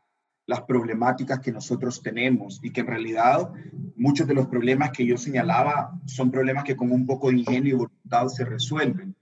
[0.47, 3.51] las problemáticas que nosotros tenemos y que en realidad
[3.97, 7.75] muchos de los problemas que yo señalaba son problemas que con un poco de ingenio
[7.75, 9.17] y voluntad se resuelven.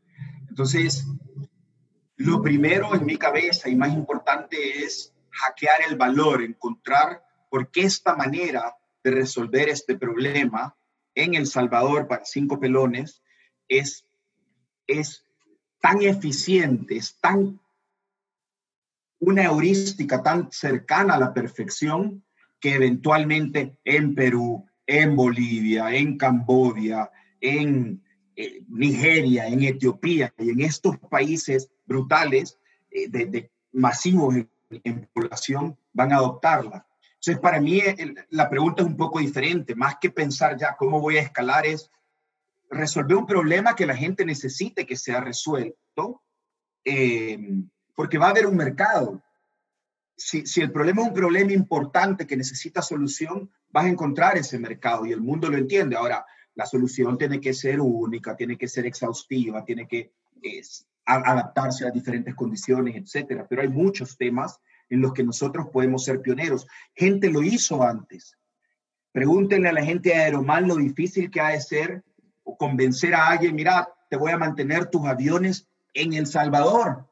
[0.48, 1.06] Entonces,
[2.16, 7.82] lo primero en mi cabeza y más importante es hackear el valor, encontrar por qué
[7.82, 10.76] esta manera de resolver este problema
[11.14, 13.22] en El Salvador para cinco pelones
[13.68, 14.06] es,
[14.86, 15.24] es
[15.80, 17.60] tan eficientes, tan
[19.22, 22.24] una heurística tan cercana a la perfección
[22.58, 27.08] que eventualmente en Perú, en Bolivia, en Camboya,
[27.40, 28.02] en
[28.34, 32.58] eh, Nigeria, en Etiopía y en estos países brutales
[32.90, 34.34] eh, de, masivos
[34.70, 36.84] en, población van a adoptarla.
[37.14, 37.80] Entonces, para mí
[38.30, 39.76] la pregunta es un poco diferente.
[39.76, 41.92] Más que pensar ya cómo voy a escalar es
[42.70, 46.22] resolver un problema que la gente necesite que sea resuelto,
[46.84, 47.38] eh,
[47.94, 49.22] porque va a haber un mercado.
[50.16, 55.04] Si, el problema es un problema importante que necesita solución, vas a encontrar ese mercado
[55.06, 55.96] y el mundo lo entiende.
[55.96, 56.24] Ahora,
[56.54, 60.12] la solución tiene que ser única, tiene que ser exhaustiva, tiene que
[61.06, 63.46] adaptarse a diferentes condiciones, etcétera.
[63.48, 66.66] Pero hay muchos temas en los que nosotros podemos ser pioneros.
[66.94, 68.36] Gente lo hizo antes.
[69.10, 72.04] Pregúntenle a la gente de Aeromal lo difícil que ha de ser
[72.44, 77.06] o convencer a alguien, mira, te voy a mantener tus aviones en El Salvador.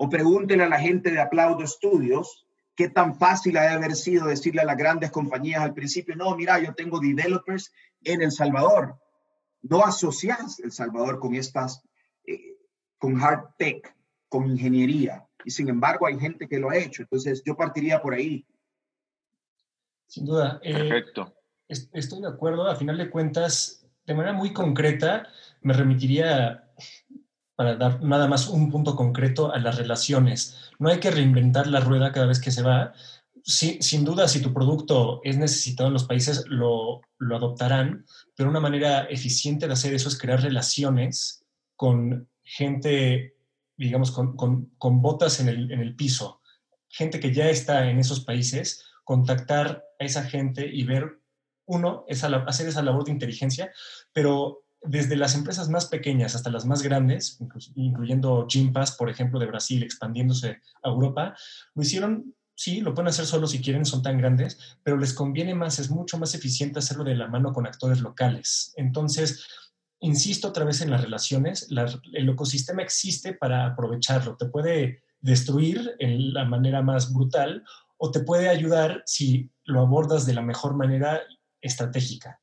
[0.00, 2.46] O pregúntenle a la gente de Aplaudo Studios
[2.76, 6.36] qué tan fácil ha de haber sido decirle a las grandes compañías al principio, no,
[6.36, 7.72] mira, yo tengo developers
[8.04, 8.96] en El Salvador.
[9.62, 11.82] No asocias El Salvador con estas,
[12.24, 12.56] eh,
[12.96, 13.92] con hard tech,
[14.28, 15.26] con ingeniería.
[15.44, 17.02] Y sin embargo hay gente que lo ha hecho.
[17.02, 18.46] Entonces yo partiría por ahí.
[20.06, 20.60] Sin duda.
[20.62, 21.34] Eh, Perfecto.
[21.66, 22.68] Estoy de acuerdo.
[22.68, 25.26] A final de cuentas, de manera muy concreta,
[25.62, 26.70] me remitiría
[27.58, 30.70] para dar nada más un punto concreto a las relaciones.
[30.78, 32.92] No hay que reinventar la rueda cada vez que se va.
[33.42, 38.06] sin duda, si tu producto es necesitado en los países, lo, adoptarán,
[38.36, 41.44] pero una manera eficiente de hacer eso es crear relaciones
[41.74, 43.34] con gente,
[43.76, 46.40] digamos, con, botas en el, en el piso,
[46.88, 51.18] gente que ya está en esos países, contactar a esa gente y ver,
[51.66, 53.72] uno, esa, hacer esa labor de inteligencia,
[54.12, 57.38] pero desde las empresas más pequeñas hasta las más grandes,
[57.74, 61.34] incluyendo Gympass, por ejemplo, de Brasil, expandiéndose a Europa,
[61.74, 65.54] lo hicieron, sí, lo pueden hacer solo si quieren, son tan grandes, pero les conviene
[65.54, 68.72] más, es mucho más eficiente hacerlo de la mano con actores locales.
[68.76, 69.46] Entonces,
[70.00, 71.68] insisto otra vez en las relaciones,
[72.12, 77.64] el ecosistema existe para aprovecharlo, te puede destruir en la manera más brutal
[77.96, 81.20] o te puede ayudar si lo abordas de la mejor manera
[81.60, 82.40] estratégica.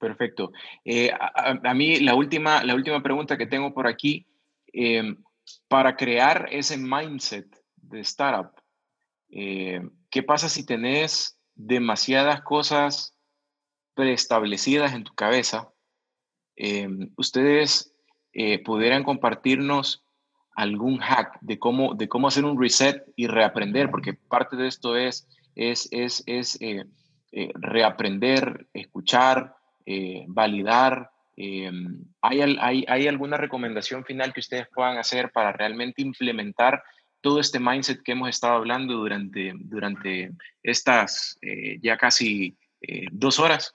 [0.00, 0.50] Perfecto.
[0.82, 4.26] Eh, a, mí la última, la última pregunta que tengo por aquí,
[4.72, 5.22] em,
[5.68, 7.46] para crear ese mindset
[7.76, 8.50] de startup,
[9.28, 13.14] eh, ¿qué pasa si tenés demasiadas cosas
[13.92, 15.70] preestablecidas en tu cabeza?
[16.56, 17.94] Em, ¿Ustedes
[18.32, 20.02] eh, pudieran compartirnos
[20.56, 23.90] algún hack de cómo, de cómo hacer un reset y reaprender?
[23.90, 26.58] Porque parte de esto es, es, es, es
[27.54, 29.59] reaprender, escuchar,
[29.92, 31.10] eh, validar.
[31.36, 31.68] Eh,
[32.22, 36.84] ¿hay, hay, ¿Hay alguna recomendación final que ustedes puedan hacer para realmente implementar
[37.20, 40.30] todo este mindset que hemos estado hablando durante, durante
[40.62, 42.56] estas eh, ya casi
[43.10, 43.74] dos horas?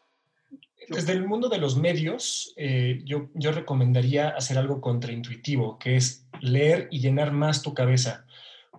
[0.88, 2.56] Desde el mundo de los medios,
[3.04, 8.26] yo, yo recomendaría hacer algo contraintuitivo, que es leer y llenar más tu cabeza.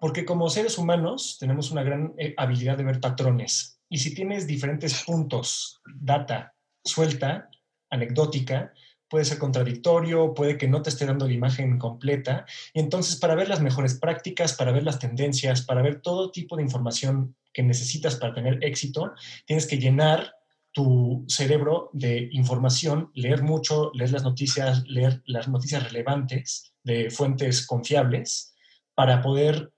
[0.00, 3.78] Porque como seres humanos tenemos una gran habilidad de ver patrones.
[3.88, 6.55] Y si tienes diferentes puntos, data,
[6.86, 7.50] suelta,
[7.90, 8.72] anecdótica,
[9.08, 12.44] puede ser contradictorio, puede que no te esté dando la imagen completa.
[12.74, 16.56] Y entonces, para ver las mejores prácticas, para ver las tendencias, para ver todo tipo
[16.56, 19.12] de información que necesitas para tener éxito,
[19.46, 20.34] tienes que llenar
[20.72, 27.66] tu cerebro de información, leer mucho, leer las noticias, leer las noticias relevantes de fuentes
[27.66, 28.54] confiables,
[28.94, 29.72] para poder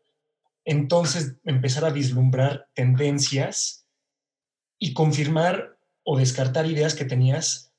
[0.65, 3.87] entonces empezar a vislumbrar tendencias
[4.79, 5.78] y confirmar
[6.11, 7.71] o descartar ideas que tenías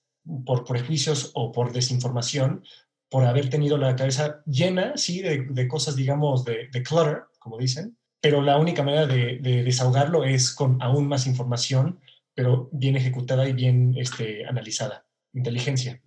[0.46, 2.64] por prejuicios o por desinformación,
[3.10, 8.44] por haber tenido la cabeza llena, sí, de, cosas, digamos, de, clutter, como dicen, pero
[8.44, 12.00] la única manera de, desahogarlo es con aún más información,
[12.36, 15.08] pero bien ejecutada y bien este, analizada.
[15.34, 16.00] Inteligencia,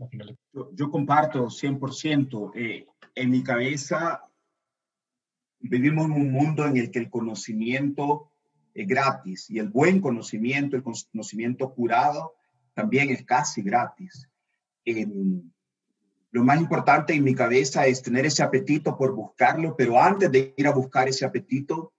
[0.53, 2.53] Yo, yo comparto 100%.
[2.55, 2.87] Eh,
[3.17, 4.23] en mi cabeza
[5.59, 8.32] vivimos en un mundo en el que el conocimiento
[8.75, 12.35] gratis y el buen conocimiento, el conocimiento curado,
[12.75, 14.29] también es casi gratis.
[16.31, 20.55] lo más importante en mi cabeza es tener ese apetito por buscarlo, pero antes de
[20.57, 21.93] ir a buscar ese apetito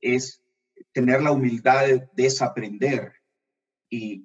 [0.00, 0.42] es
[0.92, 3.12] tener la humildad de desaprender
[3.88, 4.24] y,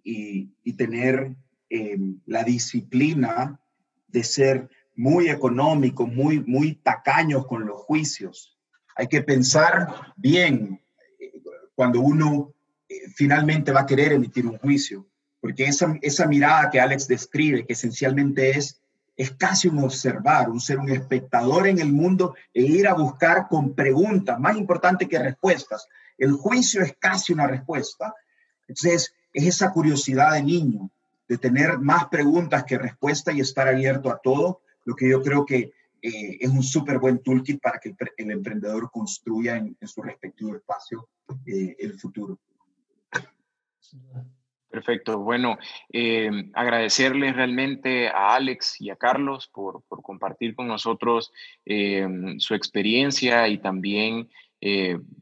[0.64, 1.36] y, tener
[1.70, 3.60] em, la disciplina
[4.08, 8.58] de ser muy económico, muy, muy tacaños con los juicios.
[8.96, 10.82] Hay que pensar bien
[11.78, 12.54] cuando uno
[12.90, 15.06] eh, finalmente va a querer emitir un juicio,
[15.40, 18.82] porque esa, esa mirada que Alex describe, que esencialmente es
[19.18, 23.48] es casi un observar, un ser un espectador en el mundo e ir a buscar
[23.50, 25.88] con preguntas, más importante que respuestas.
[26.20, 28.14] El juicio es casi una respuesta.
[28.68, 30.92] Entonces, es esa curiosidad de niño,
[31.28, 35.46] de tener más preguntas que respuestas y estar abierto a todo, lo que yo creo
[35.46, 40.56] que eh, es un súper buen toolkit para que el, emprendedor construya en, su respectivo
[40.56, 41.10] espacio
[41.46, 42.40] eh, el futuro.
[44.70, 45.20] Perfecto.
[45.20, 45.58] Bueno,
[45.92, 51.32] eh, agradecerles realmente a Alex y a Carlos por, compartir con nosotros
[52.38, 54.30] su experiencia y también,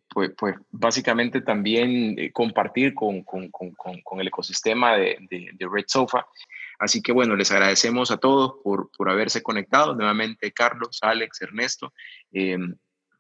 [0.10, 3.24] pues, pues, básicamente también compartir con,
[4.20, 6.26] el ecosistema de, de Red Sofa.
[6.80, 9.96] Así que bueno, les agradecemos a todos por, por haberse conectado.
[9.96, 11.94] Nuevamente, Carlos, Alex, Ernesto.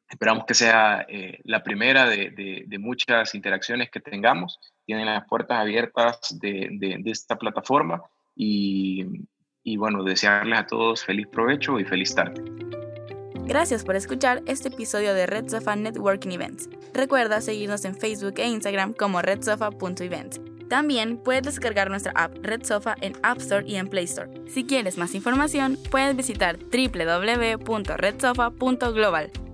[0.09, 4.59] Esperamos que sea eh, la primera de, de, muchas interacciones que tengamos.
[4.85, 8.03] Tienen las puertas abiertas de, de esta plataforma
[8.35, 9.25] y,
[9.65, 12.41] y bueno, desearles a todos feliz provecho y feliz tarde.
[13.45, 16.69] Gracias por escuchar este episodio de Red Sofa Networking Events.
[16.93, 20.39] Recuerda seguirnos en Facebook e Instagram como redsofa.events.
[20.69, 24.31] También puedes descargar nuestra app Red Sofa en App Store y en Play Store.
[24.47, 29.44] Si quieres más información, puedes visitar www.redsofa.global.